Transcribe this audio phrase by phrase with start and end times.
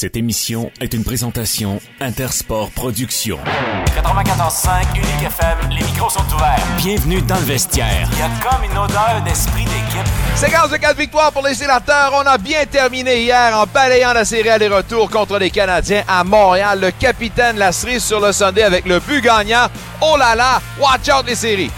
[0.00, 3.40] Cette émission est une présentation Intersport Productions.
[3.96, 6.64] 94.5 Unique FM, les micros sont ouverts.
[6.76, 8.08] Bienvenue dans le vestiaire.
[8.12, 10.06] Il y a comme une odeur d'esprit d'équipe.
[10.36, 12.12] Séquence de 4 victoires pour les sénateurs.
[12.14, 16.78] On a bien terminé hier en balayant la série aller-retour contre les Canadiens à Montréal.
[16.80, 19.66] Le capitaine la cerise sur le Sunday avec le but gagnant.
[20.00, 21.72] Oh là là, watch out les séries.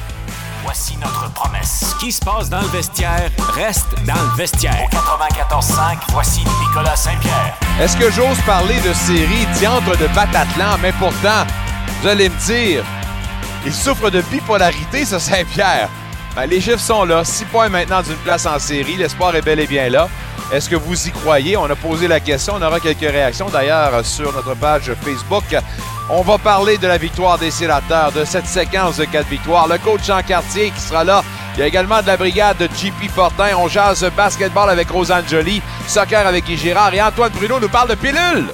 [0.62, 1.90] Voici notre promesse.
[1.90, 4.88] Ce qui se passe dans le vestiaire reste dans le vestiaire.
[4.90, 7.56] 94.5, voici Nicolas Saint-Pierre.
[7.80, 10.76] Est-ce que j'ose parler de série diantre de Batatlan?
[10.82, 11.46] Mais pourtant,
[12.02, 12.84] vous allez me dire,
[13.64, 15.88] il souffre de bipolarité, ce Saint-Pierre.
[16.36, 17.24] Ben, les chiffres sont là.
[17.24, 18.96] 6 points maintenant d'une place en série.
[18.96, 20.08] L'espoir est bel et bien là.
[20.52, 21.56] Est-ce que vous y croyez?
[21.56, 22.54] On a posé la question.
[22.56, 25.44] On aura quelques réactions d'ailleurs sur notre page Facebook.
[26.10, 29.68] On va parler de la victoire des sénateurs, de cette séquence de quatre victoires.
[29.68, 31.22] Le coach Jean Cartier qui sera là.
[31.54, 33.56] Il y a également de la brigade de JP Fortin.
[33.58, 37.90] On jase basketball avec Rosanne Jolie, soccer avec Guy Girard et Antoine Bruno nous parle
[37.90, 38.52] de pilule.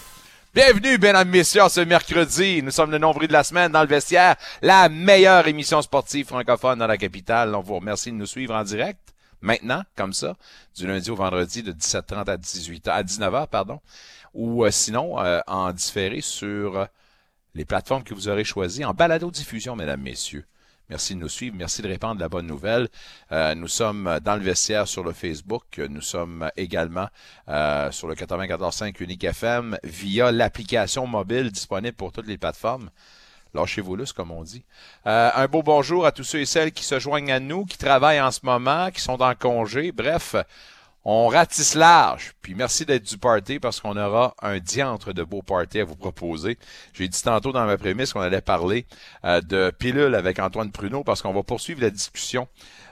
[0.54, 2.62] Bienvenue, mesdames, messieurs, ce mercredi.
[2.62, 4.36] Nous sommes le nombril de la semaine dans le vestiaire.
[4.60, 7.54] La meilleure émission sportive francophone dans la capitale.
[7.54, 9.15] On vous remercie de nous suivre en direct.
[9.46, 10.36] Maintenant, comme ça,
[10.74, 13.80] du lundi au vendredi de 17h30 à 18h, à 19h, pardon.
[14.34, 16.86] Ou euh, sinon, euh, en différé sur euh,
[17.54, 20.44] les plateformes que vous aurez choisies en balado-diffusion, mesdames, messieurs.
[20.88, 21.54] Merci de nous suivre.
[21.56, 22.88] Merci de répandre la bonne nouvelle.
[23.32, 25.78] Nous sommes dans le vestiaire sur le Facebook.
[25.78, 27.08] Nous sommes également
[27.90, 32.90] sur le 94.5 Unique FM via l'application mobile disponible pour toutes les plateformes.
[33.56, 34.64] Lâchez-vous lousse, comme on dit.
[35.06, 37.78] Euh, un beau bonjour à tous ceux et celles qui se joignent à nous, qui
[37.78, 39.92] travaillent en ce moment, qui sont en congé.
[39.92, 40.36] Bref,
[41.06, 42.34] on ratisse large.
[42.42, 45.96] Puis merci d'être du party parce qu'on aura un diantre de beaux parties à vous
[45.96, 46.58] proposer.
[46.92, 48.84] J'ai dit tantôt dans ma prémisse qu'on allait parler
[49.24, 52.48] euh, de pilule avec Antoine Pruneau parce qu'on va poursuivre la discussion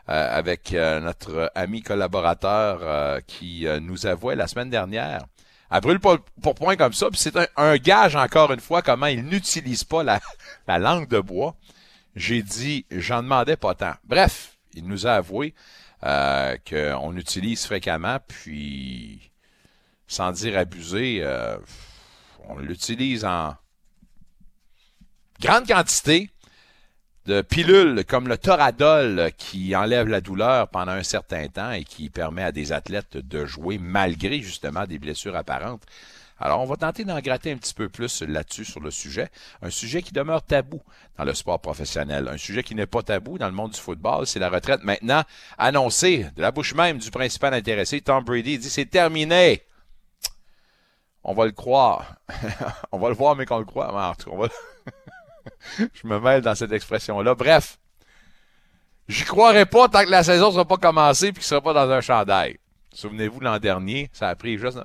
[0.08, 5.26] euh, avec notre ami collaborateur qui nous avouait la semaine dernière
[5.70, 7.08] à brûle pour, pour point comme ça.
[7.10, 10.20] Puis c'est un, gage, encore une fois, comment il n'utilise pas la,
[10.68, 11.56] la langue de bois.
[12.16, 13.94] J'ai dit, j'en demandais pas tant.
[14.04, 15.54] Bref, il nous a avoué
[16.04, 19.30] euh, qu'on utilise fréquemment, puis
[20.06, 21.56] sans dire abuser, euh,
[22.48, 23.56] on l'utilise en
[25.40, 26.30] grande quantité
[27.26, 32.10] de pilules comme le Toradol qui enlève la douleur pendant un certain temps et qui
[32.10, 35.82] permet à des athlètes de jouer malgré justement des blessures apparentes.
[36.38, 39.28] Alors, on va tenter d'en gratter un petit peu plus là-dessus sur le sujet.
[39.62, 40.82] Un sujet qui demeure tabou
[41.16, 42.28] dans le sport professionnel.
[42.28, 44.26] Un sujet qui n'est pas tabou dans le monde du football.
[44.26, 45.22] C'est la retraite maintenant
[45.58, 48.00] annoncée de la bouche même du principal intéressé.
[48.00, 49.62] Tom Brady dit c'est terminé.
[51.22, 52.16] On va le croire.
[52.92, 54.10] on va le voir, mais qu'on le croit.
[54.10, 54.32] En tout.
[55.78, 57.34] Je me mêle dans cette expression-là.
[57.34, 57.78] Bref,
[59.08, 61.60] j'y croirais pas tant que la saison ne sera pas commencée et qu'il ne sera
[61.60, 62.58] pas dans un chandail.
[62.92, 64.78] Souvenez-vous, l'an dernier, ça a pris juste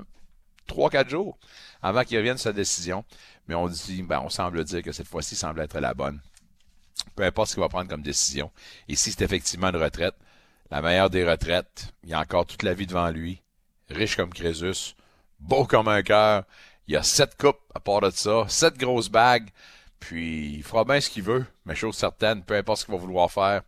[0.68, 1.38] 3-4 jours
[1.82, 3.06] avant qu'il revienne sa décision.
[3.48, 6.20] Mais on dit, ben, on semble dire que cette fois-ci semble être la bonne.
[7.16, 8.52] Peu importe ce qu'il va prendre comme décision.
[8.88, 10.16] Et si c'est effectivement une retraite,
[10.72, 13.42] la meilleure des retraites, il a encore toute la vie devant lui,
[13.90, 14.96] riche comme Crésus,
[15.40, 16.44] beau comme un cœur,
[16.88, 19.50] il y a sept coupes à part de ça, sept grosses bagues,
[20.00, 23.00] puis il fera bien ce qu'il veut, mais chose certaine, peu importe ce qu'il va
[23.00, 23.62] vouloir faire,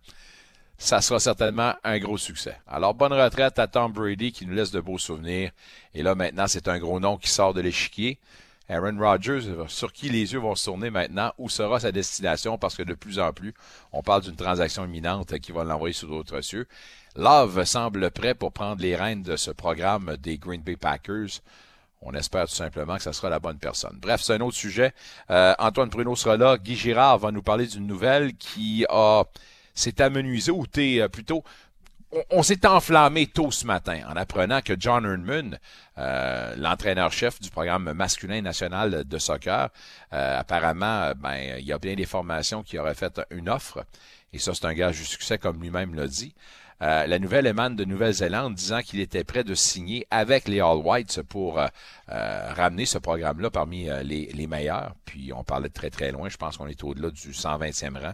[0.78, 2.58] ça sera certainement un gros succès.
[2.68, 5.52] Alors, bonne retraite à Tom Brady qui nous laisse de beaux souvenirs.
[5.94, 8.20] Et là, maintenant, c'est un gros nom qui sort de l'échiquier.
[8.68, 12.76] Aaron Rodgers, sur qui les yeux vont se tourner maintenant, où sera sa destination, parce
[12.76, 13.54] que de plus en plus,
[13.92, 16.68] on parle d'une transaction imminente qui va l'envoyer sous d'autres cieux.
[17.16, 21.42] Love semble prêt pour prendre les rênes de ce programme des Green Bay Packers.
[22.02, 23.98] On espère tout simplement que ça sera la bonne personne.
[24.02, 24.94] Bref, c'est un autre sujet.
[25.30, 26.58] Euh, Antoine Pruneau sera là.
[26.58, 29.24] Guy Girard va nous parler d'une nouvelle qui a
[29.74, 31.44] s'est amenuisé ou t'es plutôt
[32.30, 35.58] on, s'est enflammé tôt ce matin en apprenant que John Erdman,
[35.98, 39.70] euh, l'entraîneur-chef du programme masculin national de soccer,
[40.14, 43.86] euh, apparemment, ben, il y a bien des formations qui auraient fait une offre.
[44.34, 46.34] Et ça, c'est un gage du succès, comme lui-même l'a dit.
[46.82, 50.78] Euh, la nouvelle émane de Nouvelle-Zélande disant qu'il était prêt de signer avec les All
[50.78, 51.68] Whites pour euh,
[52.10, 54.96] euh, ramener ce programme-là parmi les, les, meilleurs.
[55.06, 56.28] Puis on parlait de très très loin.
[56.28, 58.14] Je pense qu'on est au-delà du 120e rang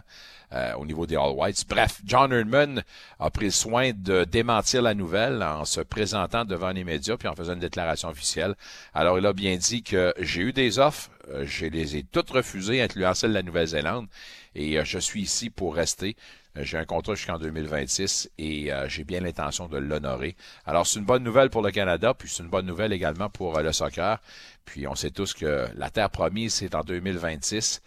[0.78, 1.64] au niveau des All Whites.
[1.68, 2.82] Bref, John Erdman
[3.18, 7.34] a pris soin de démentir la nouvelle en se présentant devant les médias puis en
[7.34, 8.54] faisant une déclaration officielle.
[8.94, 11.10] Alors il a bien dit que j'ai eu des offres,
[11.42, 14.06] je les ai toutes refusées, incluant celle de la Nouvelle-Zélande,
[14.54, 16.16] et je suis ici pour rester.
[16.56, 20.36] J'ai un contrat jusqu'en 2026 et euh, j'ai bien l'intention de l'honorer.
[20.66, 23.58] Alors, c'est une bonne nouvelle pour le Canada, puis c'est une bonne nouvelle également pour
[23.58, 24.20] euh, le soccer.
[24.64, 27.80] Puis on sait tous que la terre promise, c'est en 2026,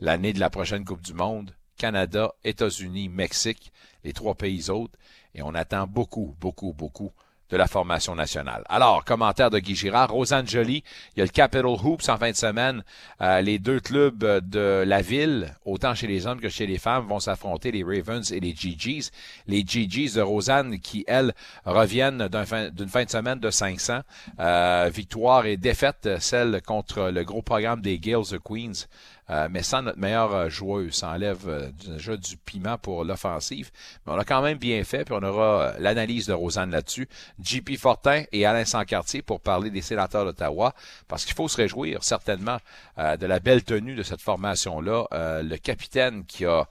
[0.00, 1.54] l'année de la prochaine Coupe du Monde.
[1.78, 3.72] Canada, États-Unis, Mexique,
[4.04, 4.98] les trois pays autres.
[5.34, 7.12] Et on attend beaucoup, beaucoup, beaucoup
[7.50, 8.62] de la formation nationale.
[8.68, 10.82] Alors, commentaire de Guy Girard, Rosanne Jolie,
[11.14, 12.82] il y a le Capital Hoops en fin de semaine.
[13.20, 17.06] Euh, les deux clubs de la ville, autant chez les hommes que chez les femmes,
[17.06, 19.10] vont s'affronter, les Ravens et les GGs.
[19.46, 21.32] Les GGs de Rosanne qui, elles,
[21.64, 24.00] reviennent d'une fin, de semaine de 500.
[24.40, 28.86] Euh, victoire et défaite, celle contre le gros programme des Gales de Queens.
[29.30, 30.92] Euh, mais sans notre meilleur euh, joueur.
[30.92, 33.70] Ça enlève euh, déjà du piment pour l'offensive.
[34.06, 37.08] Mais on a quand même bien fait, puis on aura l'analyse de Rosanne là-dessus.
[37.42, 40.74] JP Fortin et Alain Sancartier pour parler des sénateurs d'Ottawa,
[41.08, 42.58] parce qu'il faut se réjouir certainement
[42.96, 45.06] de la belle tenue de cette formation-là.
[45.42, 46.66] le capitaine qui a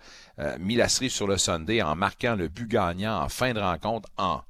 [0.59, 4.09] mis la cerise sur le Sunday en marquant le but gagnant en fin de rencontre
[4.17, 4.41] en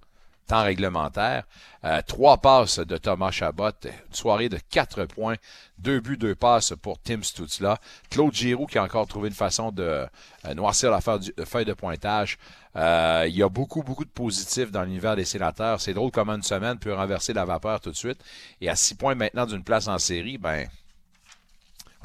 [0.48, 1.44] temps réglementaire.
[1.84, 5.36] Euh, trois passes de Thomas Chabot, une soirée de quatre points,
[5.78, 7.78] deux buts, deux passes pour Tim Stutzla.
[8.10, 10.08] Claude Giroux qui a encore trouvé une façon de
[10.46, 12.38] euh, noircir la feuille de pointage.
[12.76, 15.82] Euh, il y a beaucoup, beaucoup de positifs dans l'univers des sénateurs.
[15.82, 18.24] C'est drôle comment une semaine peut renverser la vapeur tout de suite.
[18.62, 20.68] Et à six points maintenant d'une place en série, ben,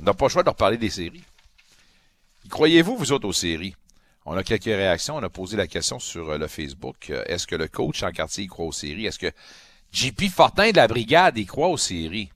[0.01, 1.25] on n'a pas le choix de reparler des séries.
[2.51, 3.75] Croyez-vous, vous autres, aux séries?
[4.25, 5.17] On a quelques réactions.
[5.17, 7.11] On a posé la question sur euh, le Facebook.
[7.11, 9.07] Euh, est-ce que le coach en quartier y croit aux séries?
[9.07, 9.33] Est-ce que
[9.93, 12.31] JP Fortin de la brigade y croit aux séries?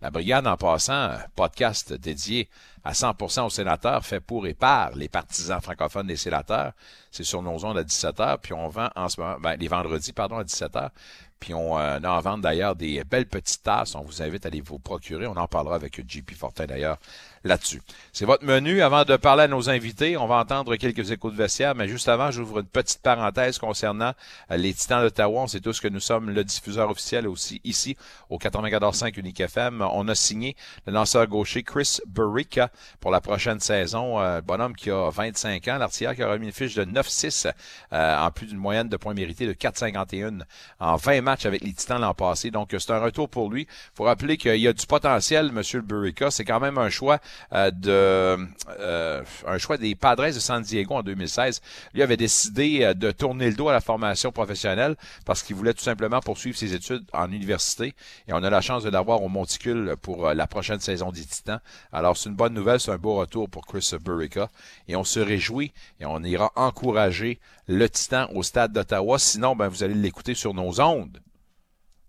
[0.00, 2.48] La brigade, en passant, podcast dédié
[2.84, 6.72] à 100% aux sénateurs, fait pour et par les partisans francophones des sénateurs.
[7.10, 10.12] C'est sur nos ondes à 17h, puis on vend en ce moment, ben, les vendredis,
[10.12, 10.90] pardon, à 17h.
[11.40, 13.94] Puis on euh, a en vente d'ailleurs des belles petites tasses.
[13.94, 15.26] On vous invite à les vous procurer.
[15.26, 16.98] On en parlera avec JP Fortin d'ailleurs
[17.44, 17.82] là-dessus.
[18.12, 18.82] C'est votre menu.
[18.82, 22.08] Avant de parler à nos invités, on va entendre quelques échos de vestiaire, mais juste
[22.08, 24.12] avant, j'ouvre une petite parenthèse concernant
[24.50, 25.42] euh, les Titans d'Ottawa.
[25.42, 27.96] On sait tous que nous sommes le diffuseur officiel aussi ici
[28.30, 29.82] au 94.5 Unique FM.
[29.92, 30.56] On a signé
[30.86, 32.70] le lanceur gaucher Chris Burica
[33.00, 34.20] pour la prochaine saison.
[34.20, 37.50] Euh, bonhomme qui a 25 ans, l'artilleur qui a remis une fiche de 9-6
[37.92, 40.40] euh, en plus d'une moyenne de points mérités de 4,51
[40.80, 42.50] en 20 matchs avec les Titans l'an passé.
[42.50, 43.66] Donc c'est un retour pour lui.
[43.94, 46.30] faut rappeler qu'il y a du potentiel, Monsieur Burica.
[46.30, 47.18] C'est quand même un choix
[47.52, 48.38] euh, de
[48.80, 51.60] euh, un choix des Padres de San Diego en 2016.
[51.94, 55.74] Lui avait décidé euh, de tourner le dos à la formation professionnelle parce qu'il voulait
[55.74, 57.94] tout simplement poursuivre ses études en université
[58.26, 61.60] et on a la chance de l'avoir au Monticule pour la prochaine saison des Titans.
[61.92, 64.48] Alors c'est une bonne nouvelle, c'est un beau retour pour Chris Burica
[64.88, 69.18] et on se réjouit et on ira encourager le Titan au stade d'Ottawa.
[69.18, 71.20] Sinon, ben, vous allez l'écouter sur nos ondes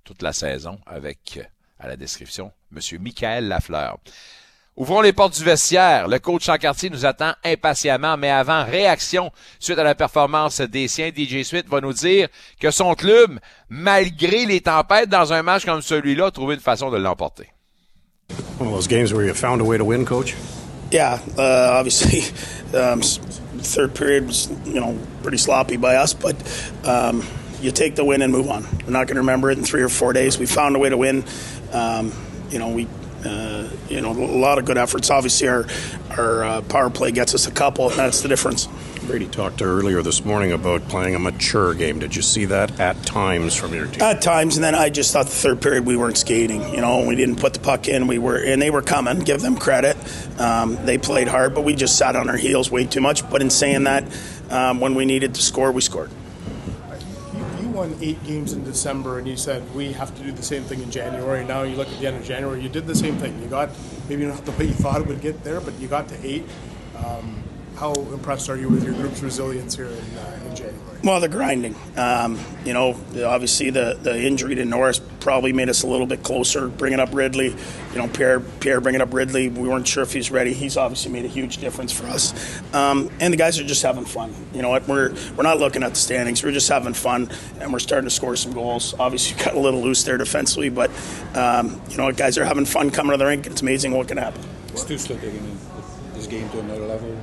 [0.04, 1.40] toute la saison avec
[1.80, 4.00] à la description Monsieur Michael Lafleur.
[4.76, 6.08] Ouvrons les portes du vestiaire.
[6.08, 9.30] Le coach en quartier nous attend impatiemment, mais avant, réaction
[9.60, 11.12] suite à la performance des siens.
[11.14, 12.30] DJ Smith va nous dire
[12.62, 16.90] que son club, malgré les tempêtes dans un match comme celui-là, a trouvé une façon
[16.90, 17.48] de l'emporter.
[18.60, 20.36] One of those games where you found a way to win, coach?
[20.92, 22.24] Yeah, uh, obviously,
[22.74, 23.02] um,
[23.74, 26.36] third period was, you know, pretty sloppy by us, but
[26.84, 27.26] um,
[27.62, 28.64] you take the win and move on.
[28.86, 30.38] We're not going to remember it in three or four days.
[30.38, 31.24] We found a way to win.
[31.72, 32.12] Um,
[32.50, 32.88] you know, we
[33.26, 35.10] uh, you know, a lot of good efforts.
[35.10, 35.66] Obviously, our
[36.12, 38.68] our uh, power play gets us a couple, and that's the difference.
[39.10, 41.98] Brady talked earlier this morning about playing a mature game.
[41.98, 44.04] Did you see that at times from your team?
[44.04, 46.62] At times, and then I just thought the third period we weren't skating.
[46.76, 48.06] You know, we didn't put the puck in.
[48.06, 49.18] We were, and they were coming.
[49.22, 49.98] Give them credit.
[50.40, 53.28] Um, they played hard, but we just sat on our heels way too much.
[53.32, 54.04] But in saying that,
[54.52, 56.12] um, when we needed to score, we scored
[57.60, 60.62] You won eight games in December and you said we have to do the same
[60.66, 61.44] thing in January.
[61.44, 63.42] Now you look at the end of January, you did the same thing.
[63.42, 63.72] You got
[64.08, 66.46] maybe not the way you thought it would get there, but you got to eight.
[67.04, 67.44] Um,
[67.80, 70.76] how impressed are you with your group's resilience here in, uh, in January?
[71.02, 71.76] Well, the grinding.
[71.96, 72.90] Um, you know,
[73.26, 76.68] obviously the, the injury to Norris probably made us a little bit closer.
[76.68, 77.56] Bringing up Ridley,
[77.94, 79.48] you know, Pierre Pierre bringing up Ridley.
[79.48, 80.52] We weren't sure if he's ready.
[80.54, 82.34] He's obviously made a huge difference for us.
[82.74, 84.36] Um, and the guys are just having fun.
[84.54, 84.86] You know what?
[84.86, 86.44] We're we're not looking at the standings.
[86.44, 87.30] We're just having fun,
[87.62, 88.94] and we're starting to score some goals.
[89.00, 90.92] Obviously, got a little loose there defensively, but
[91.34, 93.48] um, you know, guys are having fun coming to the rink.
[93.48, 94.42] It's amazing what can happen.
[94.76, 95.58] Stu still taking
[96.14, 97.18] this game to another level.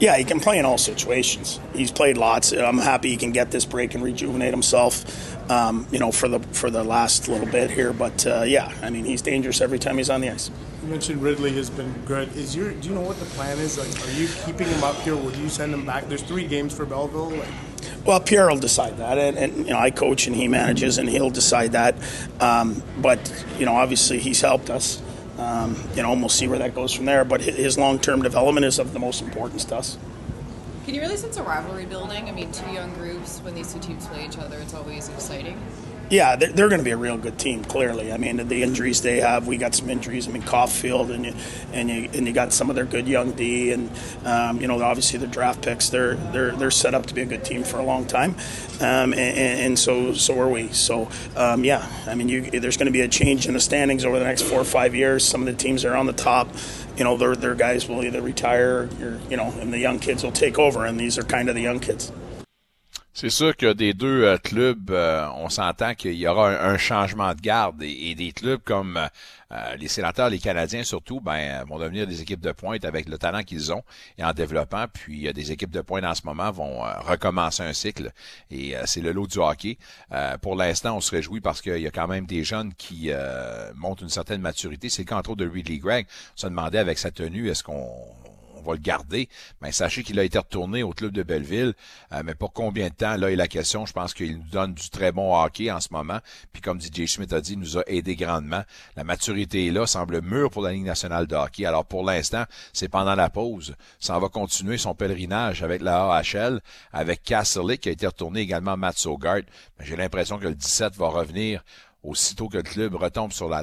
[0.00, 1.58] Yeah, he can play in all situations.
[1.74, 2.52] He's played lots.
[2.52, 5.50] I'm happy he can get this break and rejuvenate himself.
[5.50, 8.90] Um, you know, for the for the last little bit here, but uh, yeah, I
[8.90, 10.50] mean, he's dangerous every time he's on the ice.
[10.82, 12.34] You mentioned Ridley has been good.
[12.36, 13.78] Is your do you know what the plan is?
[13.78, 15.16] Like, are you keeping him up here?
[15.16, 16.06] Would you send him back?
[16.08, 17.30] There's three games for Belleville.
[17.30, 17.48] Like,
[18.04, 21.08] well, Pierre will decide that, and, and, you know I coach and he manages, and
[21.08, 21.96] he'll decide that.
[22.40, 23.18] Um, but
[23.58, 25.02] you know, obviously, he's helped us.
[25.38, 27.24] Um, you know, and we'll see where that goes from there.
[27.24, 29.96] But his long-term development is of the most importance to us.
[30.84, 32.28] Can you really sense a rivalry building?
[32.28, 35.60] I mean, two young groups, when these two teams play each other, it's always exciting.
[36.10, 37.64] Yeah, they're, they're going to be a real good team.
[37.64, 39.46] Clearly, I mean the injuries they have.
[39.46, 40.26] We got some injuries.
[40.26, 41.34] I mean Caulfield and you
[41.72, 43.90] and you and you got some of their good young D and
[44.24, 45.90] um, you know obviously the draft picks.
[45.90, 48.36] They're they're they're set up to be a good team for a long time,
[48.80, 50.68] um, and, and, so so are we.
[50.68, 54.06] So um, yeah, I mean you, there's going to be a change in the standings
[54.06, 55.24] over the next four or five years.
[55.26, 56.48] Some of the teams are on the top.
[56.96, 60.24] You know, their, their guys will either retire or, you know, and the young kids
[60.24, 62.10] will take over, and these are kind of the young kids.
[63.20, 67.34] C'est sûr que des deux euh, clubs, euh, on s'entend qu'il y aura un, changement
[67.34, 72.06] de garde et, des clubs comme euh, les sénateurs, les Canadiens surtout, ben, vont devenir
[72.06, 73.82] des équipes de pointe avec le talent qu'ils ont
[74.18, 74.84] et en développant.
[74.92, 78.12] Puis des équipes de pointe en ce moment vont recommencer un cycle
[78.52, 79.78] et c'est le lot du hockey.
[80.40, 83.10] pour l'instant, on se réjouit parce qu'il y a quand même des jeunes qui
[83.74, 84.90] montrent une certaine maturité.
[84.90, 86.06] C'est le cas entre autres de Ridley Gregg.
[86.36, 87.90] On se demandait avec sa tenue, est-ce qu'on
[88.58, 89.28] on va le garder.
[89.60, 91.74] Mais sachez qu'il a été retourné au club de Belleville.
[92.12, 93.86] Euh, mais pour combien de temps, là est la question.
[93.86, 96.18] Je pense qu'il nous donne du très bon hockey en ce moment.
[96.52, 98.62] Puis comme DJ Schmidt a dit, il nous a aidé grandement.
[98.96, 101.64] La maturité est là, semble mûr pour la Ligue nationale de hockey.
[101.64, 103.74] Alors pour l'instant, c'est pendant la pause.
[103.98, 106.60] Ça va continuer son pèlerinage avec la AHL,
[106.92, 109.42] avec Castle qui a été retourné également Matt Sogard.
[109.80, 111.62] J'ai l'impression que le 17 va revenir
[112.02, 113.62] aussitôt que le club retombe sur la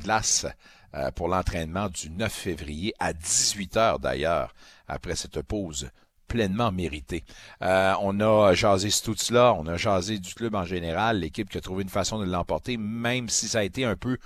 [0.96, 4.54] euh, pour l'entraînement du 9 février à 18 heures d'ailleurs
[4.88, 5.90] après cette pause
[6.28, 7.24] pleinement méritée.
[7.62, 11.62] Euh, on a jasé Stutzla, on a jasé du club en général, l'équipe qui a
[11.62, 14.18] trouvé une façon de l'emporter, même si ça a été un peu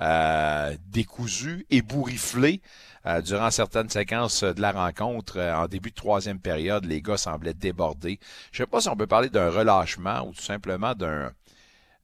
[0.00, 2.60] euh, décousu, ébourifflé.
[3.06, 7.54] Euh, durant certaines séquences de la rencontre, en début de troisième période, les gars semblaient
[7.54, 8.18] débordés.
[8.52, 11.32] Je ne sais pas si on peut parler d'un relâchement ou tout simplement d'un...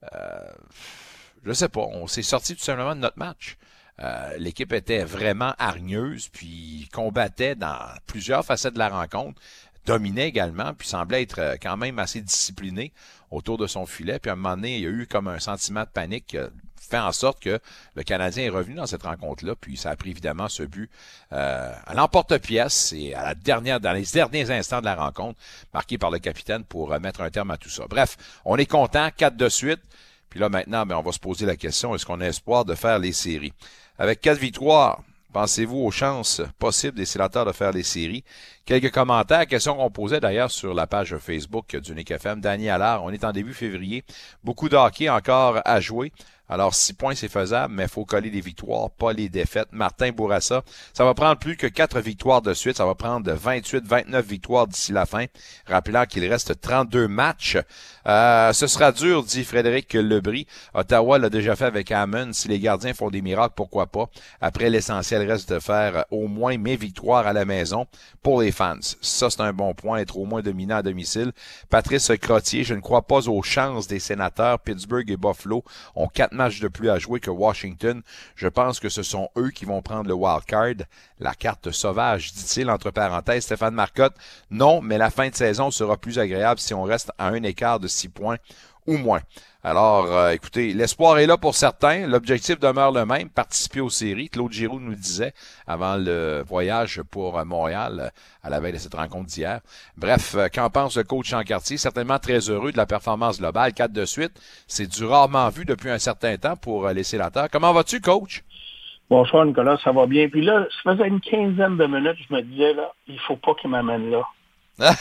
[0.03, 3.57] je ne sais pas, on s'est sorti tout simplement de notre match.
[4.01, 9.41] Euh, l'équipe était vraiment hargneuse, puis combattait dans plusieurs facettes de la rencontre,
[9.87, 12.93] dominait également, puis semblait être euh, quand même assez discipliné
[13.31, 14.19] autour de son filet.
[14.19, 16.39] Puis à un moment donné, il y a eu comme un sentiment de panique qui
[16.39, 16.49] a
[16.81, 17.61] fait en sorte que
[17.95, 20.91] le Canadien est revenu dans cette rencontre-là, puis ça a pris évidemment ce but
[21.33, 25.39] euh, à l'emporte-pièce et à la dernière, dans les derniers instants de la rencontre,
[25.73, 27.85] marqué par le capitaine pour mettre un terme à tout ça.
[27.89, 29.81] Bref, on est content, quatre de suite.
[30.29, 32.75] Puis là, maintenant, ben, on va se poser la question, est-ce qu'on a espoir de
[32.75, 33.53] faire les séries?
[33.97, 38.25] Avec quatre victoires, pensez-vous aux chances possibles des sénateurs de faire les séries?
[38.65, 42.41] Quelques commentaires, questions qu'on posait d'ailleurs sur la page Facebook du Nick FM.
[42.41, 44.03] Danny Allard, on est en début février.
[44.43, 46.11] Beaucoup de hockey encore à jouer.
[46.49, 49.69] Alors, six points, c'est faisable, mais il faut coller les victoires, pas les défaites.
[49.73, 52.77] Martin Bourassa, ça va prendre plus que quatre victoires de suite.
[52.77, 55.25] Ça va prendre 28, 29 victoires d'ici la fin.
[55.67, 57.57] Rappelant qu'il reste 32 matchs.
[58.07, 60.47] Euh, ce sera dur, dit Frédéric Lebris.
[60.75, 62.33] Ottawa l'a déjà fait avec Hammond.
[62.35, 64.11] Si les gardiens font des miracles, pourquoi pas?
[64.43, 67.87] Après, l'essentiel reste de faire au moins mes victoires à la maison
[68.23, 68.77] pour les fans.
[69.01, 71.33] Ça, c'est un bon point, être au moins dominant à domicile.
[71.71, 74.59] Patrice Crottier, je ne crois pas aux chances des sénateurs.
[74.59, 78.03] Pittsburgh et Buffalo ont quatre matchs de plus à jouer que Washington.
[78.37, 80.87] Je pense que ce sont eux qui vont prendre le wild card.
[81.19, 83.45] La carte sauvage, dit-il entre parenthèses.
[83.45, 84.17] Stéphane Marcotte,
[84.51, 87.81] non, mais la fin de saison sera plus agréable si on reste à un écart
[87.81, 88.39] de six points
[88.87, 89.21] ou moins.
[89.67, 92.07] Alors, euh, écoutez, l'espoir est là pour certains.
[92.07, 94.29] L'objectif demeure le même, participer aux séries.
[94.29, 95.33] Claude Giroux nous disait
[95.67, 98.09] avant le voyage pour Montréal euh,
[98.43, 99.61] à la veille de cette rencontre d'hier.
[99.97, 101.79] Bref, euh, qu'en pense le coach quartier?
[101.79, 103.73] Certainement très heureux de la performance globale.
[103.73, 107.49] Quatre de suite, c'est du rarement vu depuis un certain temps pour les sénateurs.
[107.51, 108.45] Comment vas-tu, coach?
[109.09, 110.29] Bonsoir, Nicolas, ça va bien.
[110.29, 113.55] Puis là, ça faisait une quinzaine de minutes, je me disais, là, il faut pas
[113.55, 114.29] qu'il m'amène là.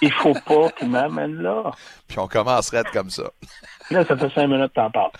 [0.00, 1.70] Il faut pas qu'il m'amène là.
[2.08, 3.30] Puis on commencerait à être comme ça.
[3.90, 5.10] Là, ça fait cinq minutes que t'en parles.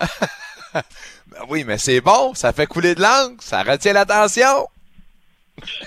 [1.32, 4.68] Ben oui, mais c'est bon, ça fait couler de l'encre, ça retient l'attention.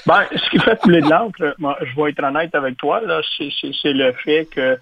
[0.05, 3.93] Ben, ce qui fait couler de l'encre, je vais être honnête avec toi, là, c'est
[3.93, 4.79] le fait que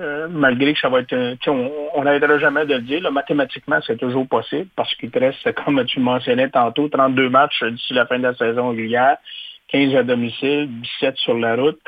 [0.00, 1.14] euh, malgré que ça va être,
[1.46, 5.52] on n'arrêtera jamais de le dire, là, mathématiquement, c'est toujours possible parce qu'il te reste,
[5.64, 9.16] comme tu mentionnais tantôt, 32 matchs d'ici la fin de la saison régulière,
[9.68, 10.68] 15 à domicile,
[11.00, 11.80] 17 sur la route.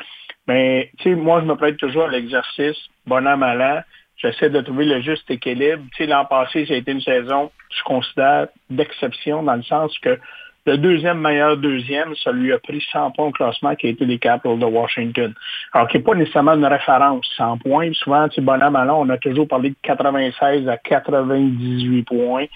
[0.46, 3.84] Mais, tu sais, moi, je me prête toujours à l'exercice, bon an, mal.
[4.16, 5.82] J'essaie de trouver le juste équilibre.
[5.96, 9.96] Tu sais, l'an passé, ça a été une saison, je considère, d'exception, dans le sens
[9.98, 10.18] que
[10.66, 14.06] le deuxième meilleur deuxième, ça lui a pris 100 points au classement qui a été
[14.06, 15.34] les Capitals de Washington.
[15.74, 17.92] Alors, qui n'est pas nécessairement une référence, 100 points.
[17.92, 22.02] Souvent, tu sais, bon an, mal an, on a toujours parlé de 96 à 98
[22.04, 22.46] points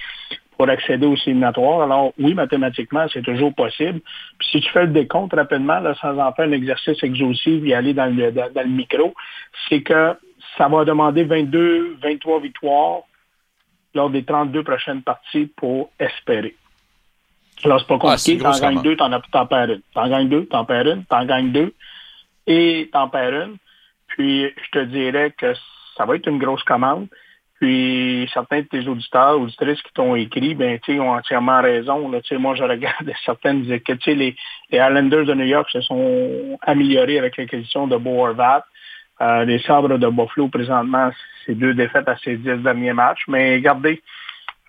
[0.58, 1.82] pour accéder aux éliminatoires.
[1.82, 4.00] Alors, oui, mathématiquement, c'est toujours possible.
[4.38, 7.74] Puis si tu fais le décompte rapidement, là, sans en faire un exercice exhaustif et
[7.74, 9.14] aller dans le, dans, le micro,
[9.68, 10.14] c'est que
[10.56, 13.02] ça va demander 22, 23 victoires
[13.94, 16.56] lors des 32 prochaines parties pour espérer.
[17.62, 18.38] Alors, c'est pas ah, compliqué.
[18.38, 19.82] t'en gagnes deux, t'en, t'en perds une.
[19.94, 21.04] T'en gagnes deux, t'en perds une.
[21.04, 21.72] T'en gagnes deux
[22.48, 23.56] et t'en perds une.
[24.08, 25.54] Puis, je te dirais que
[25.96, 27.06] ça va être une grosse commande.
[27.60, 32.08] Puis certains de tes auditeurs, auditrices qui t'ont écrit, ben tu ont entièrement raison.
[32.08, 34.04] Là, moi, je regarde certaines équipes.
[34.06, 34.36] Les,
[34.70, 38.28] les Islanders de New York se sont améliorés avec l'acquisition de Bo.
[39.20, 41.10] Euh, les sabres de Buffalo, présentement,
[41.44, 43.24] c'est deux défaites à ces dix derniers matchs.
[43.26, 44.00] Mais regardez,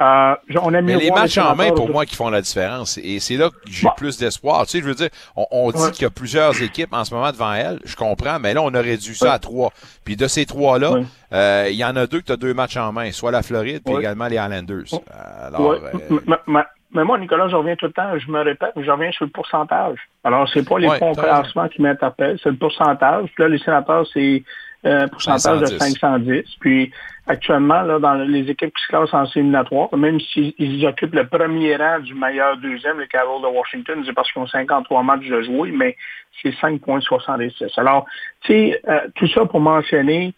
[0.02, 2.98] euh, on Mais les matchs en main, pour de- moi, qui font la différence.
[3.04, 3.94] Et c'est là que j'ai Bon.
[3.98, 4.66] plus d'espoir.
[4.66, 5.92] Tu sais, je veux dire, on, on dit Ouais.
[5.92, 7.80] qu'il y a plusieurs équipes en ce moment devant elle.
[7.84, 9.72] Je comprends, mais là, on a réduit ça à trois.
[10.06, 11.04] Puis de ces trois-là, Ouais.
[11.34, 13.42] euh, il y en a deux que tu as deux matchs en main, soit la
[13.44, 14.86] Floride, puis également les Islanders.
[14.94, 15.00] Ouais.
[15.46, 18.90] Alors, euh, Mais moi, Nicolas, je reviens tout le temps, je me répète, mais je
[18.90, 20.00] reviens sur le pourcentage.
[20.24, 23.26] Alors, c'est pas les fonds classement qui m'interpellent, c'est le pourcentage.
[23.36, 24.44] Puis là, les sénateurs, c'est
[24.86, 26.00] euh, pourcentage de 510.
[26.00, 26.44] 510.
[26.60, 26.92] Puis
[27.30, 31.76] actuellement, dans les équipes qui se classent en éliminatoire, même s'ils ils occupent le premier
[31.76, 35.42] rang du meilleur deuxième, les Capitals de Washington, c'est parce qu'ils ont 53 matchs de
[35.44, 35.96] jouer, mais
[36.42, 37.80] c'est 5,66.
[37.80, 38.06] Alors,
[38.42, 40.34] tu sais, euh, tout ça pour mentionner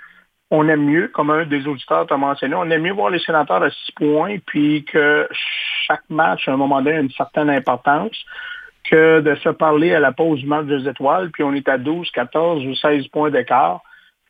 [0.53, 3.63] on aime mieux, comme un des auditeurs t'a mentionné, on aime mieux voir les sénateurs
[3.63, 5.25] à 6 points, puis que
[5.87, 8.17] chaque match, à un moment donné, a une certaine importance,
[8.83, 11.77] que de se parler à la pause du match des étoiles, puis on est à
[11.77, 13.81] 12, 14 ou 16 points d'écart.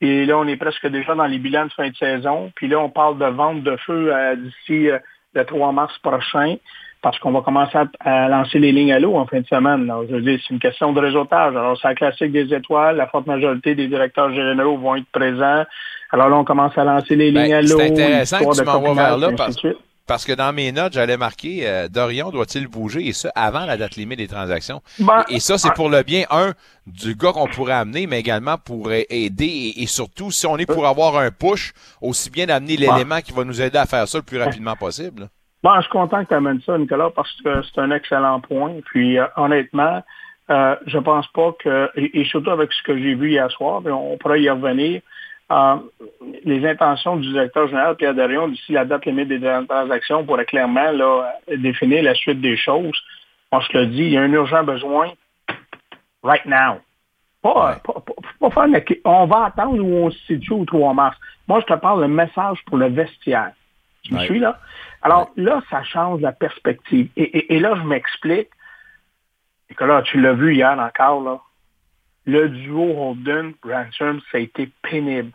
[0.01, 2.51] Et là, on est presque déjà dans les bilans de fin de saison.
[2.55, 4.97] Puis là, on parle de vente de feu euh, d'ici euh,
[5.33, 6.55] le 3 mars prochain,
[7.03, 7.85] parce qu'on va commencer à,
[8.25, 9.85] à lancer les lignes à l'eau en fin de semaine.
[9.87, 9.99] là.
[10.09, 11.55] Je veux dire, c'est une question de réseautage.
[11.55, 12.97] Alors, c'est la classique des étoiles.
[12.97, 15.63] La forte majorité des directeurs généraux vont être présents.
[16.11, 17.79] Alors là, on commence à lancer les Ben, lignes à c'est l'eau.
[17.81, 19.61] intéressant que tu m'envoies vers là parce-.
[20.11, 23.77] Parce que dans mes notes, j'allais marquer euh, Dorion doit-il bouger et ça avant la
[23.77, 24.81] date limite des transactions.
[24.99, 26.51] Ben, et, et ça, c'est ah, pour le bien, un,
[26.85, 30.57] du gars qu'on pourrait amener, mais également pour a- aider et, et surtout, si on
[30.57, 34.05] est pour avoir un push, aussi bien d'amener l'élément qui va nous aider à faire
[34.05, 35.29] ça le plus rapidement possible.
[35.63, 38.73] Bon, je suis content que tu amènes ça, Nicolas, parce que c'est un excellent point.
[38.83, 40.03] Puis euh, honnêtement,
[40.49, 43.81] euh, je pense pas que, et, et surtout avec ce que j'ai vu hier soir,
[43.85, 45.01] on pourra y revenir,
[45.51, 45.75] euh,
[46.45, 50.91] les intentions du directeur général Pierre Derion d'ici la date limite des transactions pourraient clairement
[50.91, 52.97] là, définir la suite des choses.
[53.53, 55.11] Je te le dis, il y a un urgent besoin
[56.23, 56.79] right now.
[57.41, 57.75] Pas, Ouais.
[57.83, 58.67] pas,
[59.05, 61.17] on va attendre où on se situe au 3 mars.
[61.47, 63.51] Moi, je te parle de message pour le vestiaire.
[64.03, 64.59] Tu me suis là?
[65.01, 67.09] Alors là, ça change la perspective.
[67.17, 68.49] Et, et- et là, je m'explique.
[69.69, 71.39] Nicolas, tu l'as vu hier encore, là.
[72.25, 75.31] Le duo Holden-Ransom, ça a été pénible.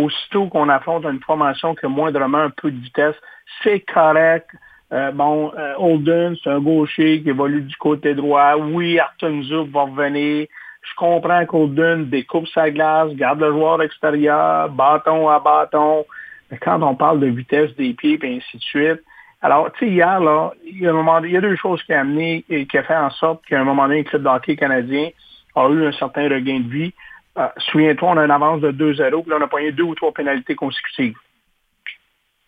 [0.00, 3.16] Aussitôt qu'on affronte une formation qui a moindrement un peu de vitesse,
[3.62, 4.48] c'est correct.
[4.92, 8.56] Euh, bon, euh, Holden, c'est un gaucher qui évolue du côté droit.
[8.56, 10.46] Oui, Arton Zouk va revenir.
[10.82, 16.06] Je comprends qu'Holden découpe sa glace, garde le joueur extérieur, bâton à bâton.
[16.50, 19.00] Mais quand on parle de vitesse des pieds et ainsi de suite,
[19.42, 20.20] alors, tu sais, hier,
[20.64, 23.58] il y, a deux choses qui a amené et qui a fait en sorte qu'à
[23.58, 25.08] un moment donné, le club de hockey canadien
[25.54, 26.92] a eu un certain regain de vie.
[27.38, 29.94] Euh, Souviens-toi, on a une avance de 2-0, puis là, on a pogné deux ou
[29.94, 31.16] trois pénalités consécutives.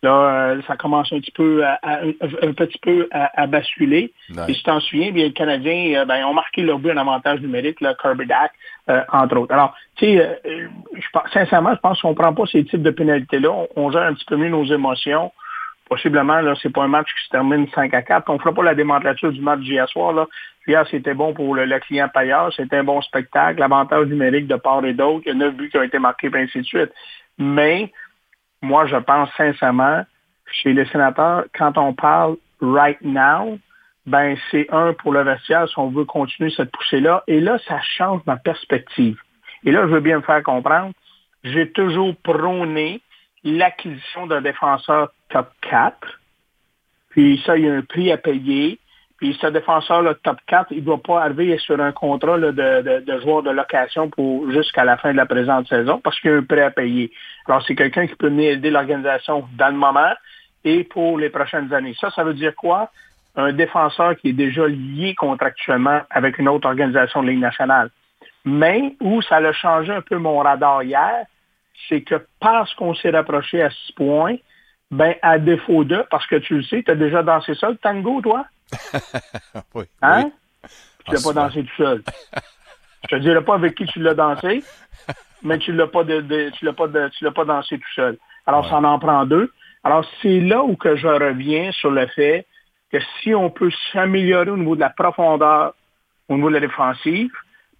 [0.01, 0.11] Là,
[0.55, 2.09] euh, ça commence un petit peu à, à- un,
[2.49, 4.11] un petit peu à, à basculer.
[4.49, 6.97] Et si tu t'en souviens, bien, les Canadiens euh, ben, ont marqué leur but en
[6.97, 8.51] avantage numérique, le Kirby Dack,
[8.89, 9.53] euh, entre autres.
[9.53, 10.39] Alors, tu sais,
[11.31, 13.49] sincèrement, je pense qu'on ne prend pas ces types de pénalités-là.
[13.49, 15.31] On, on gère un petit peu mieux nos émotions.
[15.93, 18.27] Possiblement, là, c'est pas un match qui se termine 5 à 4.
[18.27, 20.27] On fera pas la démantelature du match d'hier soir.
[20.65, 22.51] Hier, c'était bon pour le, le client payeur.
[22.51, 23.59] C'était un bon spectacle.
[23.59, 25.21] L'avantage numérique de part et d'autre.
[25.27, 26.91] Il y a neuf buts qui ont été marqués, et ainsi de suite.
[27.37, 27.91] Mais,
[28.63, 30.03] moi, je pense sincèrement,
[30.51, 33.59] chez les sénateurs, quand on parle right now,
[34.07, 37.23] ben c'est un pour le vestiaire si on veut continuer cette poussée-là.
[37.27, 39.19] Et là, ça change ma perspective.
[39.63, 40.91] Et là, je veux bien me faire comprendre.
[41.43, 43.02] J'ai toujours prôné
[43.43, 45.97] l'acquisition d'un défenseur top 4.
[47.09, 48.79] Puis ça, il y a un prix à payer.
[49.17, 52.99] Puis ce défenseur là, top 4, il ne doit pas arriver sur un contrat de,
[52.99, 56.33] de joueur de location pour jusqu'à la fin de la présente saison parce qu'il y
[56.33, 57.11] a un prêt à payer.
[57.47, 60.13] Alors, c'est quelqu'un qui peut venir aider l'organisation dans le moment
[60.65, 61.95] et pour les prochaines années.
[61.99, 62.89] Ça, ça veut dire quoi?
[63.35, 67.89] Un défenseur qui est déjà lié contractuellement avec une autre organisation de Ligue nationale.
[68.45, 71.25] Mais où ça a changé un peu mon radar hier,
[71.89, 74.35] c'est que parce qu'on s'est rapproché à six points,
[74.91, 78.21] ben à défaut de, parce que tu le sais, tu as déjà dansé le tango,
[78.21, 78.45] toi?
[79.73, 79.85] oui.
[80.01, 80.25] Hein?
[80.25, 80.69] oui.
[81.05, 82.03] Tu l'as Ah, pas dansé tout seul.
[83.03, 84.63] Je te dirai pas avec qui tu l'as dansé,
[85.43, 87.93] mais tu l'as pas de, de- tu l'as pas de- tu l'as pas dansé tout
[87.95, 88.17] seul.
[88.45, 88.69] Alors, Ouais.
[88.69, 89.51] ça en prend deux.
[89.83, 92.45] Alors, c'est là où que je reviens sur le fait
[92.91, 95.73] que si on peut s'améliorer au niveau de la profondeur,
[96.29, 97.31] au niveau de la défensive,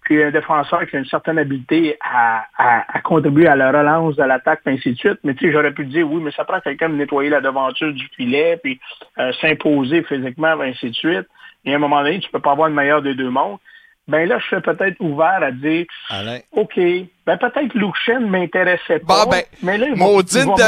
[0.04, 4.16] puis un défenseur qui a une certaine habileté à, à- à contribuer à la relance
[4.16, 5.18] de l'attaque, puis ainsi de suite.
[5.24, 7.92] Mais tu sais, j'aurais pu dire, oui, mais ça prend quelqu'un de nettoyer la devanture
[7.92, 8.78] du filet, puis
[9.18, 11.26] euh, s'imposer physiquement, puis ainsi de suite.
[11.64, 13.58] Et à un moment donné, tu peux pas avoir le meilleur des deux mondes.
[14.06, 16.38] ben là, je suis peut-être ouvert à dire, Alain.
[16.52, 20.04] OK, ben peut-être Luke Shen m'intéressait pas, Bon, ben, mais là, il va,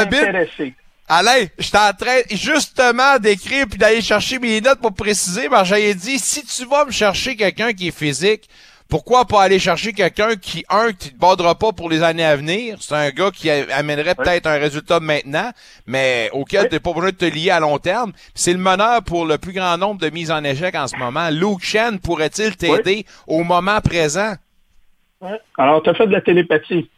[0.09, 0.73] m'intéresser.
[1.09, 5.63] Alain, je suis en train justement d'écrire puis d'aller chercher mes notes pour préciser, mais
[5.63, 8.49] j'avais dit, si tu vas me chercher quelqu'un qui est physique,
[8.89, 12.35] pourquoi pas aller chercher quelqu'un qui, un, qui te badera pas pour les années à
[12.35, 12.77] venir?
[12.79, 15.51] C'est un gars qui amènerait peut-être un résultat maintenant,
[15.85, 16.69] mais auquel Oui.
[16.69, 18.13] t'es pas besoin de te lier à long terme.
[18.33, 21.29] C'est le meneur pour le plus grand nombre de mises en échec en ce moment.
[21.29, 24.33] Luke Shen pourrait-il t'aider au moment présent?
[25.19, 25.39] Ouais.
[25.57, 26.89] Alors, tu as fait de la télépathie.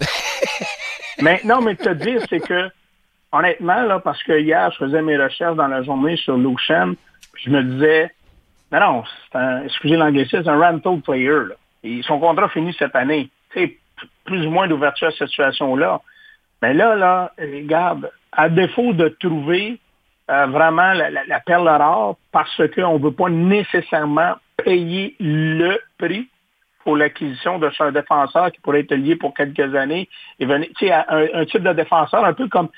[1.22, 2.68] mais non, mais te dire, c'est que,
[3.32, 6.96] honnêtement, là, parce que hier, je faisais mes recherches dans la journée sur Luke Shen,
[7.32, 8.10] puis je me disais,
[8.72, 9.04] non, non,
[9.34, 11.54] un, excusez l'anglicisme, c'est un rental player.
[11.82, 13.28] Et son contrat finit cette année.
[13.52, 13.78] Tu sais,
[14.24, 16.00] plus ou moins d'ouverture à cette situation-là.
[16.62, 19.78] Mais là, là, regarde, à défaut de trouver
[20.30, 26.28] euh, vraiment la, perle rare, parce qu'on ne veut pas nécessairement payer le prix
[26.84, 30.68] pour l'acquisition de ce défenseur qui pourrait être lié pour quelques années et venir,
[31.08, 32.68] un, un type de défenseur un peu comme,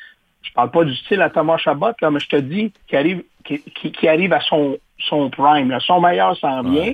[0.42, 3.22] je parle pas du style à Thomas Chabot, là, mais je te dis, qui arrive,
[3.44, 4.78] qui arrive à son,
[5.08, 6.92] son prime, là, son meilleur s'en vient,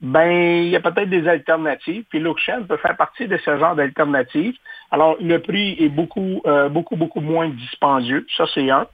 [0.00, 0.30] ben,
[0.64, 2.04] il y a peut-être des alternatives.
[2.08, 4.56] Puis Luke Shen peut faire partie de ce genre d'alternatives.
[4.90, 8.26] Alors, le prix est beaucoup, euh, beaucoup, beaucoup moins dispendieux.
[8.36, 8.86] Ça, c'est un.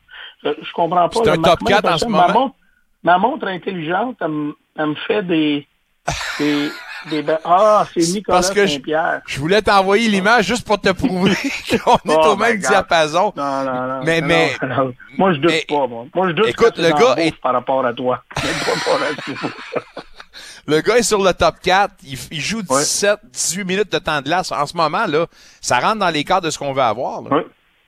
[0.44, 1.20] Euh, Je comprends pas.
[1.24, 2.40] C'est un ma- top moi, 4 en ce ma moment?
[2.40, 2.54] montre-
[3.04, 5.66] Ma montre intelligente, elle, me- elle me fait des...
[6.38, 6.70] des,
[7.10, 9.20] des be- ah, c'est Nicolas Parce que je- Saint-Pierre.
[9.26, 11.34] Je voulais t'envoyer l'image juste pour te prouver
[11.70, 12.68] qu'on est Oh, au même God.
[12.70, 13.32] diapason.
[13.36, 14.00] Non, non, non.
[14.04, 14.94] Mais- mais- non, non.
[15.16, 16.06] Moi, je doute mais- pas, moi.
[16.14, 18.22] Moi, je doute Écoute, que le gars est- par rapport à toi.
[20.66, 21.94] Le gars est sur le top 4.
[22.04, 24.52] Il, il joue 17, 18 minutes de temps de glace.
[24.52, 25.26] En ce moment, là,
[25.62, 27.22] ça rentre dans les cadres de ce qu'on veut avoir.
[27.22, 27.28] là.
[27.32, 27.40] Oui.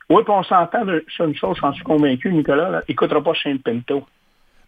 [0.09, 3.33] Oui, puis on s'entend sur une chose, j'en suis convaincu, Nicolas, là, il n'écoutera pas
[3.33, 4.05] Shane Pinto.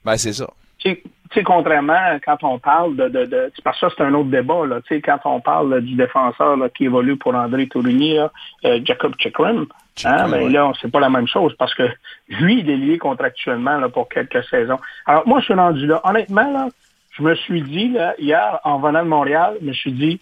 [0.05, 0.47] Ben, c'est ça.
[0.83, 1.01] Tu
[1.33, 3.07] sais- contrairement, quand on parle de...
[3.09, 4.65] de, parce que ça, c'est un autre débat.
[4.65, 8.15] Là, Tu sais, quand on parle là, du défenseur là, qui évolue pour André Tourigny,
[8.15, 8.31] là,
[8.65, 9.65] euh, Jacob Chikrin,
[10.05, 10.49] hein, ben, ouais.
[10.49, 11.89] là, c'est pas la même chose parce que
[12.29, 14.79] lui, il est lié contractuellement là, pour quelques saisons.
[15.05, 16.01] Alors, moi, je suis rendu là.
[16.03, 16.69] Honnêtement, là,
[17.17, 20.19] je me suis dit, là, hier, en venant de Montréal, je me suis dit,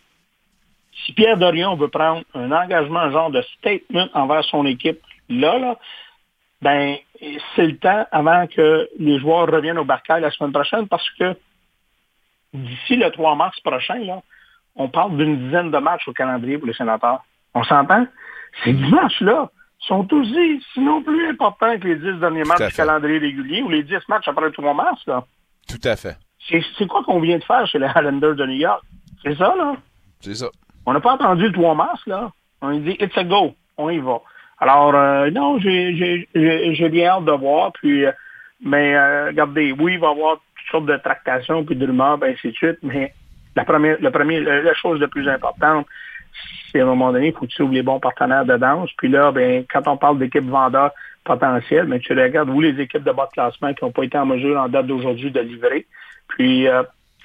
[1.05, 5.57] si Pierre Dorion veut prendre un engagement, un genre de statement envers son équipe, là,
[5.57, 5.77] là,
[6.61, 6.97] ben,
[7.55, 11.35] c'est le temps avant que les joueurs reviennent au barcail la semaine prochaine parce que
[12.53, 14.21] d'ici le 3 mars prochain, là,
[14.75, 17.23] on parle d'une dizaine de matchs au calendrier pour les sénateurs.
[17.53, 18.07] On s'entend?
[18.63, 23.19] Ces dix matchs-là sont aussi, sinon plus importants que les dix derniers matchs du calendrier
[23.19, 25.01] régulier ou les dix matchs après le 3 mars.
[25.07, 25.23] Là.
[25.67, 26.17] Tout à fait.
[26.49, 28.83] C'est, quoi qu'on vient de faire chez les Highlanders de New York?
[29.23, 29.75] C'est ça, là?
[30.21, 30.47] C'est ça.
[30.85, 32.31] On n'a pas attendu le 3 mars, là.
[32.61, 33.55] On a dit, it's a go.
[33.77, 34.21] On y va.
[34.61, 37.71] Alors, euh, non, j'ai, bien hâte de voir.
[37.73, 38.11] Puis, euh,
[38.63, 42.19] mais, euh, regardez, oui, il va y avoir toutes sortes de tractations puis de rumeurs,
[42.19, 42.77] ben, ainsi de suite.
[42.83, 43.11] Mais
[43.55, 45.87] la première, la, chose la plus importante,
[46.71, 48.91] c'est à un moment donné, il faut que tu trouves les bons partenaires de danse.
[48.99, 50.91] Puis là, ben, quand on parle d'équipes vendeurs
[51.23, 54.19] potentielles, ben, tu regardes, vous, les équipes de bas de classement qui n'ont pas été
[54.19, 55.87] en mesure en date d'aujourd'hui de livrer.
[56.27, 56.67] Puis,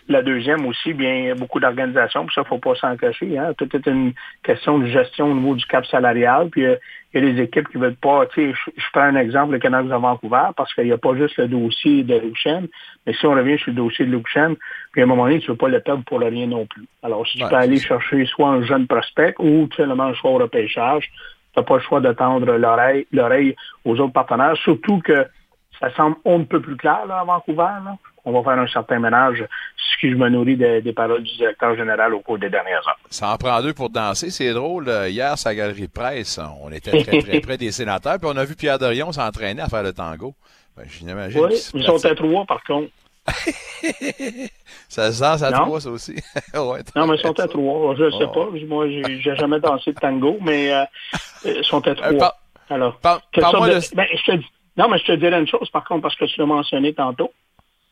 [0.08, 3.36] la deuxième aussi, bien, beaucoup d'organisations, puis ça, faut pas s'en cacher.
[3.38, 3.52] Hein.
[3.56, 6.48] Tout est une question de gestion au niveau du cap salarial.
[6.50, 6.76] Puis euh,
[7.12, 9.52] il y a des équipes qui veulent pas, tu sais, je, je prends un exemple,
[9.52, 12.68] le Canucks de Vancouver, parce qu'il n'y a pas juste le dossier de Luchen,
[13.06, 14.56] mais si on revient sur le dossier de Luchen,
[14.92, 16.66] puis à un moment donné, tu ne veux pas le perdre pour le rien non
[16.66, 16.84] plus.
[17.02, 20.32] Alors, si tu peux aller chercher soit un jeune prospect ou tout simplement un choix
[20.32, 21.10] au repêchage,
[21.54, 25.26] tu n'as pas le choix de tendre l'oreille, l'oreille aux autres partenaires, surtout que
[25.80, 27.62] ça semble on ne peut plus clair là, à Vancouver.
[27.84, 27.96] Là.
[28.24, 29.44] On va faire un certain ménage,
[29.76, 32.86] ce qui je me nourris des, des paroles du directeur général au cours des dernières
[32.88, 32.98] heures.
[33.08, 34.30] Ça en prend deux pour danser.
[34.30, 34.88] C'est drôle.
[34.88, 38.18] euh, Hier, sa galerie de presse, on était très, très près des sénateurs.
[38.18, 40.34] Puis on a vu Pierre Dorion s'entraîner à faire le tango.
[40.76, 42.88] Ben, j'imagine Oui, ils sont à trois, par contre.
[44.88, 45.64] Ça se danse à Non.
[45.64, 46.12] trois, ça aussi.
[46.54, 47.94] ouais, Non, mais ils sont à trois.
[47.96, 48.28] Je ne sais Oh.
[48.28, 48.46] pas.
[48.66, 50.84] Moi, j'ai jamais dansé de tango, mais euh,
[51.44, 52.18] ils sont à Euh, trois.
[52.18, 52.36] par-
[52.70, 53.74] Alors, par- sorte de...
[53.74, 56.16] de- ben, je te dis- Non, mais je te dirais une chose, par contre, parce
[56.16, 57.32] que tu l'as mentionné tantôt.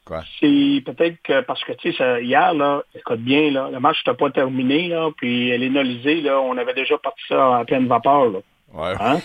[0.05, 0.23] Quoi?
[0.39, 4.19] C'est peut-être que, parce que, tu sais, hier, là, écoute bien, là, le match n'était
[4.19, 8.39] pas terminé, là, puis l'énolysé, là, on avait déjà parti ça en pleine vapeur, là.
[8.75, 8.95] Ouais.
[9.01, 9.19] Hein?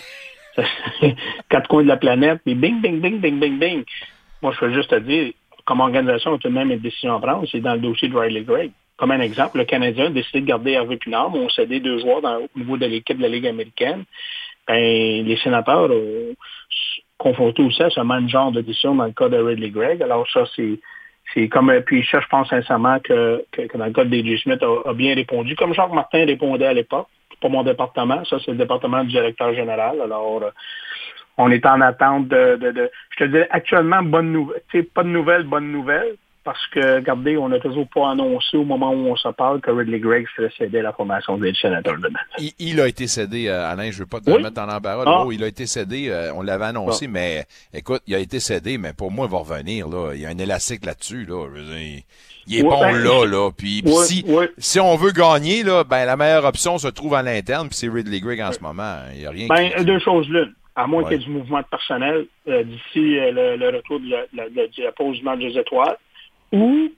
[1.50, 3.84] Quatre coins de la planète, puis bing, bing, bing, bing, bing, bing.
[4.42, 5.32] Moi, je veux juste te dire,
[5.66, 8.08] comme organisation, on a tout de même une décision à prendre, c'est dans le dossier
[8.08, 8.72] de Riley Gregg.
[8.96, 11.98] Comme un exemple, le Canadien a décidé de garder Hervé Pinard, mais on cédé deux
[12.00, 14.04] joueurs dans- au niveau de l'équipe de la Ligue américaine.
[14.66, 16.34] Ben, les sénateurs ont
[17.20, 20.02] confronté aussi à ce même genre de dans le cas de Ridley Gregg.
[20.02, 20.80] Alors ça, c'est
[21.32, 24.62] c'est comme puis ça, je pense sincèrement que, que, dans le cas de DJ Smith
[24.62, 27.06] a, a bien répondu, comme Jacques Martin répondait à l'époque.
[27.40, 30.00] Pas mon département, ça c'est le département du directeur général.
[30.00, 30.50] Alors euh,
[31.36, 32.58] on est en attente de,
[33.10, 34.62] je te dirais actuellement bonne nouvelle,
[34.94, 36.16] pas de nouvelles, bonne nouvelle.
[36.44, 39.70] Parce que, regardez, on n'a toujours pas annoncé au moment où on se parle que
[39.70, 43.48] Ridley Gregg serait cédé à la formation des sénateurs de il, il, a été cédé,
[43.48, 44.42] euh, Alain, je ne veux pas te Oui.
[44.42, 45.04] mettre dans l'embarras.
[45.06, 45.22] Ah.
[45.26, 48.78] Oh, il a été cédé, euh, on l'avait annoncé, mais écoute, il a été cédé,
[48.78, 49.88] mais pour moi, il va revenir.
[49.88, 50.12] Là.
[50.14, 51.26] Il y a un élastique là-dessus.
[51.26, 51.46] Là.
[51.56, 52.02] Il-
[52.46, 53.50] il est bon ben, là, là.
[53.56, 54.24] Puis, si,
[54.58, 57.88] si on veut gagner, là, ben, la meilleure option se trouve à l'interne, puis c'est
[57.88, 58.96] Ridley Gregg en ce moment.
[59.12, 60.52] Il n'y a rien Ben, qui- deux choses l'une.
[60.74, 61.10] À moins Ouais.
[61.10, 64.22] qu'il y ait du mouvement de personnel euh, d'ici euh, le, le retour de la,
[64.34, 65.96] la- de la pause du match des étoiles.
[66.52, 66.88] Ou,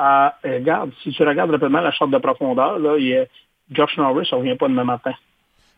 [0.00, 3.24] euh, regarde, si tu regardes rapidement la charte de profondeur, là, il y a
[3.70, 5.14] Josh Norris, ne revient pas demain matin.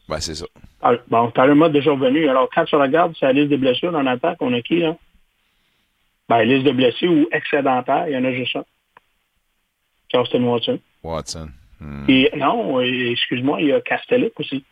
[0.09, 0.45] Ben, c'est ça.
[0.83, 2.29] Ah, Bon, est déjà revenu.
[2.29, 4.97] Alors, quand tu regardes sa liste de blessures en attaque, on a qui, là?
[6.29, 8.65] Ben, liste de blessés ou excédentaire, il y en a juste un.
[10.13, 10.79] Justin Watson.
[11.03, 11.49] Watson.
[11.81, 12.05] Hmm.
[12.09, 14.65] Et, non, excuse-moi, il y a Castellic aussi.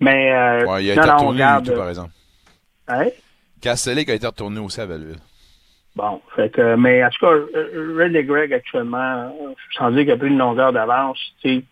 [0.00, 2.10] Mais, euh, Ouais, il a non, été non, retourné, regarde, lui, tout, par exemple.
[2.88, 3.06] hein?
[3.60, 5.20] Castellic a été retourné aussi à Belleville.
[5.96, 9.34] Bon, fait que, mais en tout cas, euh, Ridley Gregg actuellement,
[9.78, 11.18] sans dire qu'il a pris une longueur d'avance,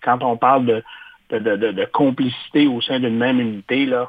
[0.03, 0.83] quand on parle de,
[1.31, 4.09] de, de- de complicité au sein d'une même unité, là,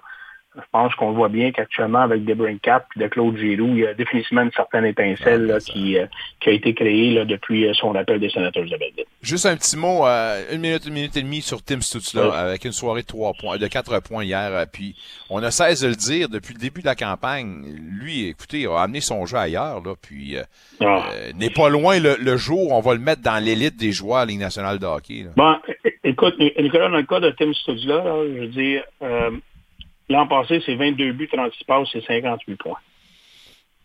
[0.56, 3.88] je pense qu'on le voit bien qu'actuellement, avec Debrincat et de Claude Giroux, il y
[3.88, 6.06] a définitivement une certaine étincelle Ouais, là, qui, euh,
[6.40, 9.06] qui a été créée là, depuis euh, son appel des sénateurs de Belleville.
[9.22, 12.64] Juste un petit mot, euh, une minute, une minute et demie sur Tim Stutzla, avec
[12.66, 14.50] une soirée de trois points, de quatre points hier.
[14.54, 14.96] euh, Puis
[15.30, 17.64] on a cesse de le dire depuis le début de la campagne.
[17.92, 20.44] Lui, écoutez, il a amené son jeu ailleurs, là, puis euh,
[20.82, 21.06] Ah.
[21.14, 23.92] euh, n'est pas loin le, le jour où on va le mettre dans l'élite des
[23.92, 25.24] joueurs à la Ligue nationale de hockey.
[25.24, 25.32] là.
[25.36, 25.56] Bon,
[26.04, 29.32] écoute, Nicolas, dans le cas de Tim Studzla, là, je veux dire, euh,
[30.10, 32.78] l'an passé, c'est 22 buts, 36 passes, c'est 58 points.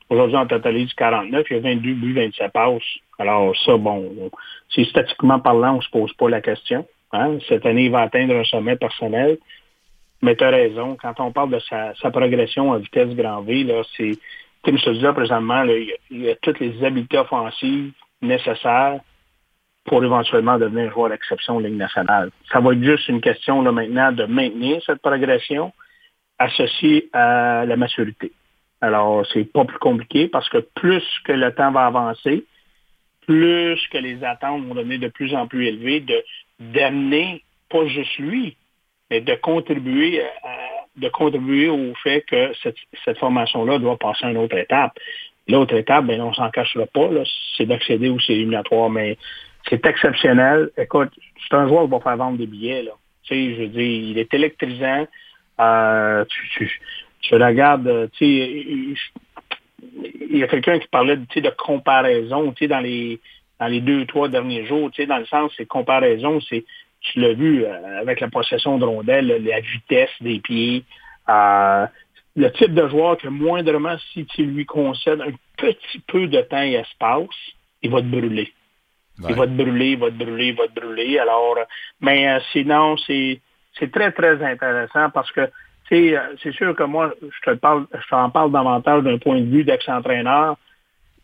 [0.08, 2.82] Aujourd'hui, on totalise 49, il y a 22 buts, 27 passes.
[3.18, 4.30] Alors ça, bon,
[4.74, 6.86] c'est statistiquement parlant, on ne se pose pas la question.
[7.12, 7.38] hein.
[7.48, 9.38] Cette année, il va atteindre un sommet personnel.
[10.22, 13.82] Mais tu as raison, quand on parle de sa, progression à vitesse grand V, là,
[13.96, 14.18] c'est
[14.64, 19.00] Tim Studzla, présentement, là, il, a, il a toutes les habiletés offensives nécessaires
[19.84, 22.30] pour éventuellement devenir joueur d'exception en Ligue nationale.
[22.52, 25.72] Ça va être juste une question là, maintenant de maintenir cette progression
[26.40, 28.32] associée à la maturité.
[28.80, 32.44] Alors, c'est pas plus compliqué parce que plus que le temps va avancer,
[33.26, 36.24] plus que les attentes vont devenir de plus en plus élevées, de
[36.58, 38.56] d'amener pas juste lui,
[39.10, 44.30] mais de contribuer à- de contribuer au fait que cette, cette formation-là doit passer à
[44.30, 44.98] une autre étape.
[45.48, 47.08] L'autre étape, ben, on s'en cachera pas,
[47.56, 49.16] c'est d'accéder aux séries éliminatoires, mais
[49.68, 50.70] c'est exceptionnel.
[50.76, 51.10] Écoute,
[51.42, 52.92] c'est un joueur qui va faire vendre des billets, là.
[53.24, 55.06] Tu sais, je veux dire, il est électrisant.
[55.60, 56.80] Euh, tu, tu,
[57.20, 58.96] tu regardes, euh, tu sais,
[60.30, 63.20] il, y a quelqu'un qui parlait de comparaison, tu sais, dans les
[63.60, 66.64] dans les deux, trois derniers jours, tu sais, dans le sens, c'est comparaison, c'est,
[67.02, 70.84] tu l'as vu euh, avec la possession de rondelles, la vitesse des pieds,
[71.28, 71.86] euh,
[72.36, 76.62] le type de joueur que moindrement, si tu lui concèdes un petit peu de temps
[76.62, 77.28] et espace,
[77.82, 78.52] il va te brûler.
[79.18, 79.30] Ouais.
[79.30, 81.18] Il va te brûler, il va te brûler, il va te brûler.
[81.18, 81.58] Alors,
[82.00, 83.40] mais euh, sinon, c'est
[83.78, 85.48] c'est très, très intéressant parce que
[85.92, 89.46] euh, c'est sûr que moi, je te parle, je t'en parle davantage d'un point de
[89.46, 90.56] vue d'ex-entraîneur.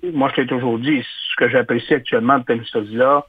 [0.03, 3.25] Moi, je t'ai toujours dit, ce que j'apprécie actuellement de là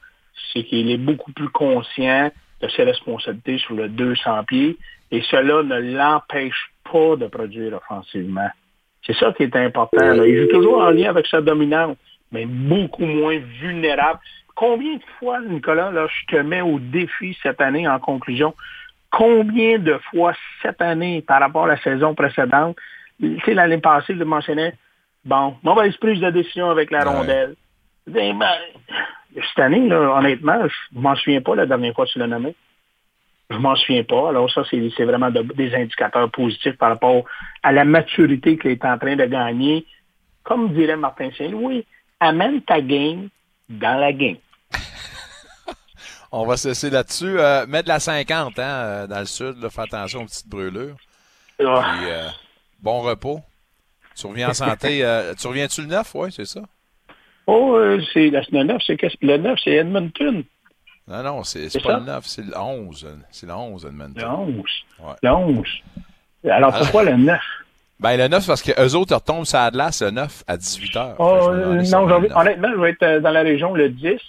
[0.52, 4.76] c'est qu'il est beaucoup plus conscient de ses responsabilités sur le 200 pieds
[5.10, 8.48] et cela ne l'empêche pas de produire offensivement.
[9.04, 10.22] C'est ça qui est important.
[10.22, 11.96] Il joue toujours en lien avec sa dominante,
[12.30, 14.20] mais beaucoup moins vulnérable.
[14.54, 18.54] Combien de fois, Nicolas, là, je te mets au défi cette année en conclusion,
[19.10, 22.76] combien de fois cette année par rapport à la saison précédente,
[23.20, 24.74] tu sais, l'année passée, je le mentionnais,
[25.24, 27.16] bon, mauvaise prise de décision avec la Ouais.
[27.16, 27.54] rondelle.
[28.06, 28.48] Ben, ben,
[29.34, 32.54] cette année, là, honnêtement, je m'en souviens pas la dernière fois que tu l'as nommé.
[33.50, 34.28] Je m'en souviens pas.
[34.28, 37.24] Alors ça, c'est c'est vraiment de- des indicateurs positifs par rapport
[37.62, 39.86] à la maturité qu'il est en train de gagner.
[40.44, 41.86] Comme dirait Martin Saint-Louis,
[42.20, 43.28] amène ta game
[43.68, 44.36] dans la game.
[46.30, 47.38] On va se laisser là-dessus.
[47.38, 50.48] Euh, mettre de la 50 hein, euh, dans le sud, là, fais attention aux petites
[50.48, 50.96] brûlures.
[51.64, 52.28] Ah, Puis, euh,
[52.80, 53.40] bon repos.
[54.14, 55.04] Tu reviens en santé.
[55.04, 56.10] euh, tu reviens-tu le 9?
[56.14, 56.60] Oui, c'est ça.
[57.46, 60.44] Oh, euh, c'est la le 9, c'est le 9, c'est Edmonton.
[61.06, 61.98] Non, non, c'est pas ça?
[61.98, 63.08] le 9, c'est le 11.
[63.30, 64.22] C'est le 11, Edmonton.
[64.22, 64.64] Le 11.
[65.00, 65.14] Ouais.
[65.22, 65.66] Le 11.
[66.50, 67.40] Alors pourquoi le 9?
[68.00, 71.14] Ben, le 9, parce qu'eux autres retombent sur Atlas le 9 à 18 h.
[71.18, 72.04] Oh, euh, non,
[72.36, 74.20] honnêtement, je vais être dans la région le 10.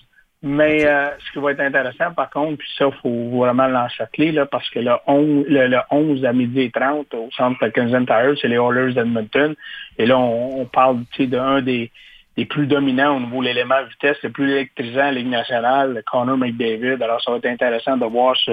[0.41, 4.31] Mais euh, ce qui va être intéressant, par contre, puis ça, il faut vraiment l'enchâteler,
[4.31, 8.05] là, parce que le 11, le, le 11 à midi et 30 au centre Kensington
[8.05, 9.53] Tire, c'est les Oilers d'Edmonton.
[9.97, 11.91] Et là, on, on parle d'un des,
[12.37, 15.93] des plus dominants au niveau de l'élément vitesse, le plus électrisant à la Ligue nationale,
[15.93, 17.03] le Connor McDavid.
[17.03, 18.51] Alors, ça va être intéressant de voir ce,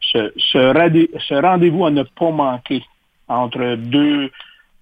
[0.00, 2.82] ce, ce, rendez- ce rendez-vous à ne pas manquer
[3.28, 4.28] entre deux,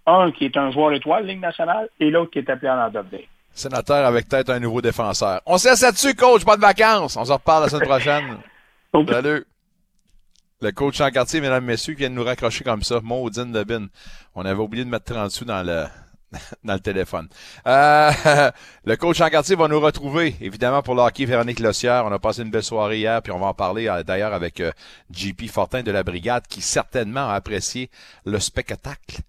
[0.06, 2.78] un qui est un joueur étoile de Ligue nationale et l'autre qui est appelé en
[2.78, 3.04] Andorre.
[3.60, 5.40] Sénateur avec peut-être un nouveau défenseur.
[5.46, 6.44] On se laisse là-dessus, coach.
[6.44, 7.16] Bonnes vacances.
[7.16, 8.38] On se reparle la semaine prochaine.
[9.08, 9.46] Salut.
[10.62, 13.00] Le coach en quartier, mesdames, messieurs, qui vient de nous raccrocher comme ça.
[13.02, 13.86] Maudine de bin.
[14.34, 15.86] On avait oublié de mettre 30 sous dans le,
[16.64, 17.28] dans le téléphone.
[17.66, 18.10] Euh,
[18.84, 22.04] le coach en quartier va nous retrouver, évidemment, pour le hockey Véronique Lossière.
[22.04, 24.60] On a passé une belle soirée hier, puis on va en parler euh, d'ailleurs avec
[24.60, 24.72] euh,
[25.10, 27.90] JP Fortin de la Brigade, qui certainement a apprécié
[28.24, 29.20] le spectacle.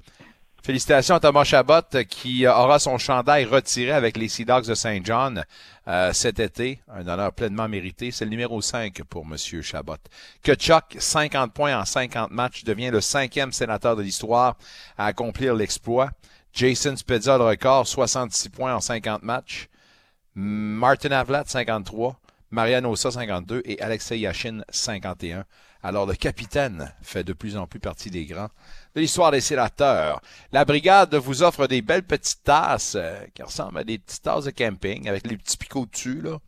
[0.64, 5.00] Félicitations à Thomas Chabot qui aura son chandail retiré avec les Sea Dogs de Saint
[5.04, 5.44] John
[5.88, 6.80] euh, cet été.
[6.88, 8.12] Un honneur pleinement mérité.
[8.12, 9.98] C'est le numéro 5 pour Monsieur Chabot.
[10.44, 14.56] Que Chuck, 50 points en 50 matchs, devient le cinquième sénateur de l'histoire
[15.00, 16.12] à accomplir l'exploit.
[16.54, 19.68] Jason Spezza, le record, 66 points en 50 matchs.
[20.36, 22.20] Martin Avlat, 53.
[22.52, 23.64] Mariano Ossa, 52.
[23.66, 25.44] Et Alexei Yashin, 51.
[25.84, 28.50] Alors le capitaine fait de plus en plus partie des grands
[28.96, 30.22] de l'histoire des sénateurs.
[30.52, 34.46] La brigade vous offre des belles petites tasses euh, qui ressemblent à des petites tasses
[34.46, 36.40] de camping avec les petits picots dessus, là.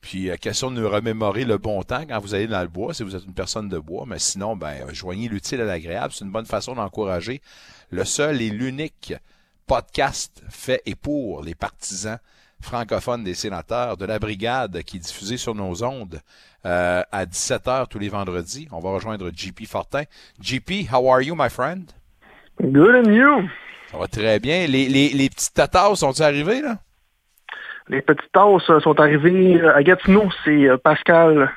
[0.00, 2.94] Puis, euh, question de nous remémorer le bon temps quand vous allez dans le bois,
[2.94, 4.04] si vous êtes une personne de bois.
[4.06, 6.12] Mais sinon, ben, joignez l'utile à l'agréable.
[6.14, 7.42] C'est une bonne façon d'encourager
[7.90, 9.14] le seul et l'unique
[9.66, 12.18] podcast fait et pour les partisans
[12.60, 16.20] francophones des sénateurs de la brigade qui est diffusé sur nos ondes
[16.66, 18.68] euh, à 17h tous les vendredis.
[18.72, 20.02] On va rejoindre JP Fortin.
[20.40, 21.90] JP, how are you, my friend?
[22.60, 23.48] Good and you?
[23.90, 24.66] Ça va très bien.
[24.66, 26.78] Les, les, les petites tatas sont-ils arrivées, là?
[27.88, 30.28] Les petites tasses euh, sont arrivées à Gatineau.
[30.44, 31.50] C'est euh, Pascal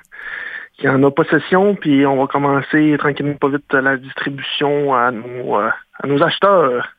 [0.77, 5.55] qui en a possession, puis on va commencer tranquillement pas vite la distribution à nos,
[5.55, 6.89] à nos acheteurs.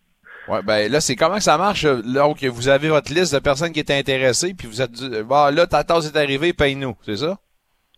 [0.48, 1.84] Ouais, ben là, c'est comment que ça marche?
[1.84, 5.50] Donc, vous avez votre liste de personnes qui étaient intéressées, puis vous êtes dit, bah,
[5.50, 7.38] là, ta tasse est arrivée, paye-nous, c'est ça?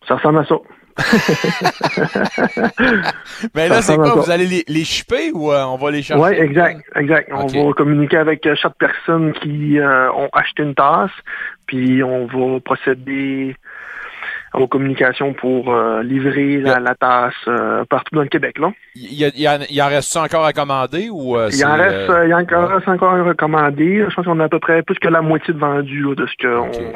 [0.06, 0.56] Ça ressemble à ça.
[3.54, 4.14] Mais là, c'est quoi?
[4.14, 6.22] Vous allez les, les shipper ou euh, on va les chercher?
[6.22, 7.30] Oui, exact, exact.
[7.32, 11.10] On va communiquer avec euh, chaque personne qui euh, ont acheté une tasse,
[11.66, 13.56] puis on va procéder
[14.60, 17.34] aux communications pour livrer la, la tasse
[17.88, 18.58] partout dans le Québec.
[18.58, 18.72] Là.
[18.94, 22.12] Il, y a, il, y en, il reste encore à commander ou Il en reste,
[22.24, 24.06] il y en reste encore à recommander.
[24.08, 26.26] Je pense qu'on a à peu près plus que la moitié de vendu là, de
[26.26, 26.92] ce qu'on okay.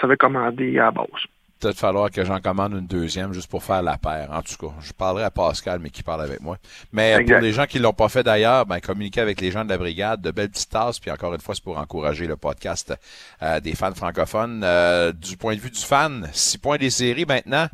[0.00, 1.26] savait commander à la base
[1.62, 4.28] peut-être falloir que j'en commande une deuxième juste pour faire la paire.
[4.32, 6.56] En tout cas, je parlerai à Pascal, mais qui parle avec moi.
[6.92, 7.34] Mais exact.
[7.34, 9.78] pour les gens qui l'ont pas fait d'ailleurs, ben, communiquer avec les gens de la
[9.78, 12.94] brigade, de belles petites tasses, puis encore une fois, c'est pour encourager le podcast
[13.42, 14.62] euh, des fans francophones.
[14.64, 17.66] Euh, du point de vue du fan, six points des séries maintenant.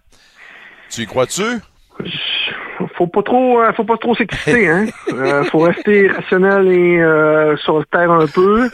[0.90, 1.42] Tu y crois-tu?
[2.94, 4.86] Faut pas trop, faut pas trop s'exciter, hein.
[5.12, 8.68] euh, faut rester rationnel et euh, sur le terre un peu.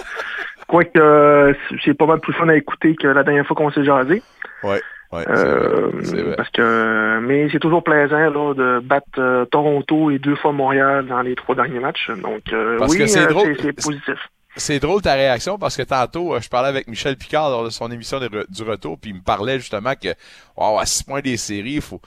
[0.66, 1.52] Quoique euh,
[1.84, 4.22] c'est pas mal plus fun à écouter que la dernière fois qu'on s'est jasé.
[4.62, 4.80] Ouais.
[5.14, 10.18] Ouais, euh, vrai, parce que mais c'est toujours plaisant là, de battre euh, Toronto et
[10.18, 12.10] deux fois Montréal dans les trois derniers matchs.
[12.10, 14.18] Donc euh, parce oui, c'est positif.
[14.56, 17.90] C'est drôle ta réaction parce que tantôt, je parlais avec Michel Picard lors de son
[17.92, 20.08] émission de re, du retour, puis il me parlait justement que
[20.56, 22.00] wow, à six points des séries, faut,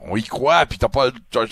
[0.00, 1.10] on y croit, puis t'as pas,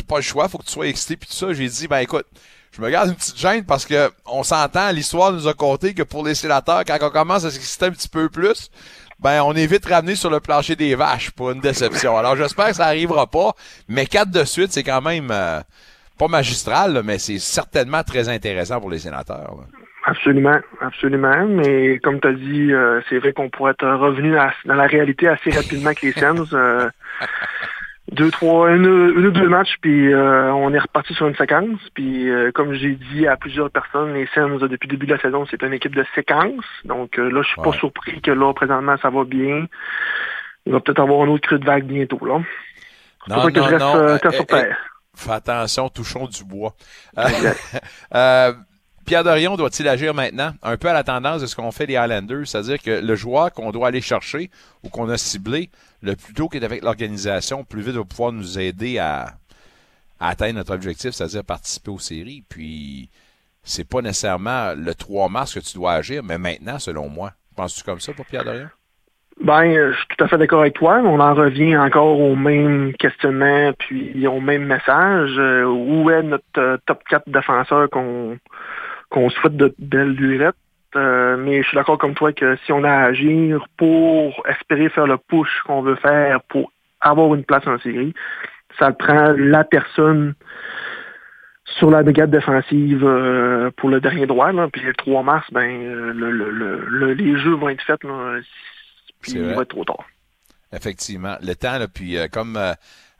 [0.08, 1.52] pas le choix, faut que tu sois excité, puis tout ça.
[1.52, 2.26] J'ai dit, ben écoute,
[2.72, 6.02] je me garde une petite gêne parce que on s'entend, l'histoire nous a compté que
[6.02, 8.70] pour les sénateurs, quand on commence à s'exciter un petit peu plus,
[9.22, 12.16] ben on est vite ramené sur le plancher des vaches pour une déception.
[12.16, 13.52] Alors j'espère que ça arrivera pas,
[13.88, 15.60] mais quatre de suite, c'est quand même euh,
[16.18, 19.54] pas magistral, là, mais c'est certainement très intéressant pour les sénateurs.
[19.56, 19.78] Là.
[20.04, 21.46] Absolument, absolument.
[21.46, 24.86] Mais comme tu as dit, euh, c'est vrai qu'on pourrait être revenu à, dans la
[24.86, 26.52] réalité assez rapidement que les Sens.
[26.52, 26.88] Euh,
[28.10, 31.78] deux, trois, une, une ou deux matchs, puis euh, on est reparti sur une séquence.
[31.94, 35.20] Puis euh, comme j'ai dit à plusieurs personnes, les Sens, depuis le début de la
[35.20, 36.64] saison, c'est une équipe de séquence.
[36.84, 37.70] Donc euh, là, je suis ouais.
[37.70, 39.66] pas surpris que là, présentement, ça va bien.
[40.66, 42.24] Il va peut-être avoir un autre creux de vague bientôt.
[42.24, 42.40] là.
[43.28, 43.96] Non, non, que je reste, non.
[43.96, 44.76] Euh, sur terre.
[45.14, 46.74] Fais attention, touchons du bois.
[49.04, 50.52] Pierre Dorion doit-il agir maintenant?
[50.62, 53.52] Un peu à la tendance de ce qu'ont fait les Highlanders, c'est-à-dire que le joueur
[53.52, 54.50] qu'on doit aller chercher
[54.84, 55.70] ou qu'on a ciblé,
[56.02, 59.34] le plus tôt qu'est avec l'organisation, plus vite va pouvoir nous aider à,
[60.20, 62.44] atteindre notre objectif, c'est-à-dire participer aux séries.
[62.48, 63.10] Puis,
[63.62, 67.32] c'est pas nécessairement le 3 mars que tu dois agir, mais maintenant, selon moi.
[67.56, 68.68] Penses-tu comme ça pour Pierre Dorion?
[69.40, 71.00] Ben, je suis tout à fait d'accord avec toi.
[71.04, 75.30] On en revient encore au même questionnement puis au même message.
[75.38, 78.38] Euh, où est notre euh, top 4 défenseur qu'on
[79.08, 80.50] qu'on souhaite de belle durée.
[80.94, 84.88] Euh, mais je suis d'accord comme toi que si on a à agir pour espérer
[84.90, 88.14] faire le push qu'on veut faire pour avoir une place en série,
[88.78, 90.34] ça prend la personne
[91.78, 94.52] sur la brigade défensive euh, pour le dernier droit.
[94.52, 98.40] Là, puis le 3 mars, ben le, le, le, les jeux vont être faits, là,
[99.20, 100.04] puis il va être trop tard.
[100.72, 101.36] Effectivement.
[101.42, 102.58] Le temps, là, puis euh, comme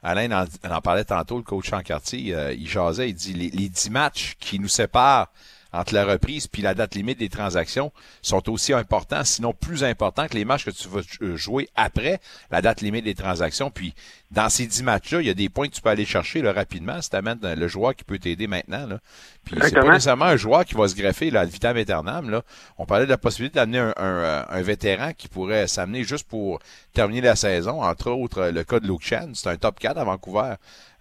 [0.03, 3.69] Alain en, en, parlait tantôt, le coach en quartier, il jasait, il dit les, les
[3.69, 5.29] 10 matchs qui nous séparent
[5.73, 10.27] entre la reprise puis la date limite des transactions sont aussi importants, sinon plus importants
[10.27, 12.19] que les matchs que tu vas euh, jouer après
[12.51, 13.71] la date limite des transactions.
[13.71, 13.93] Puis
[14.33, 16.51] dans ces dix matchs-là, il y a des points que tu peux aller chercher là,
[16.53, 18.87] rapidement si tu amènes le joueur qui peut t'aider maintenant.
[18.87, 18.99] Là.
[19.45, 22.29] Puis c'est pas nécessairement un joueur qui va se greffer là, à vitam aeternam.
[22.31, 22.41] Là.
[22.79, 26.59] On parlait de la possibilité d'amener un, un, un, vétéran qui pourrait s'amener juste pour
[26.93, 27.83] terminer la saison.
[27.83, 30.55] Entre autres, le cas de Luke Chan, c'est un top 4 à Vancouver.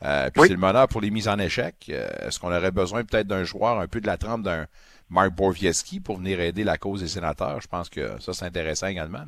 [0.04, 1.74] Euh, puis c'est le meneur pour les mises en échec.
[1.88, 4.66] Euh, est-ce qu'on aurait besoin peut-être d'un joueur un peu de la trempe d'un
[5.08, 7.62] Mark Borvieski pour venir aider la cause des sénateurs?
[7.62, 9.24] Je pense que ça, c'est intéressant également.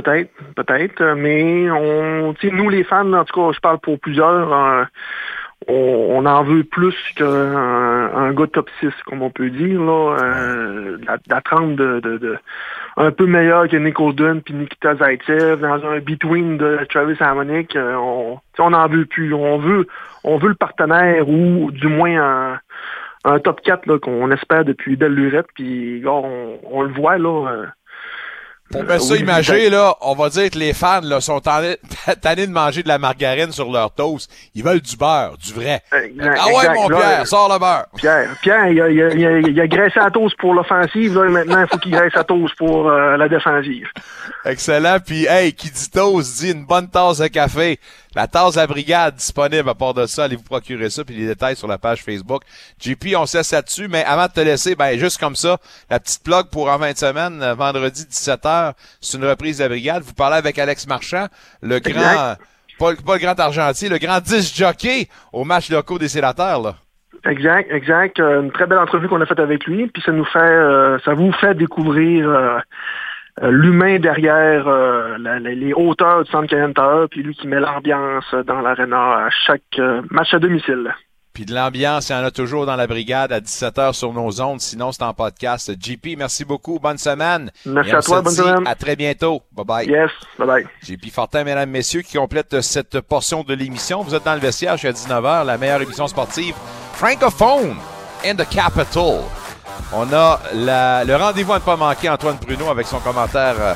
[0.00, 4.84] Peut-être, peut-être, mais on, nous les fans, en tout cas, je parle pour plusieurs, euh,
[5.66, 10.98] on, en veut plus qu'un un gars top 6, comme on peut dire, là, euh,
[11.04, 12.38] la, de,
[12.96, 17.74] un peu meilleur que Nick Dunn puis Nikita Zaitsev dans un between de Travis Harmonic,
[17.74, 19.88] euh, on, on en veut plus, on veut,
[20.22, 22.60] on veut le partenaire ou du moins un,
[23.24, 27.66] un top 4 qu'on espère depuis belle lurette, puis on, on, le voit là.
[28.70, 31.40] Pour mettre ça imagé, là, on va dire que les fans là, sont
[32.20, 34.30] tannés de manger de la margarine sur leur toast.
[34.54, 35.82] Ils veulent du beurre, du vrai.
[35.90, 37.86] ah ouais, mon Pierre, sors le beurre.
[37.96, 41.14] Pierre, Pierre, il a, il a, il a, graissé à toast pour l'offensive.
[41.14, 43.88] Là, maintenant, il faut qu'il graisse à toast pour euh, la défensive.
[44.44, 44.98] Excellent.
[45.04, 47.78] Puis, hey, qui dit toast dit une bonne tasse de café.
[48.14, 50.24] La tasse à brigade disponible à part de ça.
[50.24, 52.42] Allez vous procurer ça, puis les détails sur la page Facebook.
[52.80, 55.58] JP, on sait ça dessus, mais avant de te laisser, ben juste comme ça,
[55.90, 59.68] la petite plug pour en 20 semaines, euh, vendredi 17h, c'est une reprise de la
[59.68, 60.02] brigade.
[60.02, 61.26] Vous parlez avec Alex Marchand,
[61.62, 62.36] le grand,
[62.78, 66.76] pas, le grand argentier, le grand 10 jockey au match locaux des sénateurs, là.
[67.24, 68.20] Exact, exact.
[68.20, 70.98] Euh, une très belle entrevue qu'on a faite avec lui, puis ça nous fait, euh,
[71.00, 72.58] ça vous fait découvrir euh,
[73.42, 79.26] l'humain derrière euh, les hauteurs du centre Canada, puis lui qui met l'ambiance dans l'aréna
[79.26, 80.94] à chaque euh, match à domicile.
[81.32, 84.40] Puis de l'ambiance, il y en a toujours dans la brigade à 17h sur nos
[84.40, 84.60] ondes.
[84.60, 85.70] Sinon, c'est en podcast.
[85.80, 86.80] JP, merci beaucoup.
[86.80, 87.52] Bonne semaine.
[87.64, 88.22] Merci à toi.
[88.22, 88.66] Bonne semaine.
[88.66, 89.42] À très bientôt.
[89.52, 89.88] Bye bye.
[89.88, 90.10] Yes.
[90.36, 90.66] Bye bye.
[90.82, 94.02] JP Fortin, mesdames, messieurs, qui complète cette portion de l'émission.
[94.02, 96.56] Vous êtes dans le vestiaire jusqu'à 19h, la meilleure émission sportive
[96.94, 97.76] francophone
[98.24, 99.22] in the capital.
[99.92, 103.74] On a le rendez-vous à ne pas manquer, Antoine Bruno, avec son commentaire euh,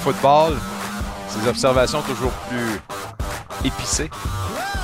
[0.00, 0.54] football.
[1.28, 2.80] Ses observations toujours plus
[3.64, 4.10] épicées.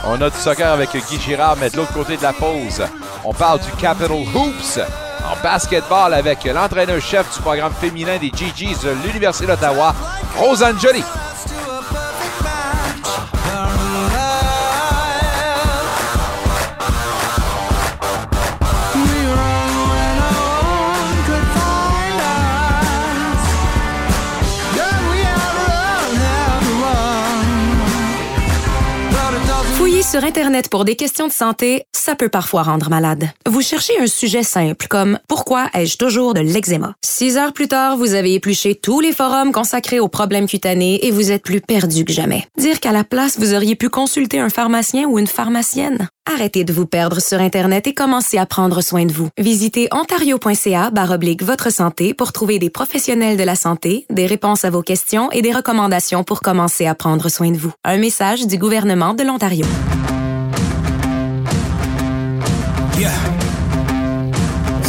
[0.07, 2.83] On a du soccer avec Guy Girard, mais de l'autre côté de la pause,
[3.25, 8.91] on parle du Capital Hoops en basketball avec l'entraîneur-chef du programme féminin des GGs de
[9.05, 9.95] l'Université d'Ottawa,
[10.39, 10.79] Rosanne
[30.03, 33.29] Sur Internet pour des questions de santé, ça peut parfois rendre malade.
[33.47, 36.95] Vous cherchez un sujet simple comme Pourquoi ai-je toujours de l'eczéma?
[37.05, 41.11] Six heures plus tard, vous avez épluché tous les forums consacrés aux problèmes cutanés et
[41.11, 42.45] vous êtes plus perdu que jamais.
[42.59, 46.09] Dire qu'à la place, vous auriez pu consulter un pharmacien ou une pharmacienne?
[46.27, 49.29] Arrêtez de vous perdre sur Internet et commencez à prendre soin de vous.
[49.39, 54.71] Visitez ontario.ca oblique votre santé pour trouver des professionnels de la santé, des réponses à
[54.71, 57.73] vos questions et des recommandations pour commencer à prendre soin de vous.
[57.85, 59.66] Un message du gouvernement de l'Ontario.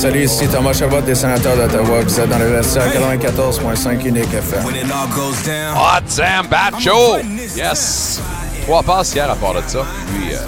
[0.02, 2.02] Salut, ici Thomas Chabot des sénateurs d'Ottawa.
[2.02, 4.66] Vous êtes dans le vestiaire 94.5 Unique FM.
[4.66, 7.18] Hot Sam Batcho!
[7.56, 8.20] Yes!
[8.64, 9.86] Trois passes hier à part de ça.
[10.08, 10.40] Puis, euh,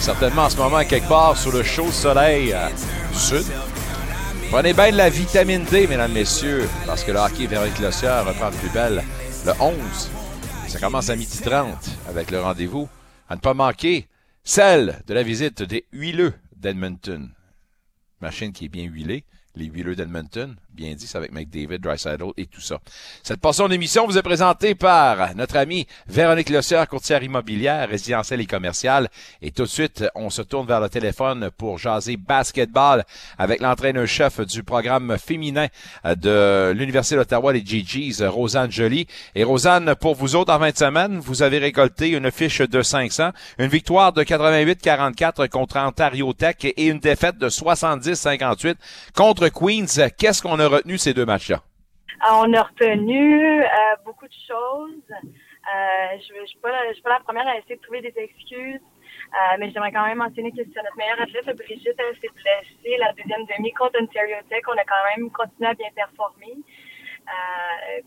[0.00, 2.68] certainement en ce moment, quelque part sur le chaud soleil euh,
[3.12, 3.44] sud.
[4.50, 8.50] Prenez bien de la vitamine D, mesdames, messieurs, parce que le hockey Véronique Lossière reprend
[8.50, 9.02] de plus belle
[9.46, 10.10] le 11.
[10.68, 11.76] Ça commence à midi 30
[12.08, 12.88] avec le rendez-vous.
[13.28, 14.08] À ne pas manquer,
[14.42, 17.30] celle de la visite des huileux d'Edmonton.
[18.20, 19.24] Machine qui est bien huilée.
[19.56, 22.78] Les huileux d'Edmonton, bien dit, c'est avec McDavid, Drysaddle et tout ça.
[23.22, 28.46] Cette portion d'émission vous est présentée par notre amie Véronique Lossière, courtière immobilière, résidentielle et
[28.46, 29.08] commerciale.
[29.40, 33.04] Et tout de suite, on se tourne vers le téléphone pour jaser basketball
[33.38, 35.68] avec l'entraîneur-chef du programme féminin
[36.04, 39.06] de l'Université d'Ottawa, les GGs, Rosanne Joly.
[39.34, 43.30] Et Rosanne, pour vous autres, en 20 semaines, vous avez récolté une fiche de 500,
[43.58, 48.74] une victoire de 88-44 contre Ontario Tech et une défaite de 70-58
[49.14, 50.08] contre Queens.
[50.18, 51.56] Qu'est-ce qu'on a retenu ces deux matchs-là?
[51.56, 53.68] Euh, on a retenu euh,
[54.04, 55.10] beaucoup de choses.
[55.10, 58.80] Euh, je ne suis, pas la première à essayer de trouver des excuses,
[59.58, 63.12] mais j'aimerais quand même mentionner que c'est notre meilleure athlète, Brigitte, elle s'est blessée la
[63.14, 64.62] deuxième demi contre Ontario Tech.
[64.68, 66.54] On a quand même continué à bien performer.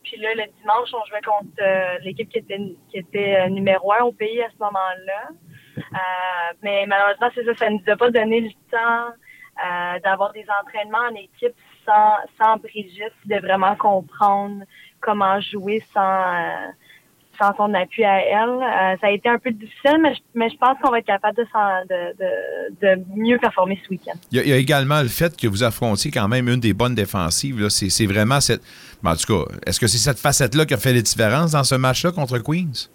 [0.04, 4.12] puis là, le dimanche, on jouait contre l'équipe qui était, qui était numéro un au
[4.12, 5.30] pays à ce moment-là.
[6.62, 9.14] mais malheureusement, c'est ça, ça ne nous a pas donné le temps
[9.58, 11.56] euh, d'avoir des entraînements en équipe
[12.38, 14.64] sans, Brigitte, de vraiment comprendre
[15.02, 16.72] comment jouer sans, euh,
[17.40, 18.50] sans son appui à elle.
[18.50, 21.06] Euh, ça a été un peu difficile, mais je, mais je pense qu'on va être
[21.06, 21.46] capable de,
[22.82, 24.18] de, mieux performer ce week-end.
[24.32, 27.70] Il y, a, également le fait que vous affrontiez quand même une des bonnes défensives.
[27.70, 28.62] c'est vraiment cette.
[29.04, 31.64] ben, en tout cas, est-ce que c'est cette facette-là qui a fait la différence dans
[31.64, 32.90] ce match-là contre Queens?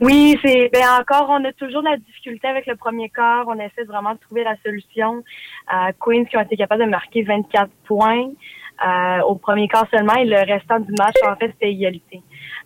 [0.00, 3.44] Oui, c'est ben encore, on a toujours la difficulté avec le premier quart.
[3.48, 5.22] On essaie vraiment de trouver la solution.
[5.72, 8.28] Euh, Queens qui ont été capables de marquer 24 points
[8.84, 12.22] euh, au premier quart seulement et le restant du match, en fait, c'était égalité.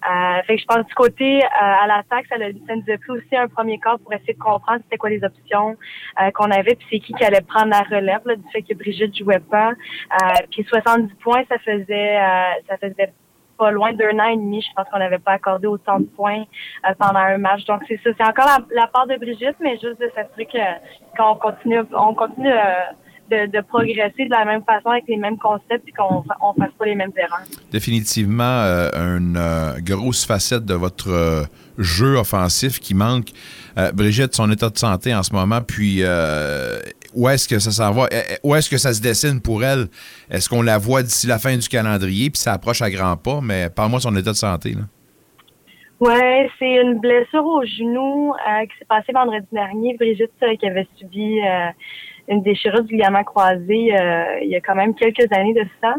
[0.09, 3.11] Euh, fait que je pense du côté euh, à l'attaque, ça, ça nous a pris
[3.11, 5.77] aussi un premier quart pour essayer de comprendre c'était quoi les options
[6.21, 8.75] euh, qu'on avait, puis c'est qui qui allait prendre la relève là, du fait que
[8.75, 9.71] Brigitte jouait pas.
[9.71, 13.13] Euh, puis 70 points, ça faisait euh, ça faisait
[13.57, 14.63] pas loin d'un an et demi.
[14.63, 16.45] Je pense qu'on n'avait pas accordé autant de points
[16.89, 17.65] euh, pendant un match.
[17.67, 18.11] Donc c'est ça.
[18.17, 22.53] C'est encore la, part de Brigitte, mais juste de s'assurer que qu'on continue, on continue
[22.53, 26.73] euh, de, progresser de la même façon avec les mêmes concepts et qu'on on fasse
[26.79, 27.45] pas les mêmes erreurs.
[27.73, 31.47] Définitivement euh, une grosse facette de votre
[31.79, 33.31] jeu offensif qui manque.
[33.93, 36.03] Brigitte, son état de santé en ce moment, puis
[37.17, 38.07] où est-ce que ça s'en va?
[38.13, 39.87] Eh, eh, Où est-ce que ça se dessine pour elle?
[40.31, 43.41] Est-ce qu'on la voit d'ici la fin du calendrier, puis ça approche à grands pas?
[43.43, 44.71] Mais parle-moi de son état de santé.
[44.75, 44.83] Là.
[45.99, 49.97] Ouais, c'est une blessure au genou euh, qui s'est passée vendredi dernier.
[49.99, 51.69] Brigitte euh, qui avait subi euh,
[52.29, 53.93] une déchirure du ligament croisé
[54.43, 55.95] il y a quand même quelques années de ça.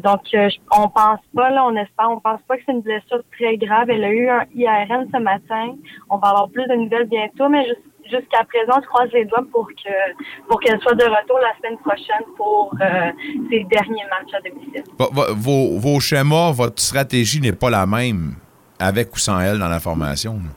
[0.00, 3.22] Donc je- on pense pas là, on espère, on pense pas que c'est une blessure
[3.38, 3.90] très grave.
[3.90, 5.76] Elle a eu un IRN ce matin.
[6.08, 7.74] On va avoir plus de nouvelles bientôt, mais jus-
[8.10, 11.78] jusqu'à présent, je croise les doigts pour que pour qu'elle soit de retour la semaine
[11.78, 13.12] prochaine pour euh,
[13.50, 14.84] ses derniers matchs à domicile.
[14.98, 18.34] Vos, vos schémas, votre stratégie n'est pas la même
[18.78, 20.34] avec ou sans elle dans la formation.
[20.34, 20.50] là.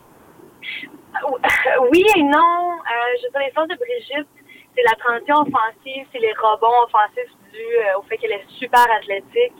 [1.91, 2.29] Oui et non.
[2.29, 4.27] Euh, je veux les forces de Brigitte,
[4.75, 8.85] c'est la transition offensive, c'est les rebonds offensifs dus euh, au fait qu'elle est super
[8.99, 9.53] athlétique.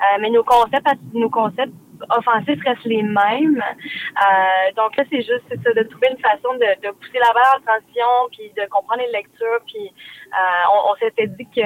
[0.00, 1.72] Euh, mais nos concepts, nos concepts
[2.10, 3.62] offensifs restent les mêmes.
[3.62, 7.58] Euh, donc là, c'est juste ça, de trouver une façon de, de pousser la balle
[7.58, 9.92] en transition, puis de comprendre les lectures, puis
[10.72, 11.62] on, on s'était dit que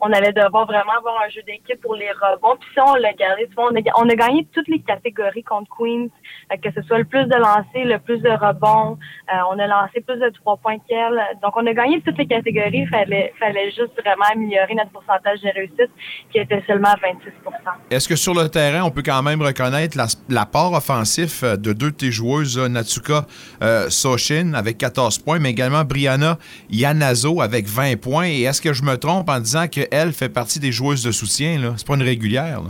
[0.00, 2.56] on allait devoir vraiment avoir un jeu d'équipe pour les rebonds.
[2.58, 3.46] Puis ça, on l'a gardé.
[3.48, 6.08] Tu vois, On a, gagné toutes les catégories contre Queens,
[6.52, 8.98] euh, que ce soit le plus de lancers, le plus de rebonds.
[9.32, 11.20] Euh, on a lancé plus de trois points qu'elle.
[11.42, 12.86] Donc, on a gagné toutes les catégories.
[12.86, 15.90] Fallait, fallait juste vraiment améliorer notre pourcentage de réussite,
[16.32, 17.10] qui était seulement à 26%
[17.90, 21.72] Est-ce que sur le terrain, on peut quand même reconnaître la, la offensif euh, de
[21.72, 23.26] deux de tes joueuses, Natsuka
[23.62, 23.88] euh,
[24.54, 26.38] avec 14 points, mais également Brianna
[26.70, 30.72] Yanazo avec 20 Et est-ce que je me trompe en disant qu'elle fait partie des
[30.72, 31.74] joueuses de soutien?
[31.76, 32.62] C'est pas une régulière.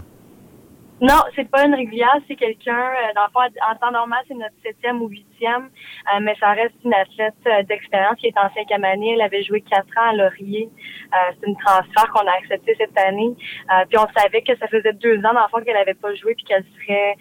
[1.00, 5.00] Non, c'est pas une régulière, c'est quelqu'un, euh, dans en temps normal, c'est notre septième
[5.00, 5.70] ou huitième,
[6.14, 9.14] euh, mais ça reste une athlète euh, d'expérience qui est en cinquième année.
[9.14, 10.68] Elle avait joué quatre ans à Laurier.
[10.68, 13.34] Euh, c'est une transfert qu'on a accepté cette année.
[13.72, 16.14] Euh, puis on savait que ça faisait deux ans, dans le fond, qu'elle avait pas
[16.14, 17.16] joué puis qu'elle serait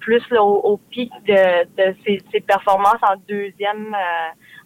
[0.00, 3.94] plus là, au, au pic de, de ses, ses performances en deuxième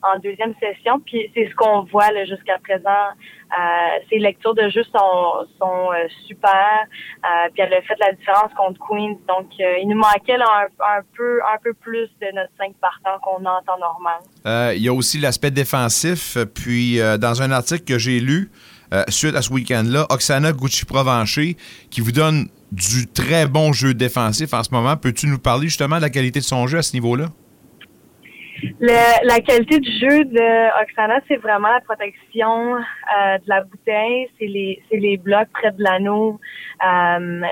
[0.03, 1.01] en deuxième session.
[1.01, 3.09] Puis c'est ce qu'on voit là, jusqu'à présent.
[3.57, 6.85] Euh, ses lectures de jeu sont, sont euh, super.
[7.25, 9.17] Euh, puis elle a fait la différence contre Queens.
[9.27, 13.45] Donc il nous manquait un, un peu un peu plus de notre 5 partants qu'on
[13.47, 14.75] a en temps normal.
[14.77, 16.37] Il y a aussi l'aspect défensif.
[16.55, 18.51] Puis, dans un article que j'ai lu
[19.09, 21.57] suite à ce week-end-là, Oksana Gucci-Provencher,
[21.91, 24.97] qui vous donne du très bon jeu défensif en ce moment.
[24.97, 27.27] Peux-tu nous parler justement de la qualité de son jeu à ce niveau-là?
[28.81, 34.47] La qualité du jeu de Oksana, c'est vraiment la protection euh, de la bouteille, c'est
[34.47, 36.41] les les blocs près de l'anneau.
[36.85, 37.43] Euh,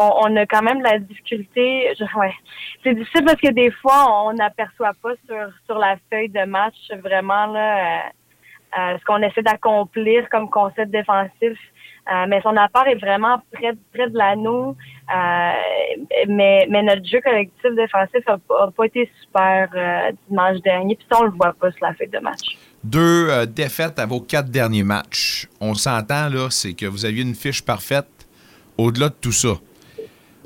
[0.00, 1.92] on, a quand même la difficulté.
[2.16, 2.34] ouais.
[2.82, 6.90] C'est difficile parce que des fois, on n'aperçoit pas sur sur la feuille de match
[7.02, 8.10] vraiment là
[8.78, 11.58] euh, ce qu'on essaie d'accomplir comme concept défensif.
[12.08, 14.76] Euh, mais son apport est vraiment près, près de l'anneau.
[15.14, 15.52] Euh,
[16.28, 20.96] mais, mais notre jeu collectif défensif a, pas- été super euh, dimanche dernier.
[20.96, 22.56] Puis ça, on le voit pas sur la feuille de match.
[22.82, 25.48] Deux défaites à vos quatre derniers matchs.
[25.60, 28.08] On s'entend, là, c'est que vous aviez une fiche parfaite
[28.78, 29.50] au-delà de tout ça.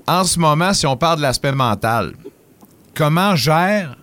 [0.07, 2.13] En ce moment, si on parle de l'aspect mental,
[2.95, 3.97] comment gère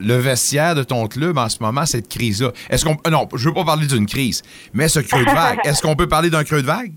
[0.00, 2.50] le vestiaire de ton club en ce moment cette crise-là?
[2.70, 2.96] Est-ce qu'on.
[3.06, 4.42] euh, Non, je veux pas parler d'une crise,
[4.72, 5.60] mais ce creux de vague.
[5.64, 6.92] Est-ce qu'on peut parler d'un creux de vague?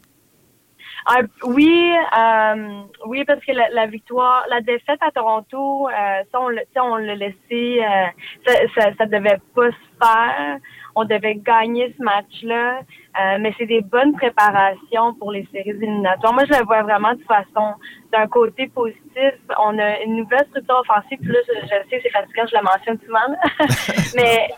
[1.06, 5.91] Ah, oui, euh, oui, parce que la, victoire, la défaite à Toronto, euh,
[6.32, 6.47] ça, on,
[6.95, 8.06] l'a- laissé, euh,
[8.47, 10.58] ça, ça, ça devait pas se faire.
[10.96, 16.34] On devait gagner ce match-là, euh, mais c'est des bonnes préparations pour les séries éliminatoires.
[16.34, 17.76] Moi, je le vois vraiment de façon,
[18.12, 19.34] d'un côté positif.
[19.60, 21.20] On a une nouvelle structure offensive.
[21.20, 23.36] Puis là, je, je sais, c'est fatigant, je la mentionne souvent,
[24.16, 24.50] mais,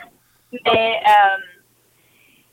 [0.52, 1.38] mais euh,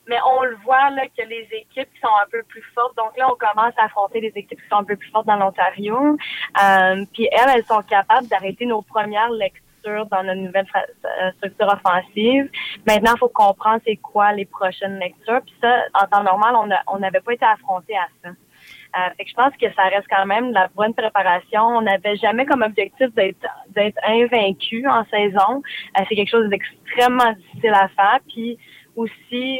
[0.07, 3.17] mais on le voit là, que les équipes qui sont un peu plus fortes, donc
[3.17, 5.97] là, on commence à affronter des équipes qui sont un peu plus fortes dans l'Ontario.
[5.97, 11.67] Euh, puis elles, elles sont capables d'arrêter nos premières lectures dans notre nouvelle euh, structure
[11.67, 12.49] offensive.
[12.87, 15.41] Maintenant, il faut comprendre c'est quoi les prochaines lectures.
[15.45, 16.55] Puis ça, en temps normal,
[16.87, 18.29] on n'avait pas été affronté à ça.
[18.29, 21.63] Euh, fait que je pense que ça reste quand même la bonne préparation.
[21.63, 25.61] On n'avait jamais comme objectif d'être invaincu en saison.
[25.97, 28.19] Euh, c'est quelque chose d'extrêmement difficile à faire.
[28.27, 28.57] Puis
[28.95, 29.59] aussi,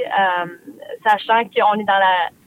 [1.04, 1.98] sachant qu'on est dans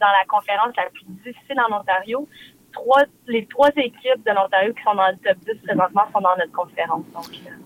[0.01, 2.29] la conférence la plus difficile en Ontario,
[2.77, 6.37] trois, les trois équipes de l'Ontario qui sont dans le top 10 présentement sont dans
[6.39, 7.05] notre conférence.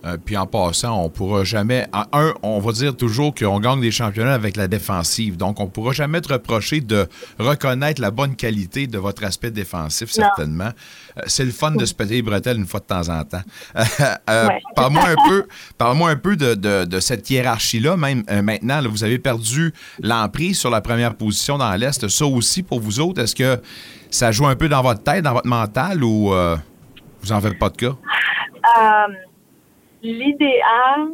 [0.05, 1.87] Euh, puis en passant, on pourra jamais.
[1.93, 5.37] Un, on va dire toujours qu'on gagne des championnats avec la défensive.
[5.37, 7.07] Donc, on ne pourra jamais être reproché de
[7.39, 10.71] reconnaître la bonne qualité de votre aspect défensif, certainement.
[11.19, 13.43] Euh, c'est le fun de se péter les bretelles une fois de temps en temps.
[14.29, 15.47] Euh, parle-moi un peu,
[15.77, 17.97] parle un peu de, de, cette hiérarchie-là.
[17.97, 22.09] Même maintenant, vous avez perdu l'emprise sur la première position dans l'Est.
[22.09, 23.61] Ça aussi, pour vous autres, est-ce que
[24.11, 26.57] ça joue un peu dans votre tête, dans votre mental ou euh,
[27.21, 27.87] vous en faites pas de cas?
[27.87, 29.15] Euh,
[30.03, 31.09] l'idéal,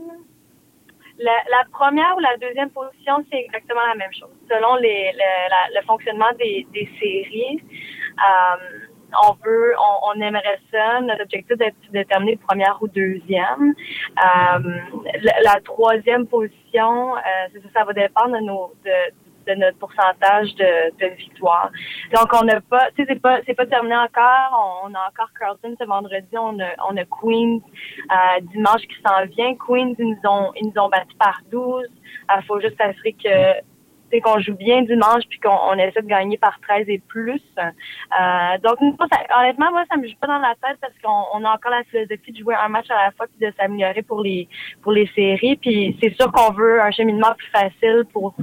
[1.19, 4.31] la, première ou la deuxième position, c'est exactement la même chose.
[4.49, 6.67] Selon le, fonctionnement des,
[6.99, 8.89] séries, euh,
[9.29, 9.73] on veut,
[10.09, 11.01] on, aimerait ça.
[11.01, 13.75] Notre objectif d'être de terminer première ou deuxième.
[14.17, 17.15] la, troisième position,
[17.73, 18.73] ça, va dépendre de nos
[19.47, 21.71] de notre pourcentage de, victoire.
[22.15, 24.83] Donc, on n'a pas, tu sais, c'est pas, c'est pas terminé encore.
[24.85, 26.37] On, a encore Carlton ce vendredi.
[26.37, 29.55] On a, on a Queens euh, dimanche qui s'en vient.
[29.55, 31.87] Queens, ils nous ont, ils nous ont battu par 12.
[32.37, 33.63] Il faut juste s'assurer que
[34.21, 37.43] qu'on joue bien dimanche puis qu'on essaie de gagner par 13 et plus.
[37.59, 41.73] Euh, donc, honnêtement, moi, ça me joue pas dans la tête parce qu'on a encore
[41.73, 44.49] la philosophie de jouer un match à la fois puis de s'améliorer pour les
[44.83, 45.57] pour les séries.
[45.57, 48.35] Puis c'est sûr qu'on veut un cheminement plus facile pour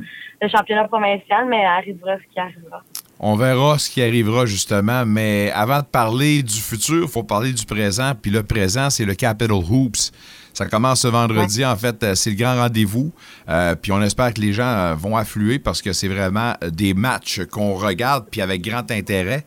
[0.43, 2.83] le championnat provincial, mais arrivera ce qui arrivera.
[3.19, 7.53] On verra ce qui arrivera justement, mais avant de parler du futur, il faut parler
[7.53, 8.11] du présent.
[8.21, 10.11] Puis le présent, c'est le Capital Hoops.
[10.53, 11.65] Ça commence ce vendredi.
[11.65, 13.11] En fait, euh, c'est le grand rendez-vous.
[13.49, 16.93] Euh, puis on espère que les gens euh, vont affluer parce que c'est vraiment des
[16.93, 19.45] matchs qu'on regarde puis avec grand intérêt.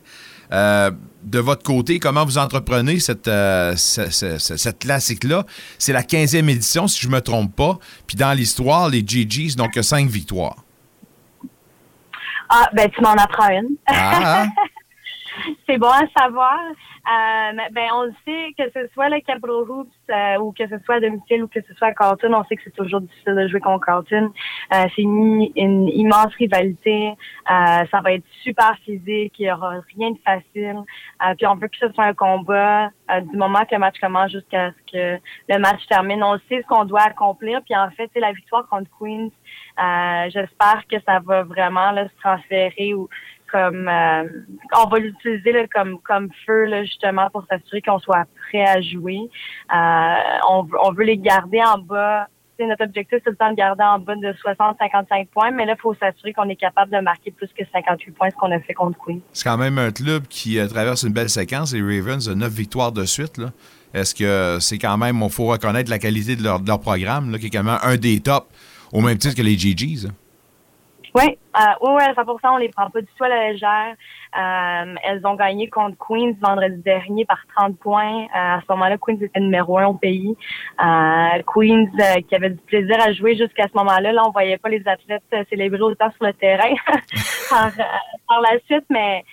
[0.51, 3.29] de votre côté, comment vous entreprenez cette,
[3.75, 5.45] cette, classique-là?
[5.77, 7.77] C'est la 15e édition, si je ne me trompe pas.
[8.07, 10.66] Puis dans l'histoire, les GGs, donc cinq victoires.
[12.49, 13.75] Ah, ben tu m'en apprends une.
[13.87, 14.45] Ah.
[15.67, 16.59] c'est bon à savoir.
[17.07, 20.77] Euh, ben, on le sait, que ce soit le Capital Hoops euh, ou que ce
[20.83, 23.33] soit à domicile ou que ce soit à Carlton, on sait que c'est toujours difficile
[23.33, 24.31] de jouer contre Carlton.
[24.73, 27.13] Euh, c'est une, une, immense rivalité.
[27.49, 29.35] Euh, ça va être super physique.
[29.39, 30.83] Il n'y aura rien de facile.
[31.37, 32.89] puis on veut que ce soit un combat
[33.31, 36.21] du moment que le match commence jusqu'à ce que le match termine.
[36.23, 37.61] On sait ce qu'on doit accomplir.
[37.63, 39.29] Puis en fait, c'est la victoire contre Queens.
[40.29, 43.09] J'espère que ça va vraiment se transférer ou
[43.51, 44.23] comme euh,
[44.75, 49.19] on va l'utiliser comme feu justement pour s'assurer qu'on soit prêt à jouer.
[49.73, 52.27] Euh, on, veut les garder en bas.
[52.59, 55.81] notre objectif, c'est le temps de garder en bas de 60-55 points, mais là, il
[55.81, 58.73] faut s'assurer qu'on est capable de marquer plus que 58 points, ce qu'on a fait
[58.73, 59.21] contre Queen.
[59.33, 62.91] C'est quand même un club qui euh, traverse une belle séquence, les Ravens, 9 victoires
[62.91, 63.39] de suite.
[63.93, 67.49] Est-ce que c'est quand même, il faut reconnaître la qualité de leur, programme, qui est
[67.49, 68.47] quand même un des tops,
[68.93, 70.09] au même titre que les GGs?
[71.15, 73.95] Oui, euh, oui, 100%, on les prend pas du tout à la légère.
[74.37, 78.25] Euh, elles ont gagné contre Queens vendredi dernier par 30 points.
[78.25, 80.35] Euh, à ce moment-là, Queens était numéro un au pays.
[80.79, 81.87] Euh, Queens
[82.27, 84.11] qui avait du plaisir à jouer jusqu'à ce moment-là.
[84.11, 86.73] Là, on voyait pas les athlètes célébrer autant sur le terrain
[87.49, 87.71] par,
[88.27, 89.23] par, la suite, mais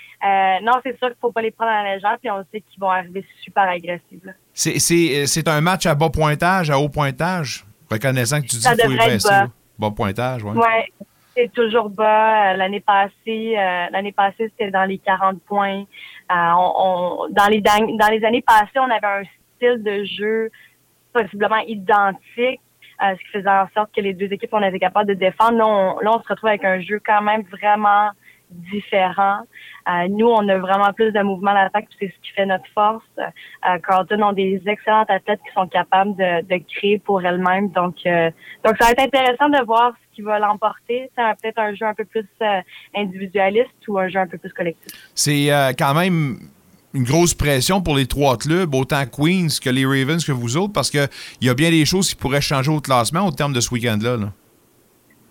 [0.63, 2.81] non, c'est sûr qu'il faut pas les prendre à la légère, puis on sait qu'ils
[2.81, 4.23] vont arriver super agressifs.
[4.55, 9.11] C'est un match à bas pointage, à haut pointage, reconnaissant que tu dis qu'il faut
[9.11, 9.49] y bas.
[9.79, 10.61] bas pointage, oui.
[11.37, 12.53] C'est toujours bas.
[12.53, 15.83] Euh, l'année passée, euh, l'année passée, c'était dans les 40 points.
[16.31, 19.23] Euh, on, dans les dans les années passées, on avait un
[19.57, 20.51] style de jeu
[21.13, 22.61] possiblement identique,
[23.01, 25.59] ce qui faisait en sorte que les deux équipes, on était capable de défendre.
[25.59, 28.11] Là on, là, on se retrouve avec un jeu quand même vraiment
[28.71, 29.41] différent.
[29.89, 32.67] Euh, nous, on a vraiment plus de mouvement à l'attaque, c'est ce qui fait notre
[32.73, 33.05] force.
[33.19, 37.71] Euh, Carlton ont des excellentes athlètes qui sont capables de, de créer pour elles-mêmes.
[37.71, 38.31] Donc, euh,
[38.65, 41.11] donc, ça va être intéressant de voir ce qui va l'emporter.
[41.17, 42.27] C'est peut-être un jeu un peu plus
[42.95, 44.93] individualiste ou un jeu un peu plus collectif.
[45.15, 45.49] C'est
[45.79, 46.39] quand même
[46.95, 50.73] une grosse pression pour les trois clubs, autant Queens que les Ravens que vous autres,
[50.73, 51.09] parce qu'il
[51.41, 54.17] y a bien des choses qui pourraient changer au classement au terme de ce week-end-là.
[54.17, 54.33] Là.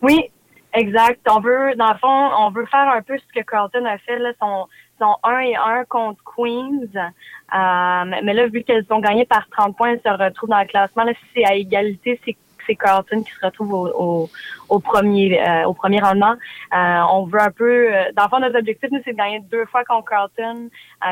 [0.02, 0.30] Oui,
[0.74, 1.20] Exact.
[1.30, 4.18] On veut, dans le fond, on veut faire un peu ce que Carlton a fait,
[4.18, 4.68] là, son,
[5.00, 6.90] son 1 et 1 contre Queens.
[6.96, 10.66] Euh, mais là, vu qu'elles ont gagné par 30 points, elles se retrouvent dans le
[10.66, 11.04] classement.
[11.04, 12.36] Là, si c'est à égalité, c'est
[12.66, 14.30] c'est Carlton qui se retrouve au,
[14.70, 16.36] au, premier euh, au premier rendement.
[16.74, 19.40] Euh, on veut un peu, euh, dans le fond, notre objectif, nous, c'est de gagner
[19.52, 20.70] deux fois contre Carlton,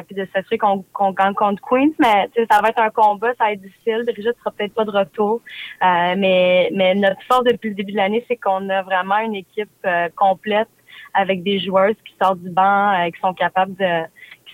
[0.07, 1.91] puis de s'assurer qu'on gagne contre Queens.
[1.99, 4.03] Mais ça va être un combat, ça va être difficile.
[4.05, 5.41] Brigitte sera peut-être pas de retour.
[5.81, 9.87] mais, mais notre force depuis le début de l'année, c'est qu'on a vraiment une équipe
[10.15, 10.69] complète
[11.13, 14.03] avec des joueurs qui sortent du banc, qui sont capables de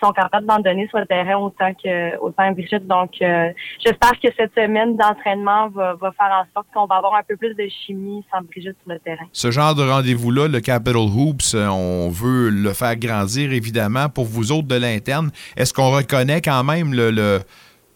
[0.01, 2.87] sont capables d'en donner sur le terrain autant que Brigitte.
[2.87, 3.49] Donc, euh,
[3.83, 7.53] j'espère que cette semaine d'entraînement va, faire en sorte qu'on va avoir un peu plus
[7.53, 9.25] de chimie sans Brigitte sur le terrain.
[9.31, 14.09] Ce genre de rendez-vous-là, le Capital Hoops, euh, on veut le faire grandir, évidemment.
[14.09, 17.39] Pour vous autres de l'interne, est-ce qu'on reconnaît quand même le,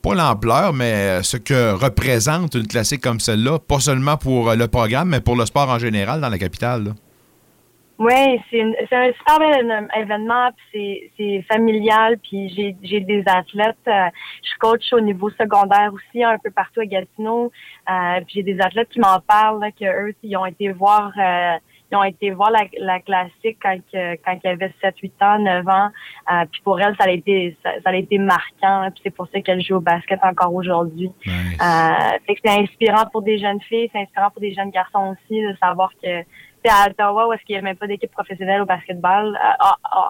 [0.01, 5.09] pas l'ampleur, mais ce que représente une classique comme celle-là, pas seulement pour le programme,
[5.09, 6.93] mais pour le sport en général dans la capitale?
[8.01, 12.49] Oui, c'est un super bel événement, puis c'est familial, puis
[12.81, 13.77] j'ai des athlètes.
[13.87, 14.09] Euh,
[14.41, 17.51] je coach au niveau secondaire aussi, un peu partout à Gatineau.
[17.87, 21.11] Euh, puis j'ai des athlètes qui m'en parlent, là, que eux, ils ont été voir
[21.15, 21.57] euh,
[21.91, 25.67] ils ont été voir la, la classique quand, quand ils avaient 7, 8 ans, 9
[25.67, 25.89] ans.
[26.31, 28.89] Euh, puis pour elle, ça a été ça, a été marquant.
[28.91, 31.11] Puis c'est pour ça qu'elle joue au basket encore aujourd'hui.
[31.27, 35.53] Euh, c'est inspirant pour des jeunes filles, c'est inspirant pour des jeunes garçons aussi de
[35.61, 36.23] savoir que
[36.69, 39.65] à Ottawa où est-ce qu'il n'y a même pas d'équipe professionnelle au basketball, euh,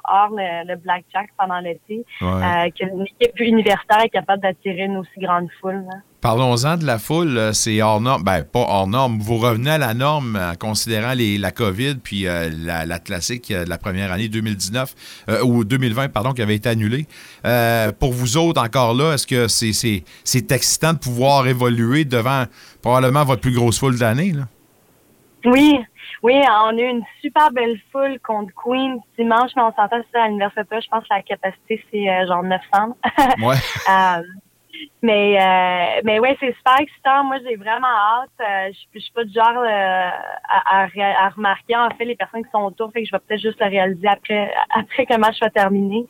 [0.06, 5.20] hors le, le blackjack pendant l'été, euh, qu'une équipe universitaire est capable d'attirer une aussi
[5.20, 5.86] grande foule.
[6.20, 9.78] Parlons-en de la foule, euh, c'est hors norme, ben pas hors norme, vous revenez à
[9.78, 14.28] la norme en considérant les, la COVID puis la, la, classique de la première année
[14.28, 17.08] 2019 ou 2020 pardon qui avait été annulée.
[18.00, 19.72] pour vous autres encore là, est-ce que c'est
[20.24, 22.44] c'est excitant de pouvoir évoluer devant
[22.82, 24.44] probablement votre plus grosse foule d'année là?
[25.46, 25.80] Oui,
[26.24, 30.20] oui, on a eu une super belle foule contre Queen dimanche, mais on s'entend c'est
[30.20, 30.82] à l'université.
[30.82, 32.98] Je pense que la capacité, c'est euh, genre 900.
[33.42, 33.56] Ouais.
[33.90, 34.24] euh,
[35.02, 37.24] mais euh, mais ouais, c'est super excitant.
[37.24, 38.30] Moi, j'ai vraiment hâte.
[38.40, 40.10] Euh, je, suis pas du genre euh,
[40.48, 42.92] à, à, remarquer en fait les personnes qui sont autour.
[42.92, 46.06] Fait que je vais peut-être juste le réaliser après après que le match soit terminé.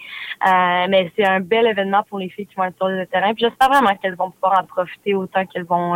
[0.90, 3.34] mais c'est un bel événement pour les filles qui vont être sur le terrain.
[3.34, 5.96] Puis j'espère vraiment qu'elles vont pouvoir en profiter autant qu'elles vont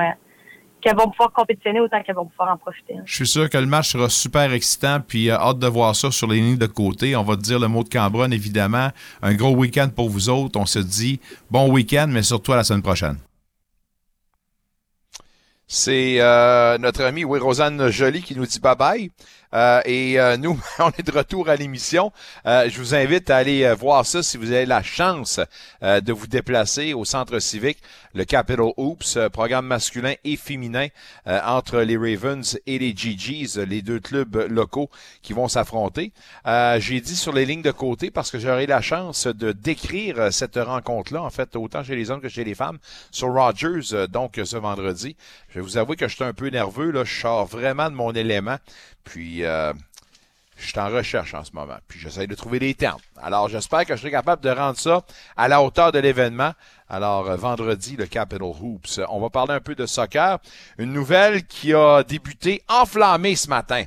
[0.85, 2.93] qu'elles vont pouvoir compétitionner autant qu'elles vont pouvoir en profiter.
[3.05, 6.11] Je suis sûr que le match sera super excitant, puis euh, hâte de voir ça
[6.11, 7.15] sur les lignes de côté.
[7.15, 8.89] On va te dire le mot de Cambronne, évidemment.
[9.23, 10.59] Un gros week-end pour vous autres.
[10.59, 11.19] On se dit
[11.49, 13.17] bon week-end, mais surtout à la semaine prochaine.
[15.67, 19.11] C'est euh, notre ami oui, Rosanne Joly qui nous dit bye bye.
[19.55, 22.11] Euh, et euh, nous, on est de retour à l'émission.
[22.45, 25.39] Euh, je vous invite à aller voir ça si vous avez la chance
[25.81, 27.77] de vous déplacer au centre civique,
[28.13, 30.87] le Capital Hoops, programme masculin et féminin
[31.25, 34.89] entre les Ravens et les GGs, les deux clubs locaux
[35.21, 36.11] qui vont s'affronter.
[36.45, 40.57] J'ai dit sur les lignes de côté parce que j'aurai la chance de décrire cette
[40.57, 42.79] rencontre-là, en fait, autant chez les hommes que chez les femmes,
[43.11, 45.15] sur Rogers, donc ce vendredi.
[45.49, 47.95] Je vais vous avouer que je suis un peu nerveux, là, je sors vraiment de
[47.95, 48.57] mon élément.
[49.05, 49.71] Puis, euh,
[50.57, 51.77] je suis en recherche en ce moment.
[51.87, 52.99] Puis, j'essaie de trouver des termes.
[53.21, 55.03] Alors, j'espère que je serai capable de rendre ça
[55.37, 56.51] à la hauteur de l'événement.
[56.89, 58.99] Alors, euh, vendredi, le Capital Hoops.
[59.09, 60.39] On va parler un peu de soccer.
[60.77, 63.85] Une nouvelle qui a débuté enflammée ce matin.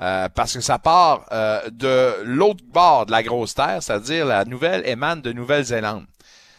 [0.00, 1.26] Euh, parce que ça part
[1.70, 6.06] de l'autre bord de la grosse terre, c'est-à-dire la nouvelle émane de Nouvelle-Zélande.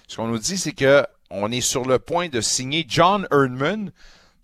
[0.07, 3.91] Ce qu'on nous dit, c'est que on est sur le point de signer John Erdman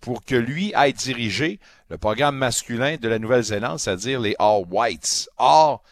[0.00, 1.60] pour que lui aille diriger
[1.90, 5.28] le programme masculin de la Nouvelle-Zélande, c'est-à-dire les All Whites.
[5.38, 5.82] Or,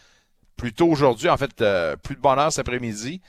[0.57, 3.21] plus tôt aujourd'hui, en fait, euh, plus de bonheur cet après-midi,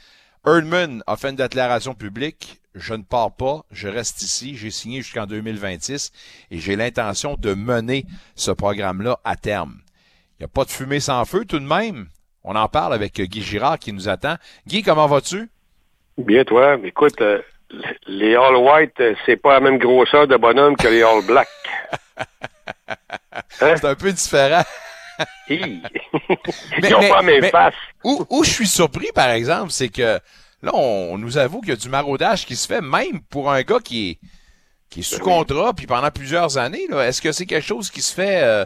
[0.46, 2.62] Erdman a fait une déclaration publique.
[2.76, 4.56] Je ne pars pas, je reste ici.
[4.56, 6.12] J'ai signé jusqu'en 2026
[6.52, 8.06] et j'ai l'intention de mener
[8.36, 9.80] ce programme-là à terme.
[10.40, 12.08] Il n'y a pas de fumée sans feu tout de même.
[12.44, 14.36] On en parle avec Guy Girard qui nous attend.
[14.68, 15.50] Guy, comment vas-tu?
[16.18, 16.78] Bien, toi.
[16.84, 17.42] Écoute, euh,
[18.08, 21.48] les All White, euh, c'est pas la même grosseur de bonhomme que les All Black.
[23.50, 24.64] C'est un peu différent.
[25.50, 25.82] Ils
[26.90, 27.74] n'ont pas mes faces.
[28.04, 30.20] Où, je suis surpris, par exemple, c'est que
[30.62, 33.62] là, on, nous avoue qu'il y a du maraudage qui se fait même pour un
[33.62, 34.20] gars qui est,
[34.90, 36.88] qui est sous contrat, puis pendant plusieurs années.
[36.92, 38.66] Est-ce que c'est quelque chose qui se fait euh,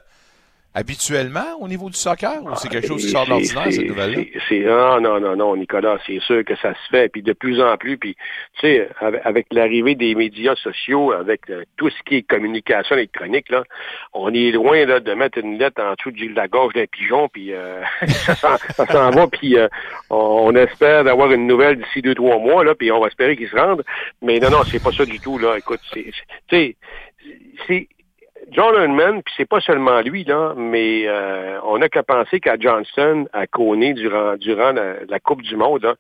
[0.74, 4.22] habituellement au niveau du soccer ou c'est quelque chose qui sort de l'ordinaire, cette nouvelle-là?
[4.52, 7.10] Non, non, non, non, Nicolas, c'est sûr que ça se fait.
[7.10, 8.16] Puis de plus en plus, puis
[8.60, 8.90] tu sais,
[9.24, 13.64] avec, l'arrivée des médias sociaux, avec euh, tout ce qui est communication électronique, là,
[14.14, 17.28] on est loin là, de mettre une lettre en dessous de la gorge d'un pigeon,
[17.28, 19.68] puis euh, ça s'en va, puis euh,
[20.10, 23.50] on, espère d'avoir une nouvelle d'ici deux, trois mois, là, puis on va espérer qu'ils
[23.50, 23.84] se rendent.
[24.22, 25.58] Mais non, non, c'est pas ça du tout, là.
[25.58, 26.12] Écoute, c'est,
[26.48, 26.76] tu sais,
[27.68, 27.88] c'est
[28.52, 32.58] John Hunman, puis c'est pas seulement lui, là, mais euh, on n'a qu'à penser qu'à
[32.60, 35.96] Johnston, à Coney, durant, durant la, Coupe du Monde,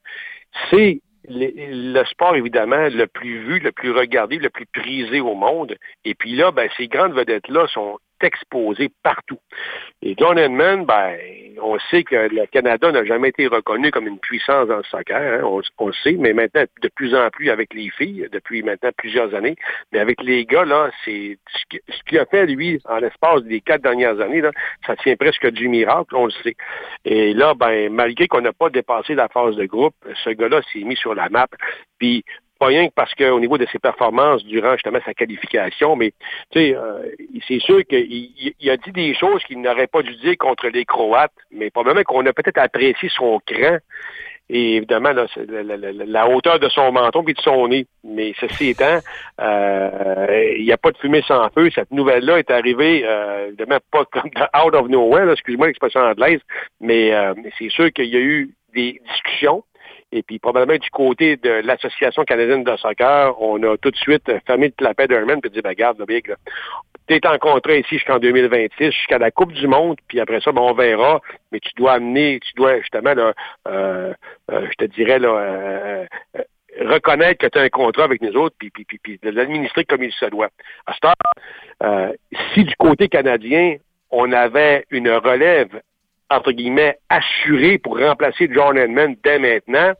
[0.69, 5.77] c'est le sport, évidemment, le plus vu, le plus regardé, le plus prisé au monde.
[6.03, 9.39] Et puis là, ben, ces grandes vedettes-là sont exposé partout.
[10.01, 11.17] Et John Edmond, ben,
[11.61, 15.43] on sait que le Canada n'a jamais été reconnu comme une puissance dans le soccer,
[15.43, 18.89] hein, on, le sait, mais maintenant, de plus en plus avec les filles, depuis maintenant
[18.97, 19.55] plusieurs années,
[19.91, 23.83] mais avec les gars, là, c'est ce qu'il a fait, lui, en l'espace des quatre
[23.83, 24.41] dernières années,
[24.85, 26.55] ça tient presque du miracle, on le sait.
[27.05, 30.83] Et là, ben, malgré qu'on n'a pas dépassé la phase de groupe, ce gars-là s'est
[30.83, 31.47] mis sur la map.
[31.99, 32.23] Puis
[32.61, 36.11] pas rien que parce qu'au niveau de ses performances durant justement sa qualification, mais
[36.51, 37.01] tu sais, euh,
[37.47, 41.31] c'est sûr qu'il a dit des choses qu'il n'aurait pas dû dire contre les Croates,
[41.49, 43.79] mais probablement qu'on a peut-être apprécié son cran
[44.47, 47.87] et évidemment la, hauteur de son menton et de son nez.
[48.03, 48.99] Mais ceci étant,
[49.39, 51.71] euh, il n'y a pas de fumée sans feu.
[51.73, 54.29] Cette nouvelle-là est arrivée, euh, évidemment, pas comme
[54.63, 56.41] out of nowhere, excuse-moi l'expression anglaise,
[56.79, 59.63] mais euh, c'est sûr qu'il y a eu des discussions
[60.11, 64.31] et puis probablement du côté de l'Association canadienne de soccer, on a tout de suite
[64.45, 66.03] fermé le clapet d'Herman et dit, ben, regarde,
[67.07, 70.51] tu es en contrat ici jusqu'en 2026, jusqu'à la Coupe du Monde, puis après ça,
[70.51, 73.33] ben, on verra, mais tu dois amener, tu dois justement, là,
[73.67, 74.13] euh,
[74.51, 76.05] euh, je te dirais, là, euh,
[76.81, 80.25] reconnaître que tu as un contrat avec nous autres, puis, puis, l'administrer comme il se
[80.25, 80.49] doit.
[80.85, 82.13] À ce temps,
[82.53, 83.77] si du côté canadien,
[84.09, 85.81] on avait une relève
[86.31, 89.93] entre guillemets, assuré pour remplacer John Edmond dès maintenant,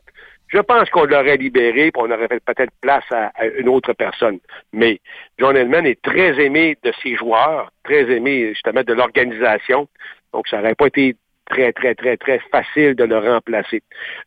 [0.48, 4.38] je pense qu'on l'aurait libéré et on aurait fait peut-être place à, une autre personne.
[4.72, 5.00] Mais
[5.38, 9.88] John Edmond est très aimé de ses joueurs, très aimé justement de l'organisation.
[10.32, 11.16] Donc, ça n'aurait pas été
[11.50, 13.82] très, très, très, très facile de le remplacer.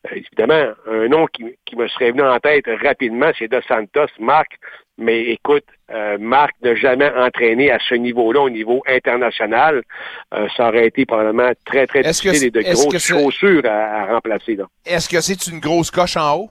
[0.06, 4.12] Euh, évidemment, un nom qui, qui, me serait venu en tête rapidement, c'est De Santos,
[4.20, 4.58] Marc.
[4.98, 9.84] Mais écoute, euh, Marc n'a jamais entraîné à ce niveau-là, au niveau international.
[10.34, 14.58] Euh, ça aurait été probablement très, très difficile et de grosses chaussures à, remplacer.
[14.86, 16.50] Est-ce que c'est une grosse coche en haut?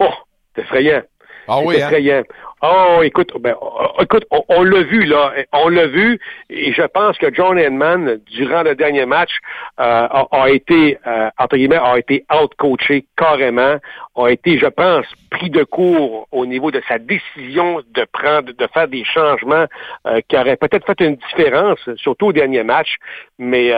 [0.00, 0.12] Oh,
[0.54, 1.02] c'est effrayant.
[1.46, 2.22] Ah oui, hein?
[2.66, 7.18] Oh, écoute, ben, oh, écoute, on, l'a vu là, on l'a vu, et je pense
[7.18, 9.32] que John Edman, durant le dernier match,
[9.78, 13.76] euh, a, été, euh, entre guillemets, a été out-coaché carrément,
[14.16, 18.66] a été, je pense, pris de court au niveau de sa décision de prendre, de
[18.72, 19.66] faire des changements
[20.06, 22.96] euh, qui auraient peut-être fait une différence, surtout au dernier match,
[23.38, 23.74] mais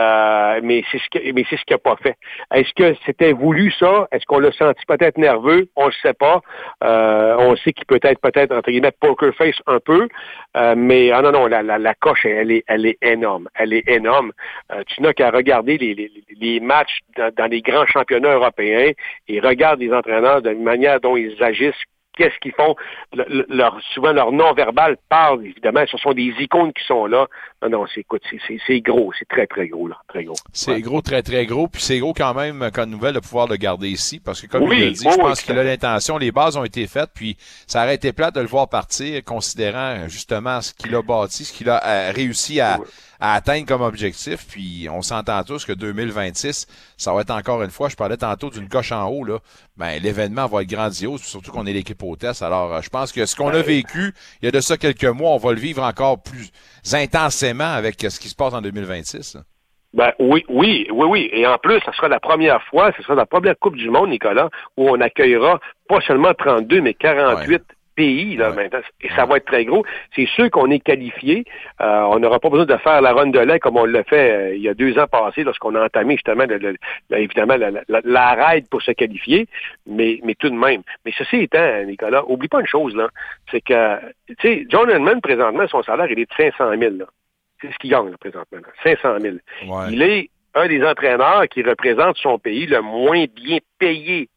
[0.63, 1.33] mais c'est ce qu'il
[1.71, 2.15] n'a pas fait.
[2.53, 4.07] Est-ce que c'était voulu ça?
[4.11, 5.67] Est-ce qu'on l'a senti peut-être nerveux?
[5.75, 6.41] On ne sait pas.
[6.81, 10.07] on sait qu'il peut être peut-être entre mettre poker face un peu,
[10.55, 13.49] euh, mais ah non, non, la, la, coche, elle est, elle est énorme.
[13.55, 14.31] Elle est énorme.
[14.71, 18.91] Euh, tu n'as qu'à regarder les, matchs dans, dans, les grands championnats européens
[19.27, 21.83] et regarde les entraîneurs de la manière dont ils agissent
[22.17, 22.75] qu'est-ce qu'ils font?
[23.13, 25.81] leur, souvent, leur non-verbal parle, évidemment.
[25.89, 27.27] Ce sont des icônes qui sont là.
[27.61, 29.11] Non, non, c'est, écoute, c'est, gros.
[29.17, 29.97] C'est très, très gros, là.
[30.07, 30.35] Très gros.
[30.51, 31.67] C'est gros, très, très gros.
[31.67, 34.19] Puis c'est gros quand même, comme nouvelle, de pouvoir le garder ici.
[34.19, 36.17] Parce que, comme il l'a dit, je pense qu'il a l'intention.
[36.17, 37.11] Les bases ont été faites.
[37.13, 41.45] Puis ça aurait été plate de le voir partir, considérant justement ce qu'il a bâti,
[41.45, 42.79] ce qu'il a euh, réussi à
[43.19, 44.45] à atteindre comme objectif.
[44.49, 48.49] Puis on s'entend tous que 2026, ça va être encore une fois, je parlais tantôt
[48.49, 49.39] d'une coche en haut, là.
[49.77, 52.41] Ben, l'événement va être grandiose, surtout qu'on est l'équipe hôtesse.
[52.41, 55.03] Alors, euh, je pense que ce qu'on a vécu, il y a de ça quelques
[55.05, 56.51] mois, on va le vivre encore plus
[56.93, 59.37] intensément avec ce qui se passe en 2026.
[59.93, 61.29] Ben oui, oui, oui, oui.
[61.31, 64.09] Et en plus, ce sera la première fois, ce sera la première Coupe du Monde,
[64.09, 67.63] Nicolas, où on accueillera pas seulement 32, mais 48
[67.97, 69.83] pays, là, maintenant, et ça va être très gros.
[70.15, 71.43] C'est sûr qu'on est qualifié.
[71.81, 74.31] Euh, on n'aura pas besoin de faire la run de lait comme on l'a fait
[74.31, 76.45] euh, il y a deux ans passés lorsqu'on a entamé justement,
[77.09, 79.47] évidemment, la, la, pour se qualifier,
[79.87, 80.83] mais, mais tout de même.
[81.05, 83.09] Mais ceci étant, Nicolas, oublie pas une chose, là,
[83.51, 86.93] c'est que, tu sais, John Edmond, présentement, son salaire, il est de 500 000,
[87.59, 89.35] C'est ce qu'il gagne, là, présentement, 500 000.
[89.89, 94.29] Il est un des entraîneurs qui représente son pays le moins bien payé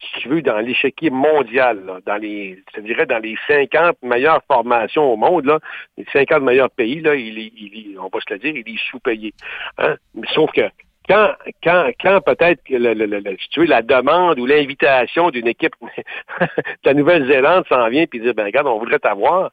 [0.00, 5.12] si tu veux, dans l'échiquier mondial, dans les, je dirais, dans les 50 meilleures formations
[5.12, 5.58] au monde, là,
[5.98, 9.34] les 50 meilleurs pays, là, il, il, on va se le dire, il est sous-payé.
[9.78, 9.96] Hein?
[10.32, 10.62] Sauf que
[11.08, 11.32] quand,
[11.62, 15.74] quand, quand peut-être que le, le, si tu veux, la demande ou l'invitation d'une équipe
[16.40, 16.46] de
[16.84, 19.50] la Nouvelle-Zélande s'en vient puis dit ben regarde, on voudrait t'avoir,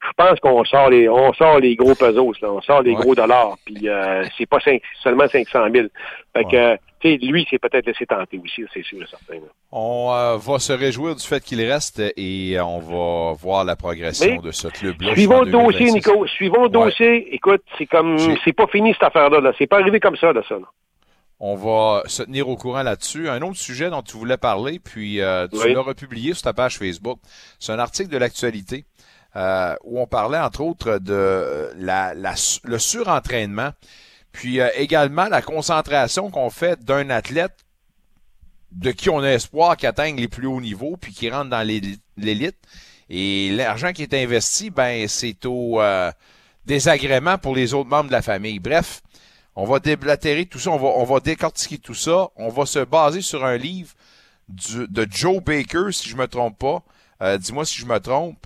[0.00, 3.14] je pense qu'on sort les on sort les gros pesos, là, on sort les gros
[3.14, 4.58] dollars, puis euh, c'est pas
[5.02, 5.86] seulement 500 000.
[6.34, 9.40] Fait que lui, c'est peut-être laissé tenter aussi, c'est sûr et certain.
[9.70, 14.40] On euh, va se réjouir du fait qu'il reste et on va voir la progression
[14.40, 15.12] de ce club-là.
[15.12, 16.26] Suivons le dossier, Nico.
[16.26, 17.34] Suivons le dossier.
[17.34, 19.40] Écoute, c'est comme c'est pas fini cette affaire-là.
[19.40, 20.56] -là, c'est pas arrivé comme ça, là, ça.
[21.40, 23.28] On va se tenir au courant là-dessus.
[23.28, 26.78] Un autre sujet dont tu voulais parler, puis euh, tu l'as republié sur ta page
[26.78, 27.20] Facebook.
[27.60, 28.84] C'est un article de l'actualité
[29.38, 32.12] euh, où on parlait entre autres de la
[32.64, 33.72] le surentraînement
[34.32, 37.64] puis euh, également la concentration qu'on fait d'un athlète
[38.72, 41.66] de qui on a espoir qu'ils atteignent les plus hauts niveaux puis qu'ils rentrent dans
[41.66, 42.56] l'élite.
[43.10, 46.12] Et l'argent qui est investi, ben, c'est au euh,
[46.66, 48.58] désagrément pour les autres membres de la famille.
[48.58, 49.00] Bref,
[49.56, 52.28] on va déblatérer tout ça, on va, décortiquer tout ça.
[52.36, 53.94] On va se baser sur un livre
[54.48, 56.82] de Joe Baker, si je me trompe pas.
[57.22, 58.38] Euh, dis-moi si je me trompe.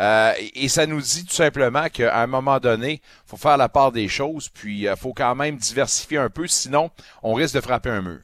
[0.00, 3.92] Euh, et, ça nous dit tout simplement qu'à un moment donné, faut faire la part
[3.92, 6.90] des choses, puis il faut quand même diversifier un peu, sinon
[7.22, 8.20] on risque de frapper un mur.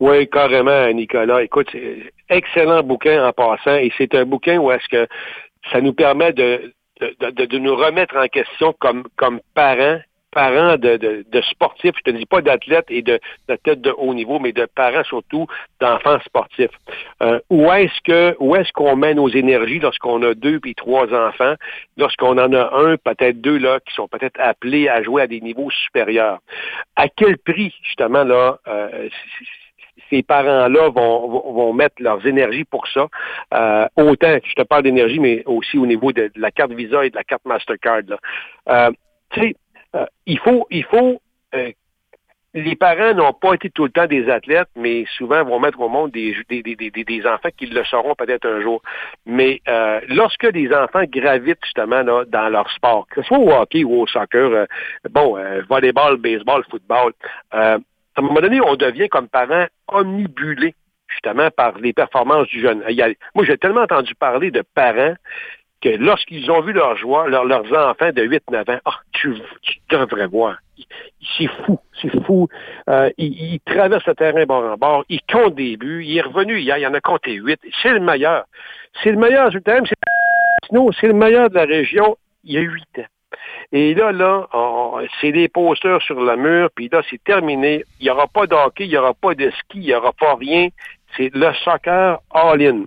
[0.00, 1.42] Oui, carrément, Nicolas.
[1.42, 1.70] Écoute,
[2.28, 5.06] excellent bouquin en passant, et c'est un bouquin où est-ce que
[5.72, 10.00] ça nous permet de, de, de, de, nous remettre en question comme, comme parents
[10.36, 13.18] parents de, de, de, sportifs, je te dis pas d'athlètes et de
[13.48, 15.46] d'athlètes de haut niveau, mais de parents surtout
[15.80, 16.76] d'enfants sportifs.
[17.22, 21.06] Euh, où est-ce que où est-ce qu'on met nos énergies lorsqu'on a deux puis trois
[21.14, 21.54] enfants,
[21.96, 25.40] lorsqu'on en a un, peut-être deux là, qui sont peut-être appelés à jouer à des
[25.40, 26.40] niveaux supérieurs?
[26.96, 29.08] À quel prix, justement, là, euh,
[30.10, 33.06] ces parents-là vont, vont mettre leurs énergies pour ça?
[33.54, 37.10] Euh, autant, je te parle d'énergie, mais aussi au niveau de, la carte Visa et
[37.10, 38.02] de la carte Mastercard.
[38.06, 38.18] Là.
[38.68, 38.90] Euh,
[39.30, 39.56] tu sais,
[39.94, 41.20] euh, il faut, il faut
[41.54, 41.70] euh,
[42.54, 45.90] les parents n'ont pas été tout le temps des athlètes, mais souvent vont mettre au
[45.90, 46.34] monde des,
[47.26, 48.80] enfants qui le seront peut-être un jour.
[49.26, 53.84] Mais euh, lorsque les enfants gravitent justement dans leur sport, que ce soit au hockey
[53.84, 54.66] ou au soccer,
[55.10, 55.36] bon,
[55.68, 57.12] volleyball, baseball, football,
[57.50, 57.76] à
[58.16, 60.74] un moment donné, on devient comme parents omnibulés
[61.08, 62.82] justement par les performances du jeune.
[63.34, 65.14] moi, j'ai tellement entendu parler de parents
[65.98, 69.34] lorsqu'ils ont vu leur joie, leurs enfants de 8-9 ans, ah, tu,
[69.90, 70.56] devrais voir.
[71.36, 72.48] C'est fou, c'est fou.
[72.88, 76.58] Euh, il, traverse le terrain bord en bord, il compte des buts, il est revenu
[76.58, 77.60] hier, il en a compté 8.
[77.82, 78.44] C'est le meilleur.
[79.02, 79.50] C'est le meilleur
[81.00, 83.06] c'est le meilleur de la région il y a 8 ans.
[83.72, 84.46] Et là, là,
[85.20, 87.84] c'est des posters sur le mur, puis là, c'est terminé.
[88.00, 90.12] Il n'y aura pas de hockey, il n'y aura pas de ski, il n'y aura
[90.12, 90.68] pas rien.
[91.16, 92.84] C'est le soccer all-in.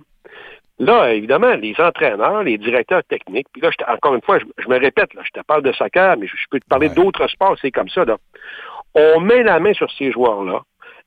[0.80, 5.12] Là, évidemment, les entraîneurs, les directeurs techniques, puis là, encore une fois, je, me répète,
[5.12, 7.90] là, je te parle de soccer, mais je, peux te parler d'autres sports, c'est comme
[7.90, 8.06] ça.
[8.06, 8.16] Là.
[8.94, 10.62] On met la main sur ces joueurs-là,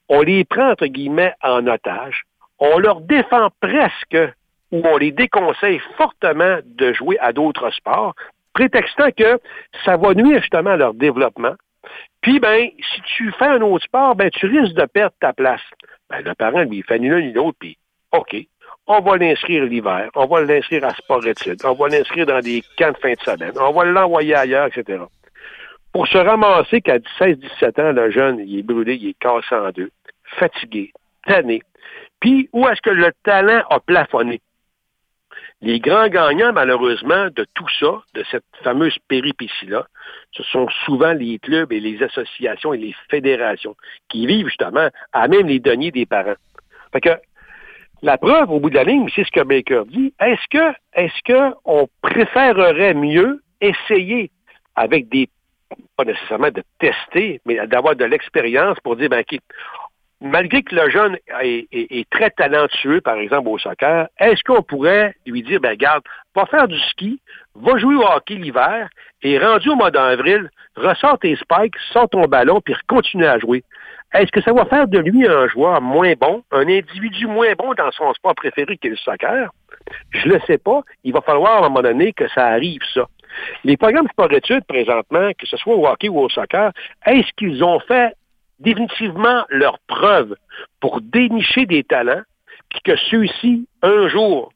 [0.10, 2.22] on les prend, entre guillemets, en otage,
[2.60, 4.18] on leur défend presque
[4.72, 8.14] ou on les déconseille fortement de jouer à d'autres sports,
[8.54, 9.40] prétextant que
[9.86, 11.56] ça va nuire justement à leur développement.
[12.22, 15.62] Puis, ben, si tu fais un autre sport, ben, tu risques de perdre ta place.
[16.12, 17.76] Ben, le parent, lui, il fait ni l'un ni l'autre, puis
[18.12, 18.36] OK,
[18.88, 22.64] on va l'inscrire l'hiver, on va l'inscrire à sport études, on va l'inscrire dans des
[22.78, 25.04] camps de fin de semaine, on va l'envoyer ailleurs, etc.
[25.94, 29.70] Pour se ramasser qu'à 16-17 ans, le jeune, il est brûlé, il est cassé en
[29.70, 29.92] deux,
[30.38, 30.92] fatigué,
[31.26, 31.62] tanné.
[32.20, 34.42] Puis, où est-ce que le talent a plafonné?
[35.62, 39.86] Les grands gagnants, malheureusement, de tout ça, de cette fameuse péripétie-là,
[40.32, 43.76] ce sont souvent les clubs et les associations et les fédérations
[44.10, 46.36] qui vivent justement à même les deniers des parents.
[48.04, 50.14] La preuve, au bout de la ligne, c'est ce que Baker dit.
[50.20, 54.30] Est-ce que, est-ce que on préférerait mieux essayer
[54.76, 55.30] avec des,
[55.96, 59.40] pas nécessairement de tester, mais d'avoir de l'expérience pour dire, ben, OK,
[60.20, 65.42] malgré que le jeune est, très talentueux, par exemple, au soccer, est-ce qu'on pourrait lui
[65.42, 66.04] dire, ben, garde,
[66.36, 67.22] va faire du ski,
[67.56, 68.90] va jouer au hockey l'hiver,
[69.22, 73.64] et rendu au mois d'avril, ressort tes spikes, sors ton ballon, puis continue à jouer.
[74.14, 77.74] Est-ce que ça va faire de lui un joueur moins bon, un individu moins bon
[77.74, 79.50] dans son sport préféré qui est le soccer?
[80.12, 80.82] Je ne le sais pas.
[81.04, 83.08] Il va falloir à un moment donné que ça arrive, ça.
[83.64, 86.72] Les programmes de sport-études, présentement, que ce soit au hockey ou au soccer,
[87.06, 88.14] est-ce qu'ils ont fait
[88.60, 90.36] définitivement leur preuve
[90.80, 92.22] pour dénicher des talents,
[92.70, 94.54] puis que ceux-ci, un jour,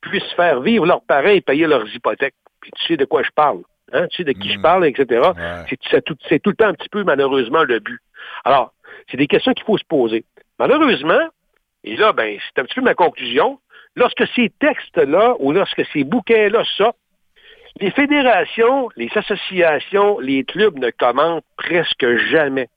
[0.00, 2.34] puissent faire vivre leurs parents et payer leurs hypothèques?
[2.60, 3.60] Puis tu sais de quoi je parle.
[3.92, 4.08] Hein?
[4.08, 4.62] Tu sais de qui je mm.
[4.62, 5.30] parle, etc.
[5.90, 8.00] C'est tout, tout le temps un petit peu, malheureusement, le but.
[8.44, 8.72] Alors,
[9.10, 10.24] c'est des questions qu'il faut se poser.
[10.58, 11.28] Malheureusement,
[11.84, 13.58] et là, ben, c'est un petit peu ma conclusion,
[13.96, 16.96] lorsque ces textes-là ou lorsque ces bouquins-là sortent,
[17.80, 22.68] les fédérations, les associations, les clubs ne commentent presque jamais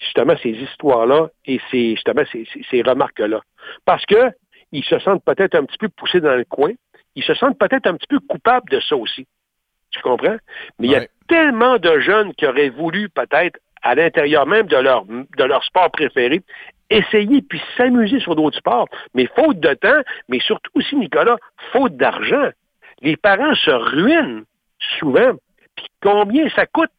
[0.00, 3.40] justement ces histoires-là et ces, justement ces, ces, remarques-là.
[3.84, 4.30] Parce que
[4.72, 6.72] ils se sentent peut-être un petit peu poussés dans le coin,
[7.14, 9.26] ils se sentent peut-être un petit peu coupables de ça aussi.
[9.90, 10.36] Tu comprends?
[10.78, 14.76] Mais il y a tellement de jeunes qui auraient voulu peut-être à l'intérieur même de
[14.76, 16.42] leur, de leur sport préféré,
[16.90, 18.88] essayer puis s'amuser sur d'autres sports.
[19.14, 21.36] Mais faute de temps, mais surtout aussi, Nicolas,
[21.72, 22.50] faute d'argent.
[23.00, 24.44] Les parents se ruinent
[24.98, 25.32] souvent.
[25.76, 26.90] Puis combien ça coûte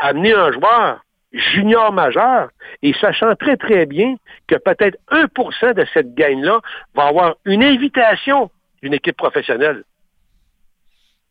[0.00, 1.00] amener un joueur
[1.32, 2.50] junior majeur?
[2.82, 4.16] Et sachant très très bien
[4.46, 6.60] que peut-être 1% de cette gagne-là
[6.94, 8.50] va avoir une invitation
[8.82, 9.82] d'une équipe professionnelle.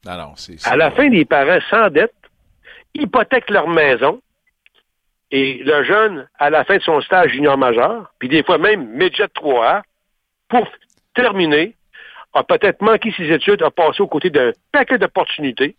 [0.05, 0.33] Non, non,
[0.65, 2.13] À la fin, les parents s'endettent,
[2.93, 4.21] hypothèquent leur maison,
[5.31, 8.87] Et le jeune, à la fin de son stage junior majeur, puis des fois même
[8.91, 9.81] midget 3A,
[10.47, 10.67] pour
[11.13, 11.75] terminer,
[12.33, 15.75] a peut-être manqué ses études, a passé aux côtés d'un paquet d'opportunités,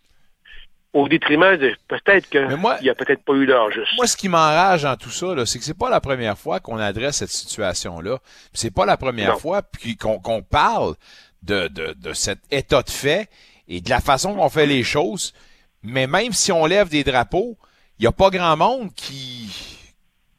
[0.93, 2.47] au détriment de peut-être qu'il
[2.81, 3.95] n'y a peut-être pas eu l'heure juste.
[3.95, 6.77] Moi, ce qui m'enrage dans tout ça, c'est que c'est pas la première fois qu'on
[6.77, 8.17] adresse cette situation-là.
[8.53, 9.61] C'est pas la première fois
[9.99, 10.95] qu'on parle
[11.43, 13.29] de, de, de cet état de fait
[13.67, 15.33] et de la façon qu'on fait les choses.
[15.83, 17.57] Mais même si on lève des drapeaux,
[17.99, 19.49] il n'y a pas grand monde qui,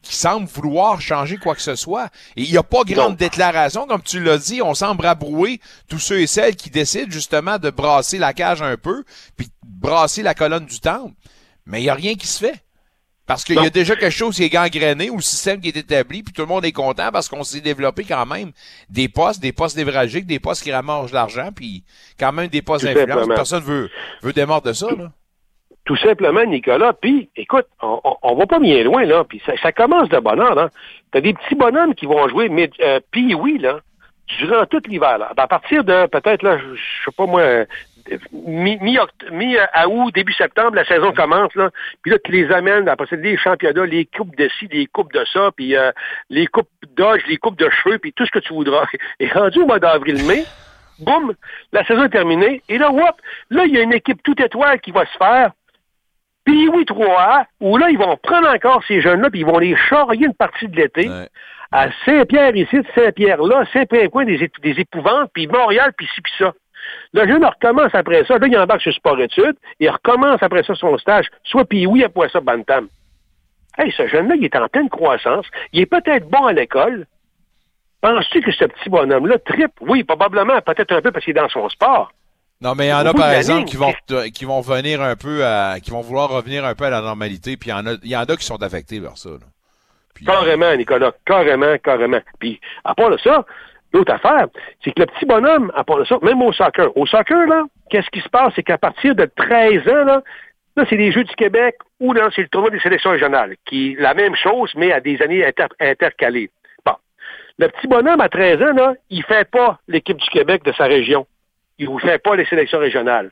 [0.03, 2.09] qui semble vouloir changer quoi que ce soit.
[2.37, 5.99] Et il n'y a pas grande déclaration, comme tu l'as dit, on semble rabrouer tous
[5.99, 9.05] ceux et celles qui décident justement de brasser la cage un peu,
[9.37, 11.15] puis brasser la colonne du temple.
[11.67, 12.65] Mais il n'y a rien qui se fait.
[13.27, 15.77] Parce qu'il y a déjà quelque chose qui est gangréné ou le système qui est
[15.77, 18.51] établi, puis tout le monde est content parce qu'on s'est développé quand même
[18.89, 21.85] des postes, des postes névralgiques, des postes qui ramassent de l'argent, puis
[22.19, 23.29] quand même des postes d'influence.
[23.29, 23.89] Personne veut,
[24.23, 24.89] veut démarrer de ça.
[24.91, 25.13] Là.
[25.91, 26.93] Tout simplement, Nicolas.
[26.93, 29.25] Puis, écoute, on, on, va pas bien loin, là.
[29.25, 30.69] Puis ça, commence de bonheur, là.
[31.11, 33.81] T'as des petits bonhommes qui vont jouer, mais euh, puis oui, là,
[34.39, 35.33] durant tout l'hiver, là.
[35.37, 37.65] À partir de, peut-être, là, je sais pas moi,
[38.31, 41.71] mi-août, début septembre, la saison commence, là.
[42.03, 45.13] Puis là, tu les amènes, après ça, les championnats, les coupes de ci, les coupes
[45.13, 45.91] de ça, puis euh,
[46.29, 48.87] les coupes d'âge, les coupes de cheveux, puis tout ce que tu voudras.
[49.19, 50.45] Et rendu au mois d'avril-mai,
[51.01, 51.35] boum,
[51.73, 52.63] la saison est terminée.
[52.69, 53.17] Et là, whoop,
[53.51, 55.51] là, il y a une équipe toute étoile qui va se faire.
[56.51, 59.77] Puis oui, 3A, où là, ils vont prendre encore ces jeunes-là, puis ils vont les
[59.77, 61.09] charrier une partie de l'été.
[61.71, 66.53] À Saint-Pierre ici, Saint-Pierre là, Saint-Pierre-Coin, des, des épouvantes, puis Montréal, puis ci, puis ça.
[67.13, 68.37] Le jeune recommence après ça.
[68.37, 69.55] Là, il embarque sur sport-études.
[69.79, 72.89] Il recommence après ça son stage, soit puis oui, à ça Bantam.
[73.79, 75.47] Hey, ce jeune-là, il est en pleine croissance.
[75.73, 77.07] Il est peut-être bon à l'école.
[78.01, 79.75] Penses-tu que ce petit bonhomme-là tripe?
[79.83, 82.11] Oui, probablement, peut-être un peu parce qu'il est dans son sport.
[82.63, 83.93] Non, mais il y en a, par exemple, qui vont,
[84.35, 87.57] qui vont venir un peu à, qui vont vouloir revenir un peu à la normalité,
[87.57, 89.31] puis il y en a, il y en a qui sont affectés vers ça,
[90.27, 92.21] carrément, Nicolas, carrément, carrément.
[92.39, 93.47] Puis, à part de ça,
[93.93, 94.47] L'autre affaire,
[94.85, 97.65] c'est que le petit bonhomme, à part de ça, même au soccer, au soccer, là,
[97.91, 98.53] qu'est-ce qui se passe?
[98.55, 100.23] C'est qu'à partir de 13 ans, là,
[100.77, 103.93] là c'est les Jeux du Québec ou là, c'est le tournoi des sélections régionales, qui
[103.93, 105.45] est la même chose, mais à des années
[105.81, 106.51] intercalées.
[106.87, 106.95] Bon.
[107.59, 110.85] Le petit bonhomme à 13 ans, là, il fait pas l'équipe du Québec de sa
[110.85, 111.27] région.
[111.81, 113.31] Il ne fait pas les sélections régionales.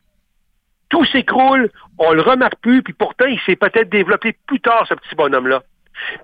[0.88, 4.94] Tout s'écroule, on le remarque plus, puis pourtant, il s'est peut-être développé plus tard, ce
[4.94, 5.62] petit bonhomme-là.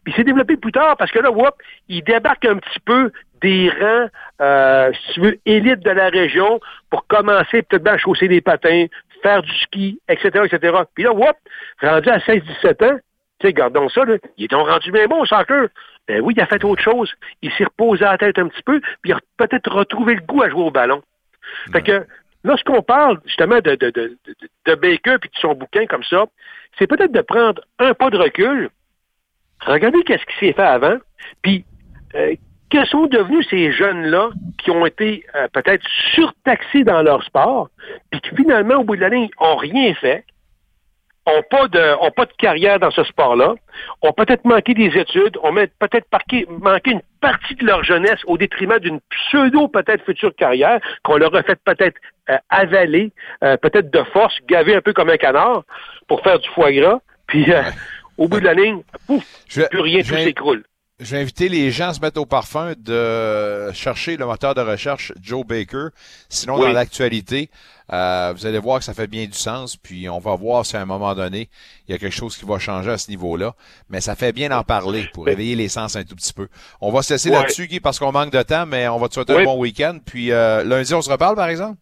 [0.03, 1.55] Puis il s'est développé plus tard parce que là, whoop,
[1.89, 3.13] il débarque un petit peu
[3.43, 4.09] des rangs,
[4.41, 8.87] euh, si tu veux, élites de la région pour commencer peut-être à chausser des patins,
[9.23, 10.79] faire du ski, etc., etc.
[10.95, 11.37] Puis là, whoop,
[11.83, 12.99] rendu à 16-17 ans,
[13.41, 15.69] tu sais, gardons ça, là, il est donc rendu bien bon au soccer.
[16.09, 17.13] Ben oui, il a fait autre chose.
[17.43, 20.23] Il s'est reposé à la tête un petit peu, puis il a peut-être retrouvé le
[20.23, 21.03] goût à jouer au ballon.
[21.73, 22.07] Fait que,
[22.43, 24.17] lorsqu'on parle justement de, de, de,
[24.67, 26.27] de, Baker puis de son bouquin comme ça,
[26.79, 28.71] c'est peut-être de prendre un pas de recul,
[29.61, 30.99] regarder qu'est-ce qui s'est fait avant,
[31.43, 31.65] puis
[32.15, 32.35] euh,
[32.71, 37.71] que sont devenus ces jeunes-là qui ont été euh, peut-être surtaxés dans leur sport,
[38.11, 40.25] puis qui finalement, au bout de la ligne, n'ont rien fait,
[41.27, 43.55] ont pas de, ont pas de carrière dans ce sport-là,
[44.03, 46.07] ont peut-être manqué des études, ont peut-être
[46.49, 51.35] manqué une partie de leur jeunesse au détriment d'une pseudo peut-être future carrière qu'on leur
[51.35, 51.97] a fait peut-être
[52.31, 53.13] euh, avaler,
[53.43, 55.63] euh, peut-être de force, gaver un peu comme un canard
[56.09, 57.47] pour faire du foie gras, puis
[58.19, 59.25] au bout de la ligne, pouf,
[59.71, 60.65] plus rien, tout s'écroule.
[61.01, 64.61] Je vais inviter les gens à se mettre au parfum de chercher le moteur de
[64.61, 65.89] recherche Joe Baker.
[66.29, 67.51] Sinon, dans l'actualité,
[67.93, 69.77] euh, vous allez voir que ça fait bien du sens.
[69.77, 71.49] Puis on va voir si à un moment donné,
[71.89, 73.57] il y a quelque chose qui va changer à ce niveau-là.
[73.91, 76.47] Mais ça fait bien d'en parler pour réveiller les sens un tout petit peu.
[76.81, 79.15] On va se laisser là-dessus, Guy, parce qu'on manque de temps, mais on va te
[79.15, 79.99] souhaiter un bon week-end.
[80.07, 81.77] Puis euh, lundi, on se reparle, par exemple?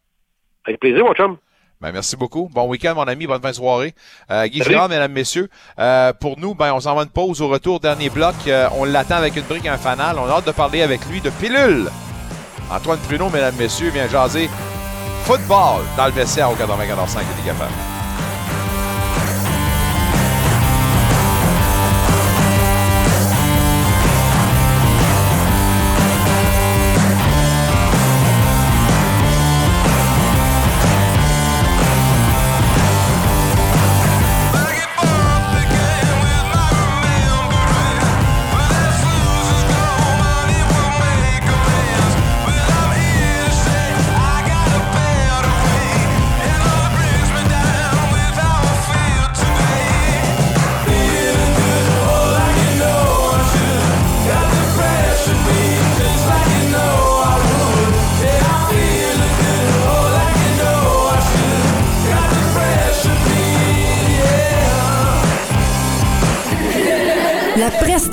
[0.65, 1.37] Avec plaisir, mon chum.
[1.83, 2.49] Ben, merci beaucoup.
[2.53, 3.27] Bon week-end, mon ami.
[3.27, 3.95] Bonne fin de soirée.
[4.31, 5.51] Euh, Guy Girard, mesdames, messieurs.
[5.81, 7.81] Euh, pour nous, ben, on s'en va une pause au retour.
[7.81, 8.35] Dernier bloc.
[8.47, 10.17] Euh, on l'attend avec une brique, un fanal.
[10.17, 11.91] On a hâte de parler avec lui de pilule.
[12.71, 14.49] Antoine Pruneau, mesdames, messieurs, vient jaser
[15.25, 17.92] football dans le vestiaire au 94.5 de Ligue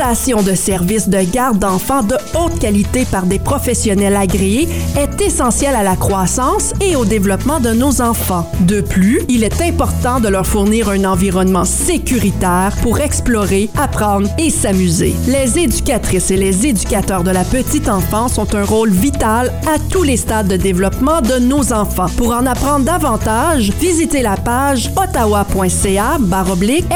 [0.09, 4.67] prestation de services de garde d'enfants de haute qualité par des professionnels agréés
[4.97, 8.49] est essentielle à la croissance et au développement de nos enfants.
[8.61, 14.49] De plus, il est important de leur fournir un environnement sécuritaire pour explorer, apprendre et
[14.49, 15.13] s'amuser.
[15.27, 20.01] Les éducatrices et les éducateurs de la petite enfance ont un rôle vital à tous
[20.01, 22.09] les stades de développement de nos enfants.
[22.17, 26.17] Pour en apprendre davantage, visitez la page ottawa.ca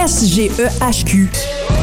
[0.08, 1.83] SGEHQ.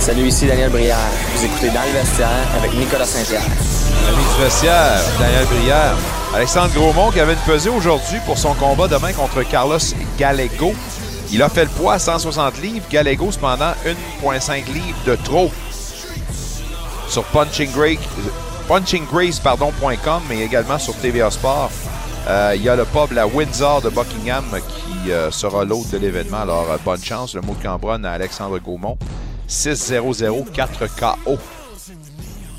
[0.00, 0.98] Salut, ici Daniel Brière.
[1.34, 3.40] Vous écoutez Dans le vestiaire avec Nicolas Saint-Pierre.
[4.04, 5.96] L'ami du vestiaire, Daniel Brière.
[6.34, 9.78] Alexandre Grosmont qui avait une pesée aujourd'hui pour son combat demain contre Carlos
[10.18, 10.74] Gallego.
[11.32, 12.84] Il a fait le poids à 160 livres.
[12.90, 13.72] Gallego, cependant,
[14.22, 15.50] 1,5 livres de trop.
[17.08, 17.98] Sur Punching, Grace,
[18.68, 21.70] punchinggrace.com, mais également sur TVA Sport.
[22.28, 25.98] Euh, il y a le pub La Windsor de Buckingham qui euh, sera l'hôte de
[25.98, 26.42] l'événement.
[26.42, 27.34] Alors, euh, bonne chance.
[27.34, 28.98] Le mot de Cambronne à Alexandre Gaumont.
[29.48, 31.38] 6-0-0, 4 KO.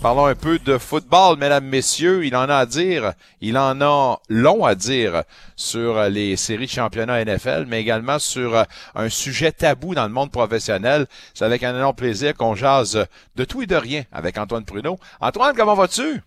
[0.02, 2.26] Parlons un peu de football, mesdames, messieurs.
[2.26, 5.24] Il en a à dire, il en a long à dire
[5.56, 8.66] sur les séries de championnat NFL, mais également sur
[8.96, 11.06] un sujet tabou dans le monde professionnel.
[11.36, 13.06] C'est avec un énorme plaisir qu'on jase
[13.36, 14.98] de tout et de rien avec Antoine Pruneau.
[15.22, 16.24] Antoine, comment vas-tu?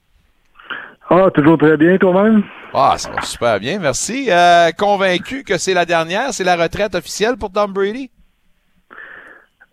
[1.16, 2.42] Ah, toujours très bien, toi-même?
[2.72, 4.26] Ah, ça va super bien, merci.
[4.32, 8.10] Euh, convaincu que c'est la dernière, c'est la retraite officielle pour Tom Brady?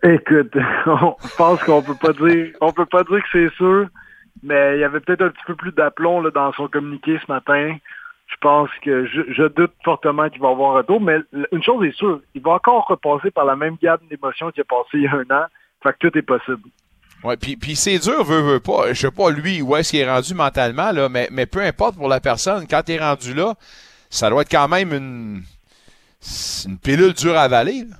[0.04, 3.88] Écoute, je pense qu'on peut pas dire, on peut pas dire que c'est sûr,
[4.44, 7.76] mais il y avait peut-être un petit peu plus d'aplomb dans son communiqué ce matin.
[8.28, 11.18] Je pense que je, je doute fortement qu'il va avoir un retour, mais
[11.50, 14.64] une chose est sûre, il va encore repasser par la même gamme d'émotions qu'il a
[14.64, 15.46] passé il y a un an.
[15.82, 16.68] Fait que tout est possible.
[17.24, 18.92] Ouais, puis, puis c'est dur, veut, veut pas.
[18.92, 21.96] Je sais pas lui où est-ce qu'il est rendu mentalement, là, mais, mais peu importe
[21.96, 23.54] pour la personne, quand tu es rendu là,
[24.10, 25.42] ça doit être quand même une,
[26.66, 27.84] une pilule dure à avaler.
[27.88, 27.96] Là.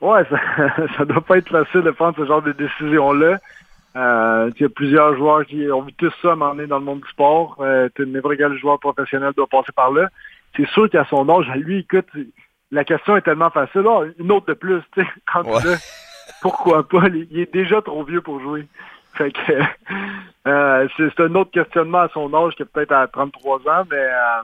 [0.00, 0.36] Ouais, ça,
[0.96, 3.38] ça doit pas être facile de prendre ce genre de décision-là.
[3.94, 6.84] Euh, il y a plusieurs joueurs qui ont vu tout ça à un dans le
[6.84, 7.56] monde du sport.
[7.60, 10.08] Euh, N'importe quel joueur professionnel doit passer par là.
[10.56, 12.08] C'est sûr qu'à son âge, à lui, écoute,
[12.70, 13.82] la question est tellement facile.
[13.84, 15.60] Oh, une autre de plus, tu sais, quand ouais.
[16.40, 17.08] pourquoi pas?
[17.08, 18.66] Il est déjà trop vieux pour jouer.
[19.14, 19.52] Fait que
[20.46, 23.96] euh, c'est un autre questionnement à son âge qui est peut-être à 33 ans, mais
[23.96, 24.42] euh,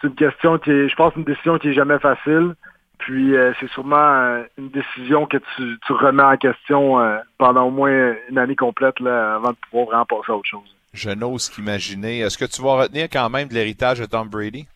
[0.00, 2.54] c'est une question qui est, je pense, une décision qui est jamais facile.
[2.98, 6.98] Puis euh, c'est sûrement une décision que tu, tu remets en question
[7.38, 10.76] pendant au moins une année complète là, avant de pouvoir vraiment passer à autre chose.
[10.92, 12.20] Je n'ose qu'imaginer.
[12.20, 14.66] Est-ce que tu vas retenir quand même de l'héritage de Tom Brady?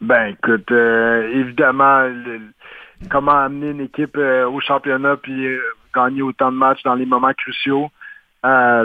[0.00, 2.40] Ben écoute, évidemment, le,
[3.10, 5.46] comment amener une équipe au championnat puis
[5.94, 7.90] gagner autant de matchs dans les moments cruciaux.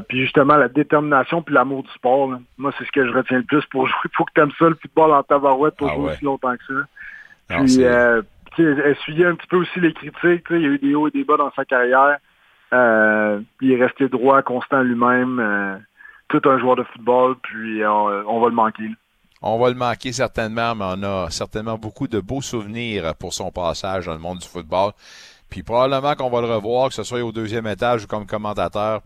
[0.07, 2.31] puis justement, la détermination puis l'amour du sport.
[2.31, 2.39] Là.
[2.57, 3.97] Moi, c'est ce que je retiens le plus pour jouer.
[4.05, 6.11] Il faut que tu aimes ça, le football en tabarouette pour ah jouer ouais.
[6.13, 7.57] aussi longtemps que ça.
[7.57, 8.21] Non, Puis, euh,
[8.57, 10.45] essuyer un petit peu aussi les critiques.
[10.49, 12.17] Il y a eu des hauts et des bas dans sa carrière.
[12.73, 15.39] Euh, puis il est resté droit, constant lui-même.
[15.39, 15.77] Euh,
[16.29, 17.35] tout un joueur de football.
[17.43, 18.89] Puis on, on, va le manquer.
[19.41, 23.51] On va le manquer certainement, mais on a certainement beaucoup de beaux souvenirs pour son
[23.51, 24.91] passage dans le monde du football.
[25.49, 29.01] Puis probablement qu'on va le revoir, que ce soit au deuxième étage ou comme commentateur.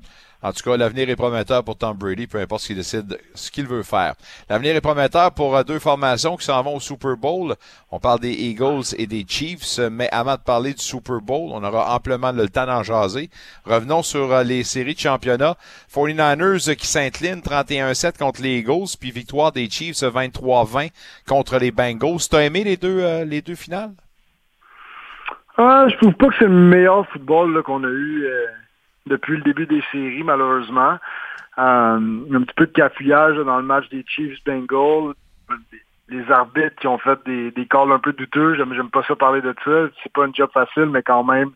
[0.45, 3.49] En tout cas, l'avenir est prometteur pour Tom Brady, peu importe ce qu'il décide, ce
[3.49, 4.13] qu'il veut faire.
[4.47, 7.55] L'avenir est prometteur pour deux formations qui s'en vont au Super Bowl.
[7.89, 11.63] On parle des Eagles et des Chiefs, mais avant de parler du Super Bowl, on
[11.63, 13.31] aura amplement le temps d'en jaser.
[13.65, 15.55] Revenons sur les séries de championnat.
[15.91, 20.91] 49ers qui s'inclinent 31-7 contre les Eagles, puis victoire des Chiefs 23-20
[21.27, 22.19] contre les Bengals.
[22.29, 23.93] T'as aimé les deux, euh, les deux finales?
[25.57, 28.45] Ah, je trouve pas que c'est le meilleur football qu'on a eu euh,
[29.05, 30.97] depuis le début des séries, malheureusement.
[31.57, 31.99] Euh,
[32.33, 35.13] un petit peu de cafouillage dans le match des Chiefs-Bengals.
[36.09, 38.55] Les arbitres qui ont fait des, des calls un peu douteux.
[38.55, 39.87] J'aime, pas ça parler de ça.
[40.03, 41.51] C'est pas un job facile, mais quand même,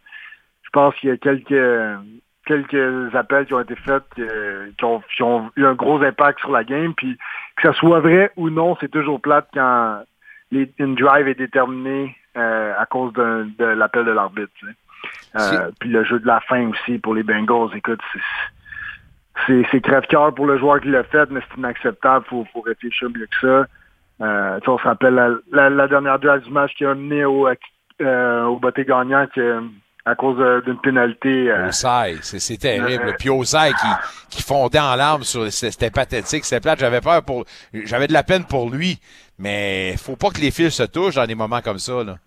[0.63, 1.99] je pense qu'il y a quelques
[2.45, 6.63] quelques appels qui ont été faits euh, qui, ont, eu un gros impact sur la
[6.63, 6.93] game.
[6.95, 7.17] Puis
[7.57, 10.01] que ça soit vrai ou non, c'est toujours plate quand
[10.51, 14.51] les, une drive est déterminée euh, à cause de l'appel de l'arbitre.
[15.35, 18.01] Euh, puis le jeu de la fin aussi pour les Bengals, écoute,
[19.47, 22.25] c'est crève-cœur pour le joueur qui l'a fait, mais c'est inacceptable.
[22.29, 23.67] Faut, faut réfléchir mieux que ça.
[24.21, 27.47] Euh, on se rappelle la, la, la, dernière drive du match qui a mené au,
[27.47, 29.63] euh, au botté gagnant que,
[30.05, 31.49] à cause d'une pénalité.
[31.49, 31.71] Euh,
[32.21, 33.15] c'est terrible.
[33.17, 36.79] Puis Osai qui, qui fondait en larmes c'était pathétique, c'était plate.
[36.79, 38.99] J'avais peur pour j'avais de la peine pour lui,
[39.37, 42.03] mais faut pas que les fils se touchent dans des moments comme ça.
[42.03, 42.17] Là.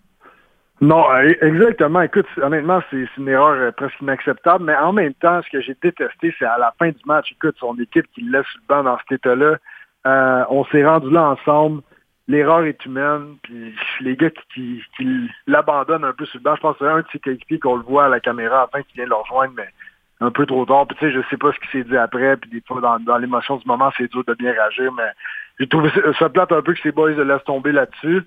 [0.82, 2.02] Non, euh, exactement.
[2.02, 5.76] Écoute, honnêtement, c'est une erreur euh, presque inacceptable, mais en même temps, ce que j'ai
[5.80, 8.98] détesté, c'est à la fin du match, écoute, son équipe qui laisse le banc dans
[8.98, 9.59] cet état-là.
[10.06, 11.82] Euh, on s'est rendu là ensemble.
[12.26, 14.82] L'erreur est humaine, puis les gars qui,
[15.46, 17.84] l'abandonnent un peu sur le banc, je pense que c'est un de ses qu'on le
[17.84, 19.68] voit à la caméra afin qu'il vient le rejoindre, mais
[20.20, 20.88] un peu trop tard.
[20.88, 23.18] Puis tu sais, je sais pas ce qui s'est dit après, puis des fois, dans,
[23.18, 25.10] l'émotion du moment, c'est dur de bien réagir, mais
[25.60, 28.24] j'ai trouvé ça, ça plate un peu que ces boys laissent tomber là-dessus.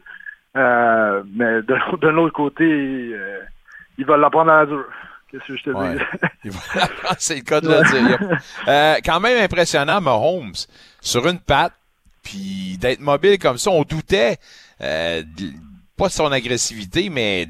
[0.55, 3.39] Euh, mais de, d'un autre côté, euh,
[3.97, 4.85] il va l'apprendre à la dure.
[5.31, 5.95] Qu'est-ce que je te Ouais.
[5.95, 6.01] dis?
[6.45, 6.59] Il va-
[7.17, 8.39] C'est le cas de le dire.
[8.67, 10.53] Euh, quand même impressionnant, Mahomes,
[11.01, 11.73] sur une patte,
[12.23, 14.37] puis d'être mobile comme ça, on doutait,
[14.81, 15.23] euh,
[15.97, 17.47] pas de son agressivité, mais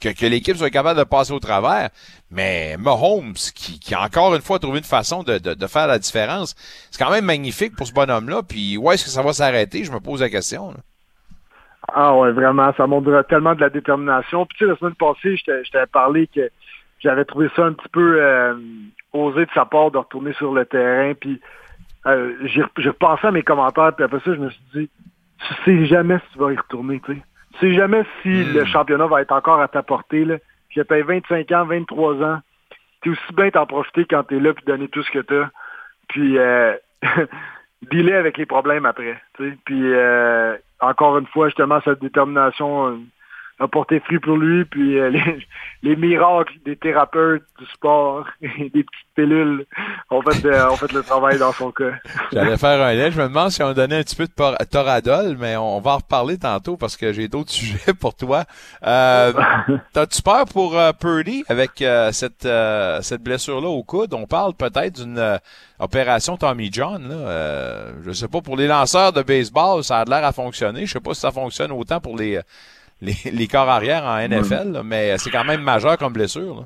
[0.00, 1.90] que, que l'équipe soit capable de passer au travers.
[2.30, 5.86] Mais Mahomes, qui, qui a encore une fois trouvé une façon de, de, de faire
[5.88, 6.54] la différence,
[6.90, 8.42] c'est quand même magnifique pour ce bonhomme-là.
[8.48, 9.84] Puis où est-ce que ça va s'arrêter?
[9.84, 10.70] Je me pose la question.
[10.70, 10.76] là.
[11.92, 14.46] Ah ouais, vraiment, ça montre tellement de la détermination.
[14.46, 16.50] Puis tu sais, la semaine passée, je t'avais parlé que
[17.00, 18.54] j'avais trouvé ça un petit peu euh,
[19.12, 21.14] osé de sa part de retourner sur le terrain.
[21.14, 21.40] Puis
[22.06, 24.90] euh, j'ai j'ai repensé à mes commentaires, puis après ça, je me suis dit,
[25.38, 27.22] tu sais jamais si tu vas y retourner, tu sais.
[27.52, 30.36] Tu sais jamais si le championnat va être encore à ta portée, là.
[30.68, 32.40] Puis t'as 25 ans, 23 ans.
[33.02, 35.48] T'es aussi bien t'en profiter quand t'es là puis donner tout ce que t'as.
[36.08, 36.74] Puis euh,
[37.90, 39.20] dealer avec les problèmes après.
[39.36, 39.56] tu sais.
[39.64, 42.98] Puis euh, encore une fois, justement, cette détermination euh,
[43.58, 44.64] a porté fruit pour lui.
[44.64, 45.46] Puis euh, les,
[45.82, 49.66] les miracles des thérapeutes du sport et des petites pilules
[50.10, 51.92] ont fait, euh, ont fait le travail dans son cas.
[52.32, 53.10] J'allais faire un lait.
[53.10, 55.96] Je me demande si on donnait un petit peu de Toradol, mais on va en
[55.98, 58.44] reparler tantôt parce que j'ai d'autres sujets pour toi.
[58.84, 59.32] Euh,
[59.92, 64.12] T'as-tu peur pour euh, Purdy avec euh, cette, euh, cette blessure-là au coude?
[64.14, 65.38] On parle peut-être d'une euh,
[65.78, 67.08] opération Tommy John.
[67.08, 67.14] Là.
[67.14, 70.86] Euh, je sais pas, pour les lanceurs de baseball, ça a l'air à fonctionner.
[70.86, 72.40] Je sais pas si ça fonctionne autant pour les,
[73.00, 76.56] les, les corps arrière en NFL, là, mais c'est quand même majeur comme blessure.
[76.56, 76.62] Là.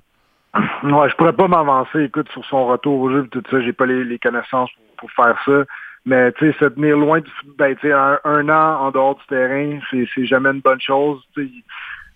[0.83, 3.73] Ouais, je pourrais pas m'avancer, écoute, sur son retour au jeu et tout ça, j'ai
[3.73, 5.65] pas les, les connaissances pour, pour faire ça.
[6.07, 9.17] Mais tu sais, se tenir loin du ben, tu sais, un, un an en dehors
[9.17, 11.23] du terrain, c'est jamais une bonne chose.
[11.35, 11.51] Tu sais,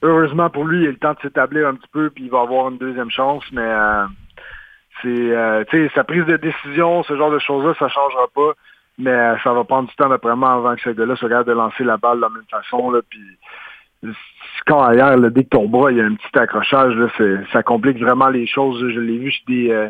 [0.03, 2.41] heureusement pour lui, il a le temps de s'établir un petit peu, puis il va
[2.41, 4.07] avoir une deuxième chance, mais euh,
[5.03, 8.53] c'est euh, tu sais, sa prise de décision, ce genre de choses-là, ça changera pas.
[8.97, 11.49] Mais euh, ça va prendre du temps d'après moi avant que ce gars-là soit capable
[11.49, 12.91] de lancer la balle de la même façon.
[12.91, 13.21] Là, puis
[14.67, 16.95] quand ailleurs, là, dès que ton bras, il y a un petit accrochage,
[17.53, 18.81] ça complique vraiment les choses.
[18.81, 19.89] Je l'ai vu chez des, euh,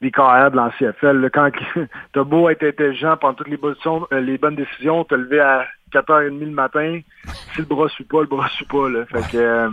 [0.00, 1.20] des carrières de l'ANCFL.
[1.20, 1.30] là.
[1.30, 1.50] Quand
[2.12, 5.66] t'as beau être intelligent pendant toutes les bonnes, euh, les bonnes décisions, te lever à
[5.92, 7.00] 4h30 le matin,
[7.54, 8.88] si le bras suit pas, le bras suit pas.
[9.34, 9.70] Euh,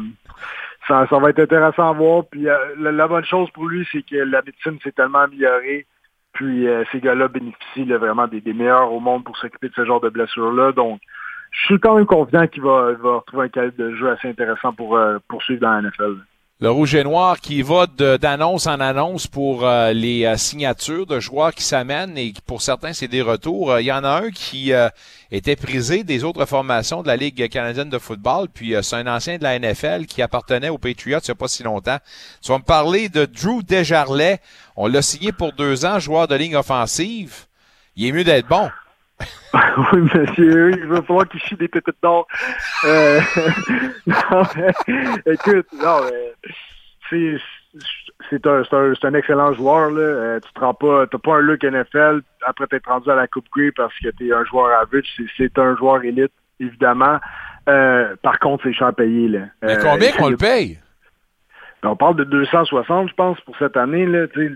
[0.88, 2.24] ça, va être intéressant à voir.
[2.32, 5.86] Puis la, la bonne chose pour lui, c'est que la médecine s'est tellement améliorée.
[6.34, 10.02] Puis ces gars-là bénéficient vraiment des, des meilleurs au monde pour s'occuper de ce genre
[10.02, 10.74] de blessures-là.
[10.74, 11.00] Donc,
[11.56, 14.74] je suis quand même confiant qu'il va, va retrouver un calibre de jeu assez intéressant
[14.74, 16.18] pour euh, poursuivre dans la NFL.
[16.62, 21.20] Le Rouge et Noir qui va d'annonce en annonce pour euh, les euh, signatures de
[21.20, 23.78] joueurs qui s'amènent et pour certains, c'est des retours.
[23.80, 24.72] Il y en a un qui
[25.32, 29.38] était prisé des autres formations de la Ligue canadienne de football, puis c'est un ancien
[29.38, 31.98] de la NFL qui appartenait aux Patriots il n'y a pas si longtemps.
[32.42, 34.40] Tu vas me parler de Drew Desjarlais.
[34.76, 37.46] On l'a signé pour deux ans, joueur de ligne offensive.
[37.96, 38.70] Il est mieux d'être bon.
[39.94, 42.28] oui, monsieur, il va falloir qu'il chie des pépites d'or.
[42.86, 43.20] Euh,
[44.08, 46.52] non, mais, écoute, non, mais,
[47.10, 47.38] c'est,
[48.30, 50.02] c'est un, c'est un, un excellent joueur, là.
[50.02, 53.28] Euh, tu te rends pas, t'as pas un look NFL après t'être rendu à la
[53.28, 55.06] Coupe Grey parce que t'es un joueur average.
[55.38, 57.20] C'est, un joueur élite, évidemment.
[57.68, 59.40] Euh, par contre, c'est cher payé, là.
[59.62, 60.80] Mais Euh, combien qu'on le paye?
[61.82, 64.06] Ben, on parle de 260, je pense, pour cette année.
[64.06, 64.50] Là, Tu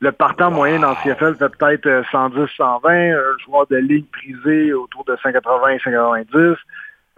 [0.00, 2.90] le, partant moyen dans le CFL fait peut-être euh, 110, 120.
[2.90, 6.56] Un joueur de ligue prisé autour de 180, 190.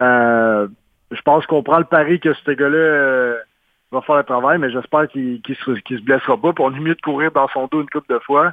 [0.01, 0.67] Euh,
[1.11, 3.37] je pense qu'on prend le pari que ce gars-là euh,
[3.91, 6.53] va faire le travail, mais j'espère qu'il qu'il se, blessera pas.
[6.53, 8.51] Puis on est mieux de courir dans son dos une couple de fois.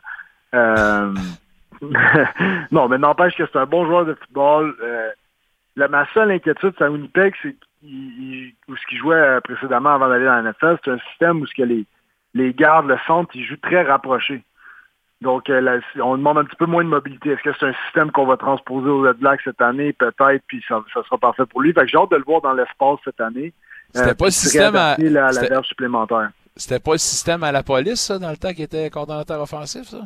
[0.55, 1.15] Euh,
[2.71, 4.75] non, mais n'empêche que c'est un bon joueur de football.
[4.83, 5.11] Euh,
[5.77, 10.09] la, ma seule inquiétude, c'est à Winnipeg, c'est où ce qu'il jouait euh, précédemment avant
[10.09, 11.85] d'aller dans la NFL, c'est un système où ce que les,
[12.35, 14.43] les gardes, le centre, ils jouent très rapprochés.
[15.21, 17.31] Donc, euh, on demande un petit peu moins de mobilité.
[17.31, 19.93] Est-ce que c'est un système qu'on va transposer aux Red Blacks cette année?
[19.93, 21.73] Peut-être, puis ça, ça sera parfait pour lui.
[21.73, 23.53] Fait que j'ai hâte de le voir dans l'espace cette année.
[23.95, 26.31] C'était Euh, pas le système à- la c'était- verge supplémentaire.
[26.57, 29.85] C'était pas le système à la police, ça, dans le temps qu'il était coordonnateur offensif,
[29.89, 30.03] ça?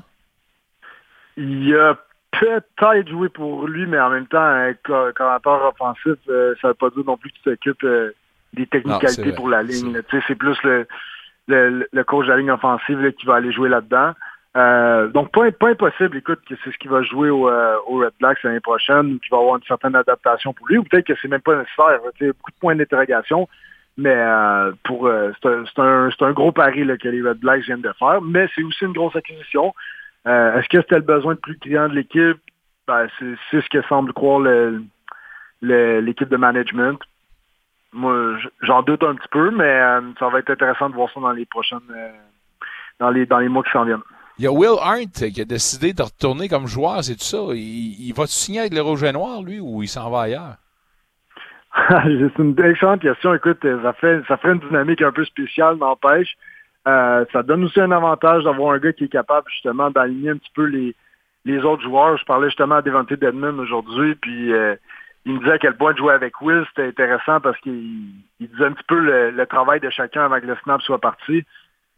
[1.36, 1.96] Il a
[2.32, 6.74] peut-être joué pour lui, mais en même temps, un co- commentateur offensif, euh, ça veut
[6.74, 8.12] pas dire non plus que tu t'occupes euh,
[8.52, 10.00] des technicalités pour la ligne.
[10.10, 10.86] C'est plus le,
[11.48, 14.12] le, le coach de la ligne offensive qui va aller jouer là-dedans.
[14.56, 17.98] Euh, donc, pas, pas impossible, écoute, que c'est ce qui va jouer au, euh, au
[17.98, 21.14] Red Blacks l'année prochaine, qu'il va avoir une certaine adaptation pour lui, ou peut-être que
[21.20, 22.00] c'est même pas nécessaire.
[22.14, 23.48] Tu sais, beaucoup de points d'interrogation.
[23.96, 27.80] Mais euh, pour euh, c'est un, un, un gros pari que les Red Blacks viennent
[27.82, 29.74] de faire, mais c'est aussi une grosse acquisition.
[30.24, 32.38] Est-ce que c'était le besoin de plus de clients de l'équipe?
[32.86, 34.40] Ben, c'est ce que semble croire
[35.62, 36.98] l'équipe de management.
[37.92, 41.20] Moi, j'en doute un petit peu, mais euh, ça va être intéressant de voir ça
[41.20, 42.10] dans les prochaines euh,
[43.00, 44.02] dans les dans les mois qui s'en viennent.
[44.38, 47.38] Il y a Will Arndt qui a décidé de retourner comme joueur, c'est tout ça.
[47.54, 50.56] Il, il va signer avec le Rouge et Noir, lui, ou il s'en va ailleurs?
[51.90, 53.34] c'est une excellente question.
[53.34, 56.36] Écoute, euh, ça fait ça ferait une dynamique un peu spéciale, n'empêche.
[56.86, 60.36] Euh, ça donne aussi un avantage d'avoir un gars qui est capable justement d'aligner un
[60.36, 60.94] petit peu les,
[61.44, 62.16] les autres joueurs.
[62.16, 64.76] Je parlais justement à Devante Deadman aujourd'hui, puis euh,
[65.28, 68.08] il me disait à quel point de jouer avec Will, c'était intéressant parce qu'il
[68.40, 71.00] il disait un petit peu le, le travail de chacun avant que le snap soit
[71.00, 71.44] parti.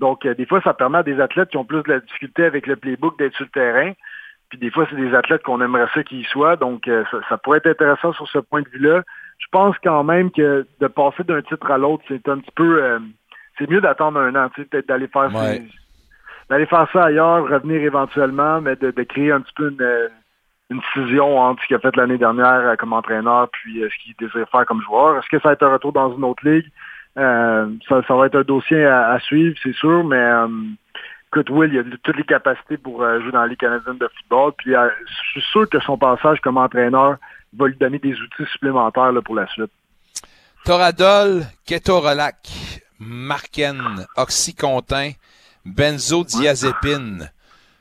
[0.00, 2.44] Donc, euh, des fois, ça permet à des athlètes qui ont plus de la difficulté
[2.44, 3.92] avec le playbook d'être sur le terrain.
[4.48, 6.56] Puis des fois, c'est des athlètes qu'on aimerait ça qu'ils soient.
[6.56, 9.02] Donc, euh, ça, ça pourrait être intéressant sur ce point de vue-là.
[9.38, 12.82] Je pense quand même que de passer d'un titre à l'autre, c'est un petit peu...
[12.82, 12.98] euh,
[13.58, 15.58] c'est mieux d'attendre un an, peut-être d'aller faire Ouais.
[15.58, 15.68] ses-
[16.48, 20.08] d'aller faire ça ailleurs, revenir éventuellement, mais de, de créer un petit peu une,
[20.70, 24.04] une fusion entre ce qu'il a fait l'année dernière euh, comme entraîneur puis euh, ce
[24.04, 25.18] qu'il désire faire comme joueur.
[25.18, 26.70] Est-ce que ça va être un retour dans une autre ligue?
[27.18, 30.46] Euh, ça, ça va être un dossier à, à suivre, c'est sûr, mais euh,
[31.32, 34.08] écoute, Will, il a toutes les capacités pour euh, jouer dans la Ligue canadienne de
[34.16, 34.52] football.
[34.58, 34.88] Puis euh,
[35.34, 37.16] je suis sûr que son passage comme entraîneur
[37.56, 39.70] va lui donner des outils supplémentaires là, pour la suite.
[40.64, 42.48] Toradol, Ketorolac,
[43.00, 45.12] Marken, Oxycontin,
[45.64, 47.30] Benzodiazépine.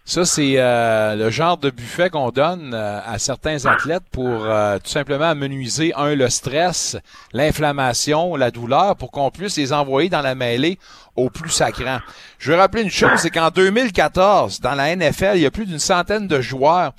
[0.10, 4.80] Ça, c'est euh, le genre de buffet qu'on donne euh, à certains athlètes pour euh,
[4.80, 6.98] tout simplement amenuiser, un, le stress,
[7.31, 10.80] l'inflammation, la douleur, pour qu'on puisse les envoyer dans la mêlée
[11.15, 11.99] au plus sacrant.
[12.40, 15.68] Je veux rappeler une chose, c'est qu'en 2014, dans la NFL, il y a plus
[15.68, 16.94] d'une centaine de joueurs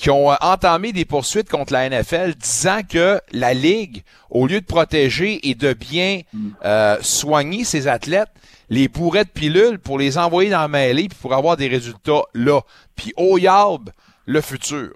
[0.00, 4.62] qui ont euh, entamé des poursuites contre la NFL disant que la Ligue, au lieu
[4.62, 6.22] de protéger et de bien
[6.64, 8.30] euh, soigner ses athlètes,
[8.70, 12.22] les bourrait de pilules pour les envoyer dans la mêlée puis pour avoir des résultats
[12.32, 12.62] là.
[12.96, 13.90] Puis au yarb,
[14.24, 14.94] le futur.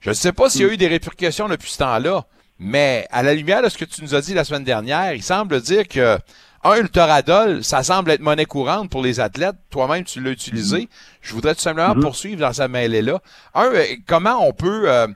[0.00, 2.26] Je ne sais pas s'il y a eu des répercussions depuis ce temps-là,
[2.58, 5.22] mais à la lumière de ce que tu nous as dit la semaine dernière, il
[5.22, 6.18] semble dire que
[6.64, 9.54] un, le Toradol, ça semble être monnaie courante pour les athlètes.
[9.70, 10.88] Toi-même, tu l'as utilisé.
[11.20, 13.20] Je voudrais tout simplement poursuivre dans sa mêlée-là.
[13.54, 15.06] Un, euh, comment on peut, euh,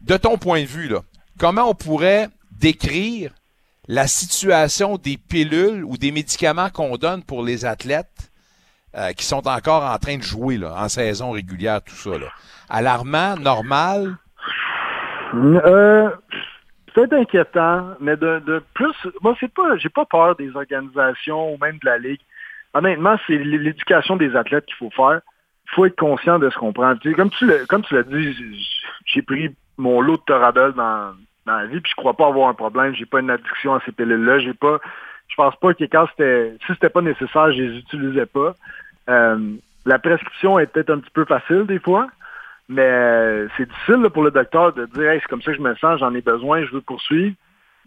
[0.00, 1.00] de ton point de vue, là,
[1.38, 3.32] comment on pourrait décrire
[3.88, 8.32] la situation des pilules ou des médicaments qu'on donne pour les athlètes
[8.96, 12.18] euh, qui sont encore en train de jouer là, en saison régulière, tout ça.
[12.18, 12.26] Là?
[12.68, 14.16] Alarmant, normal?
[15.34, 16.10] Euh,
[16.94, 21.78] c'est inquiétant, mais de, plus, moi c'est pas, j'ai pas peur des organisations ou même
[21.78, 22.20] de la ligue.
[22.74, 25.20] Honnêtement, c'est l'éducation des athlètes qu'il faut faire.
[25.66, 26.94] Il faut être conscient de ce qu'on prend.
[27.16, 28.68] Comme tu l'as, dit,
[29.06, 31.12] j'ai pris mon lot de Toradol dans,
[31.46, 32.94] dans la vie, puis je crois pas avoir un problème.
[32.94, 34.38] J'ai pas une addiction à ces pilules-là.
[34.40, 34.80] J'ai pas,
[35.28, 38.54] je pense pas que quand c'était, si c'était pas nécessaire, je les utilisais pas.
[39.08, 42.08] Euh, la prescription est peut-être un petit peu facile des fois.
[42.72, 45.58] Mais euh, c'est difficile là, pour le docteur de dire hey, c'est comme ça que
[45.58, 47.34] je me sens, j'en ai besoin, je veux poursuivre.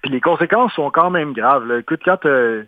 [0.03, 1.66] Puis les conséquences sont quand même graves.
[1.68, 1.80] là.
[1.80, 2.62] Écoute, quand t'as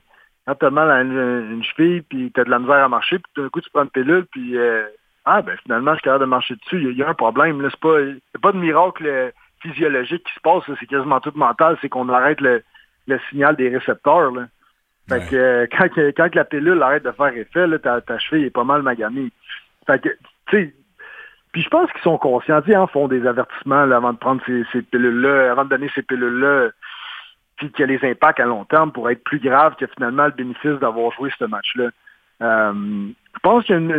[0.48, 3.44] quand t'as mal à une, une cheville, puis t'as de la misère à marcher, puis
[3.44, 4.86] d'un coup tu prends une pilule, puis euh,
[5.26, 7.10] ah ben finalement je suis capable de marcher dessus, il y, a- il y a
[7.10, 7.62] un problème.
[7.62, 9.30] Là, c'est pas, a pas de miracle euh,
[9.62, 12.64] physiologique qui se passe, c'est quasiment tout mental, c'est qu'on arrête le,
[13.08, 14.32] le signal des récepteurs.
[14.32, 14.46] Là.
[15.10, 15.68] Fait que euh,
[16.18, 19.30] quand, la pilule arrête de faire effet, là, ta, ta cheville est pas mal maganée.
[19.86, 20.10] Fait que,
[20.48, 20.74] tu sais,
[21.58, 24.82] puis je pense qu'ils sont conscients, sais, hein, font des avertissements avant de prendre ces,
[24.84, 26.70] pilules-là, avant de donner ces pilules-là,
[27.56, 30.78] puis que les impacts à long terme pourraient être plus graves que finalement le bénéfice
[30.80, 31.90] d'avoir joué ce match-là.
[32.44, 32.74] Euh,
[33.34, 33.98] je pense qu'il y a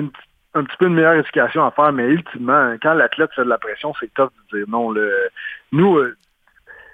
[0.54, 3.58] un petit peu une meilleure éducation à faire, mais ultimement, quand l'athlète fait de la
[3.58, 4.94] pression, c'est tough de dire non.
[5.72, 6.16] Nous, euh,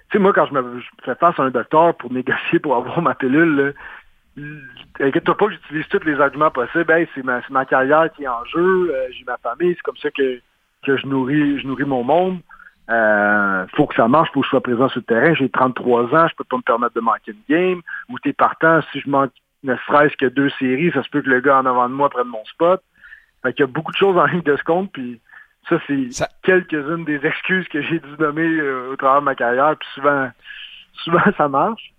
[0.09, 3.03] tu sais, moi, quand je me fais face à un docteur pour négocier pour avoir
[3.03, 3.75] ma pilule,
[5.01, 6.91] Inquiète-toi pas j'utilise tous les arguments possibles.
[6.91, 8.91] Hey, c'est ma, c'est ma carrière qui est en jeu.
[8.93, 9.75] euh, j'ai ma famille.
[9.75, 10.41] C'est comme ça que,
[10.85, 12.39] que je nourris je nourris mon monde.
[12.91, 15.35] Euh, faut que ça marche, faut que je sois présent sur le terrain.
[15.35, 17.81] J'ai 33 ans, je peux pas me permettre de manquer une game.
[18.11, 19.31] Ou t'es partant, si je manque
[19.63, 22.11] ne serait-ce que deux séries, ça se peut que le gars en avant de moi
[22.11, 22.83] prenne mon spot.
[23.43, 25.19] Fait qu'il y a beaucoup de choses en ligne de ce compte, puis
[25.71, 26.13] ça, c'est
[26.43, 30.29] quelques-unes des excuses que j'ai dû nommer euh, au travers de ma carrière, puis souvent,
[31.05, 31.95] souvent ça marche.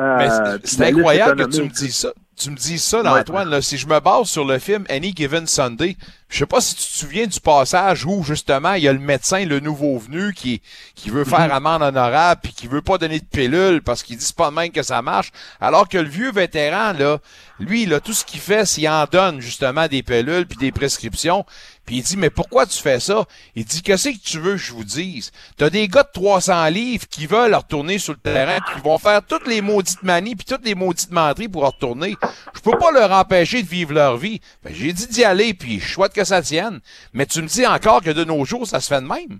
[0.00, 0.16] Euh,
[0.64, 2.08] c'est- incroyable que tu me dises ça.
[2.38, 3.20] Tu me dis ça, là, Ouais.
[3.20, 3.48] Antoine.
[3.50, 5.96] Là, si je me base sur le film Any Given Sunday,
[6.30, 8.98] Je sais pas si tu te souviens du passage où justement il y a le
[8.98, 10.60] médecin, le nouveau venu, qui,
[10.94, 14.32] qui veut faire amende honorable puis qui veut pas donner de pilule parce qu'il dit
[14.36, 15.32] pas de même que ça marche.
[15.58, 17.18] Alors que le vieux vétéran, là,
[17.58, 20.70] lui, là, tout ce qu'il fait, c'est qu'il en donne justement des pilules puis des
[20.70, 21.46] prescriptions.
[21.88, 23.24] Puis il dit, mais pourquoi tu fais ça?
[23.56, 25.32] Il dit, qu'est-ce que tu veux que je vous dise?
[25.56, 29.24] T'as des gars de 300 livres qui veulent retourner sur le terrain, qui vont faire
[29.24, 32.14] toutes les maudites manies puis toutes les maudites menteries pour retourner.
[32.54, 34.42] Je peux pas leur empêcher de vivre leur vie.
[34.62, 36.80] Ben, j'ai dit d'y aller, puis je souhaite que ça tienne.
[37.14, 39.38] Mais tu me dis encore que de nos jours, ça se fait de même.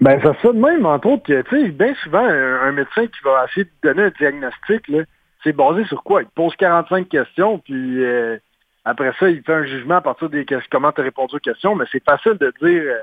[0.00, 3.22] Ben, ça se fait de même, entre autres, tu sais, bien souvent, un, médecin qui
[3.24, 5.04] va essayer de donner un diagnostic, là,
[5.44, 6.22] c'est basé sur quoi?
[6.22, 8.36] Il pose 45 questions, puis euh,
[8.84, 11.74] après ça, il fait un jugement à partir des comment tu as répondu aux questions,
[11.74, 12.98] mais c'est facile de dire, euh,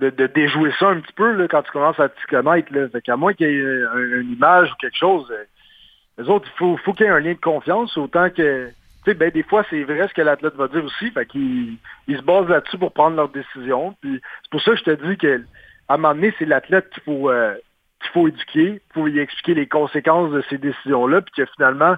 [0.00, 2.72] de, de déjouer ça un petit peu là, quand tu commences à t'y connaître.
[2.72, 2.88] Là.
[2.88, 5.44] Fait qu'à moins qu'il y ait un- une image ou quelque chose, euh,
[6.18, 8.74] les autres, il faut, faut qu'il y ait un lien de confiance, autant que, tu
[9.04, 11.76] sais, ben, des fois, c'est vrai ce que l'athlète va dire aussi, fait qu'ils
[12.06, 13.96] ils se basent là-dessus pour prendre leurs décisions.
[14.00, 15.42] Puis c'est pour ça que je te dis que
[15.88, 17.54] à un moment donné, c'est l'athlète qu'il faut, euh,
[18.00, 21.96] qu'il faut éduquer, faut lui expliquer les conséquences de ces décisions-là, puis que finalement,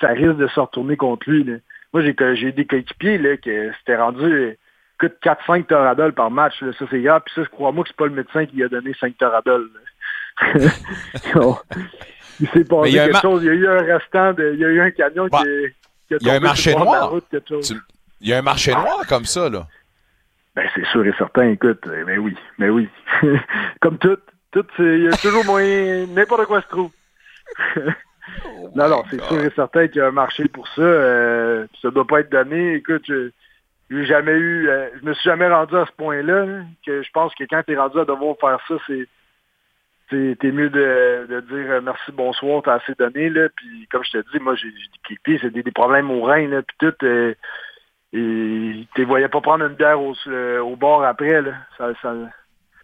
[0.00, 1.44] ça risque de se retourner contre lui.
[1.44, 1.56] là.
[1.96, 4.58] Moi, j'ai j'ai des coéquipiers là, que c'était rendu
[5.00, 6.60] écoute, 4-5 Toradol par match.
[6.60, 6.72] là.
[6.78, 7.22] Ça, c'est grave.
[7.24, 9.70] Puis ça, crois-moi que c'est pas le médecin qui a donné 5 Toradol.
[9.74, 10.60] là.
[11.34, 11.56] Non.
[12.40, 13.42] il s'est passé quelque chose.
[13.44, 14.52] Il y a eu un restant de.
[14.52, 15.74] Il y a eu un camion Bah, qui, est-
[16.08, 17.10] qui a il y a un tombé marché sur de la noir.
[17.10, 17.66] route, quelque chose.
[17.68, 17.80] Tu-
[18.20, 19.66] Il y a un marché noir comme ça, là.
[20.54, 22.88] Ben, c'est sûr et certain, écoute, mais oui, mais oui.
[23.80, 24.18] Comme tout,
[24.52, 26.90] tout, c'est- il y a toujours moyen, n'importe quoi se trouve.
[28.74, 30.82] Non, non, c'est sûr et certain qu'il y a un marché pour ça.
[30.82, 32.74] Euh, ça doit pas être donné.
[32.74, 33.30] Écoute, je
[33.90, 36.44] j'ai jamais eu, euh, je me suis jamais rendu à ce point-là.
[36.44, 39.08] là, que je pense que quand tu es rendu à devoir faire ça, c'est
[40.08, 43.48] t'es mieux de, de dire euh, merci, bonsoir, t'as assez donné, là.
[43.56, 44.72] Puis comme je te dis, moi, j'ai
[45.04, 47.04] clippés, c'est des, des problèmes au rein, là, puis tout.
[47.04, 47.34] euh,
[48.12, 50.14] et tu voyais pas prendre une bière au,
[50.62, 51.52] au bord après, là.
[51.76, 51.92] Ça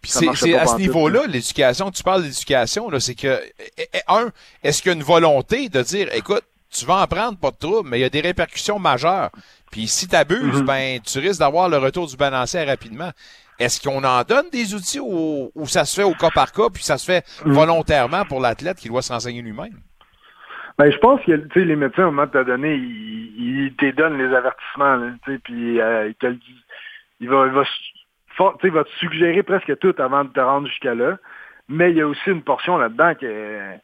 [0.03, 1.27] c'est à ce niveau-là, là.
[1.27, 3.39] l'éducation, tu parles d'éducation, là, c'est que,
[3.77, 4.29] eh, eh, un,
[4.63, 7.57] est-ce qu'il y a une volonté de dire, écoute, tu vas en prendre, pas de
[7.57, 9.29] trouble, mais il y a des répercussions majeures.
[9.71, 10.65] Puis si tu abuses, Mhm.
[10.65, 13.11] ben, tu risques d'avoir le retour du balancier rapidement.
[13.59, 16.69] Est-ce qu'on en donne des outils ou, ou ça se fait au cas par cas,
[16.73, 17.53] puis ça se fait Mhm.
[17.53, 19.79] volontairement pour l'athlète qui doit se renseigner lui-même?
[20.79, 23.75] Ben, je pense que tu sais, les médecins, au moment de te donner, ils, ils
[23.75, 25.11] te donnent les avertissements, là,
[25.43, 26.11] puis euh.
[27.19, 27.63] Il va, il va,
[28.59, 31.17] tu va te suggérer presque tout avant de te rendre jusqu'à là.
[31.69, 33.77] Mais il y a aussi une portion là-dedans que,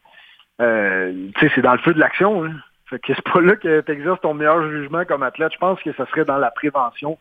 [0.60, 2.44] euh, tu sais, c'est dans le feu de l'action.
[2.44, 2.52] hein.
[2.86, 5.52] Fait que c'est pas là que tu exerces ton meilleur jugement comme athlète.
[5.52, 7.18] Je pense que ça serait dans la prévention.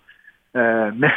[0.56, 1.12] Euh, mais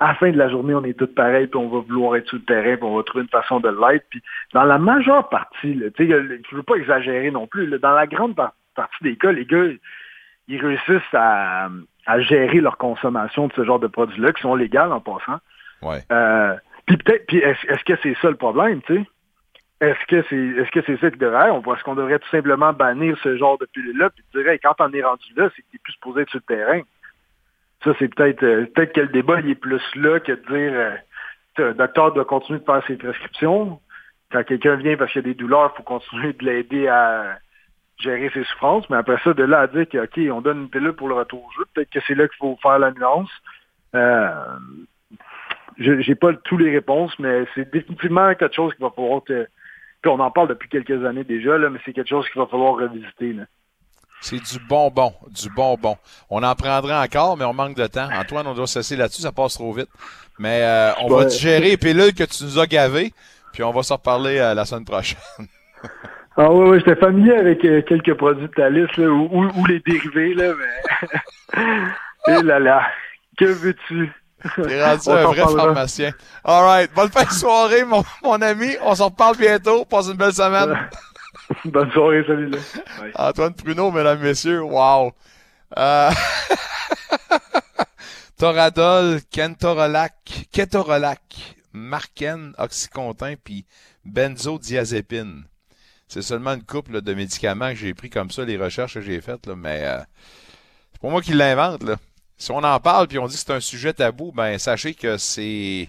[0.00, 2.28] à la fin de la journée, on est tous pareils, puis on va vouloir être
[2.28, 4.06] sur le terrain, puis on va trouver une façon de l'être.
[4.10, 4.22] Puis
[4.52, 8.54] dans la majeure partie, là, je veux pas exagérer non plus, dans la grande par-
[8.74, 9.64] partie des cas, les gars,
[10.48, 11.68] ils réussissent à,
[12.06, 15.38] à gérer leur consommation de ce genre de produits-là, qui sont légaux en passant.
[15.82, 16.02] Ouais.
[16.12, 16.54] Euh,
[16.86, 19.06] puis peut-être, puis est-ce est-ce que c'est ça le problème, tu sais?
[19.80, 22.72] Est-ce que c'est est-ce que c'est ça qui devrait on Est-ce qu'on devrait tout simplement
[22.72, 25.68] bannir ce genre de pilule-là puis dire hey, quand on est rendu là, c'est que
[25.72, 26.80] t'es plus supposé être sur le terrain?
[27.84, 30.72] Ça, c'est peut-être euh, peut-être que le débat il est plus là que de dire
[30.74, 30.96] euh,
[31.58, 33.80] un docteur doit continuer de faire ses prescriptions.
[34.32, 37.38] Quand quelqu'un vient parce qu'il y a des douleurs, il faut continuer de l'aider à
[38.00, 38.88] gérer ses souffrances.
[38.90, 41.14] Mais après ça, de là à dire que OK, on donne une pilule pour le
[41.14, 43.30] retour au jeu, peut-être que c'est là qu'il faut faire la nuance.
[43.94, 44.30] Euh,
[45.78, 49.48] je j'ai pas tous les réponses, mais c'est définitivement quelque chose qu'il va falloir que.
[50.02, 52.46] Puis on en parle depuis quelques années déjà, là, mais c'est quelque chose qu'il va
[52.46, 53.34] falloir revisiter.
[53.34, 53.44] Là.
[54.22, 55.96] C'est du bonbon, du bonbon.
[56.28, 58.08] On en prendrait encore, mais on manque de temps.
[58.12, 59.88] Antoine, on doit se cesser là-dessus, ça passe trop vite.
[60.38, 63.12] Mais euh, on va digérer les pilules que tu nous as gavées,
[63.52, 65.18] puis on va s'en reparler euh, la semaine prochaine.
[66.42, 69.50] Ah oui, oui, j'étais familier avec euh, quelques produits de ta liste, là, ou, ou-
[69.60, 71.62] ou les dérivés, là, mais.
[72.38, 72.86] Et là là,
[73.38, 74.10] que veux-tu?
[74.56, 75.64] T'es rendu On un vrai parlera.
[75.66, 76.12] pharmacien.
[76.44, 76.90] All right.
[76.94, 78.70] Bonne fin de soirée, mon, mon ami.
[78.82, 79.84] On s'en reparle bientôt.
[79.84, 80.88] Passe une belle semaine.
[81.66, 82.50] Bonne soirée, salut.
[83.16, 84.62] Antoine Pruneau, mesdames, messieurs.
[84.62, 85.12] Wow.
[85.76, 86.10] Euh...
[88.38, 90.14] Toradol, Kentorolac,
[90.52, 91.20] Ketorolac,
[91.74, 93.66] Marken, Oxycontin, puis
[94.06, 95.44] benzodiazépine.
[96.10, 99.20] C'est seulement une couple de médicaments que j'ai pris comme ça, les recherches que j'ai
[99.20, 100.00] faites, là, mais euh,
[100.92, 101.84] c'est pas moi qui l'invente.
[101.84, 101.98] Là.
[102.36, 105.18] Si on en parle puis on dit que c'est un sujet tabou, ben sachez que
[105.18, 105.88] c'est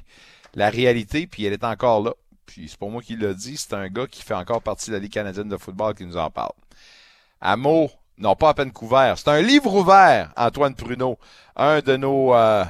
[0.54, 2.14] la réalité, puis elle est encore là.
[2.46, 4.96] Puis c'est pas moi qui l'a dit, c'est un gars qui fait encore partie de
[4.96, 6.54] la Ligue canadienne de football qui nous en parle.
[7.40, 7.90] À mots,
[8.20, 9.18] non pas à peine couvert.
[9.18, 11.18] C'est un livre ouvert, Antoine Pruneau,
[11.56, 12.64] un de nos euh,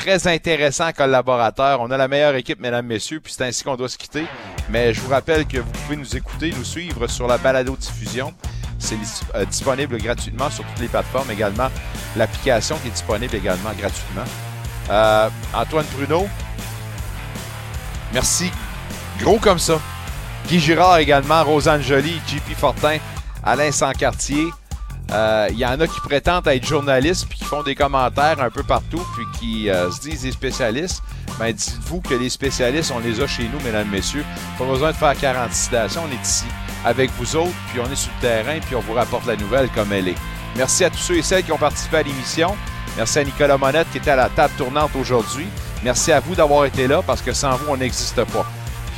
[0.00, 1.80] très intéressants collaborateurs.
[1.80, 4.24] On a la meilleure équipe, mesdames, messieurs, puis c'est ainsi qu'on doit se quitter.
[4.70, 8.32] Mais je vous rappelle que vous pouvez nous écouter, nous suivre sur la balado-diffusion.
[8.78, 8.96] C'est
[9.34, 11.30] euh, disponible gratuitement sur toutes les plateformes.
[11.30, 11.68] Également,
[12.16, 14.24] l'application qui est disponible également gratuitement.
[14.88, 16.26] Euh, Antoine Pruneau,
[18.14, 18.50] merci.
[19.20, 19.78] Gros comme ça.
[20.48, 22.96] Guy Girard également, Rosanne Joly, JP Fortin,
[23.44, 24.46] Alain Sancartier.
[25.12, 28.50] Euh, Il y en a qui prétendent être journalistes puis qui font des commentaires un
[28.50, 31.02] peu partout puis qui euh, se disent des spécialistes.
[31.38, 34.24] Ben, dites-vous que les spécialistes, on les a chez nous, mesdames, messieurs.
[34.58, 36.44] Pas besoin de faire 40 citations, on est ici
[36.84, 39.68] avec vous autres, puis on est sur le terrain, puis on vous rapporte la nouvelle
[39.70, 40.18] comme elle est.
[40.56, 42.56] Merci à tous ceux et celles qui ont participé à l'émission.
[42.96, 45.46] Merci à Nicolas Monette qui était à la table tournante aujourd'hui.
[45.84, 48.46] Merci à vous d'avoir été là parce que sans vous, on n'existe pas.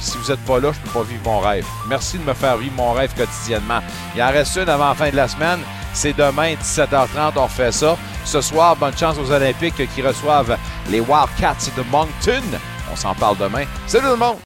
[0.02, 1.64] Si vous n'êtes pas là, je ne peux pas vivre mon rêve.
[1.88, 3.80] Merci de me faire vivre mon rêve quotidiennement.
[4.14, 5.60] Il en reste une avant la fin de la semaine.
[5.94, 7.96] C'est demain, 17h30, on refait ça.
[8.24, 10.58] Ce soir, bonne chance aux Olympiques qui reçoivent
[10.90, 12.42] les Wildcats de Moncton.
[12.92, 13.64] On s'en parle demain.
[13.86, 14.38] Salut tout le monde!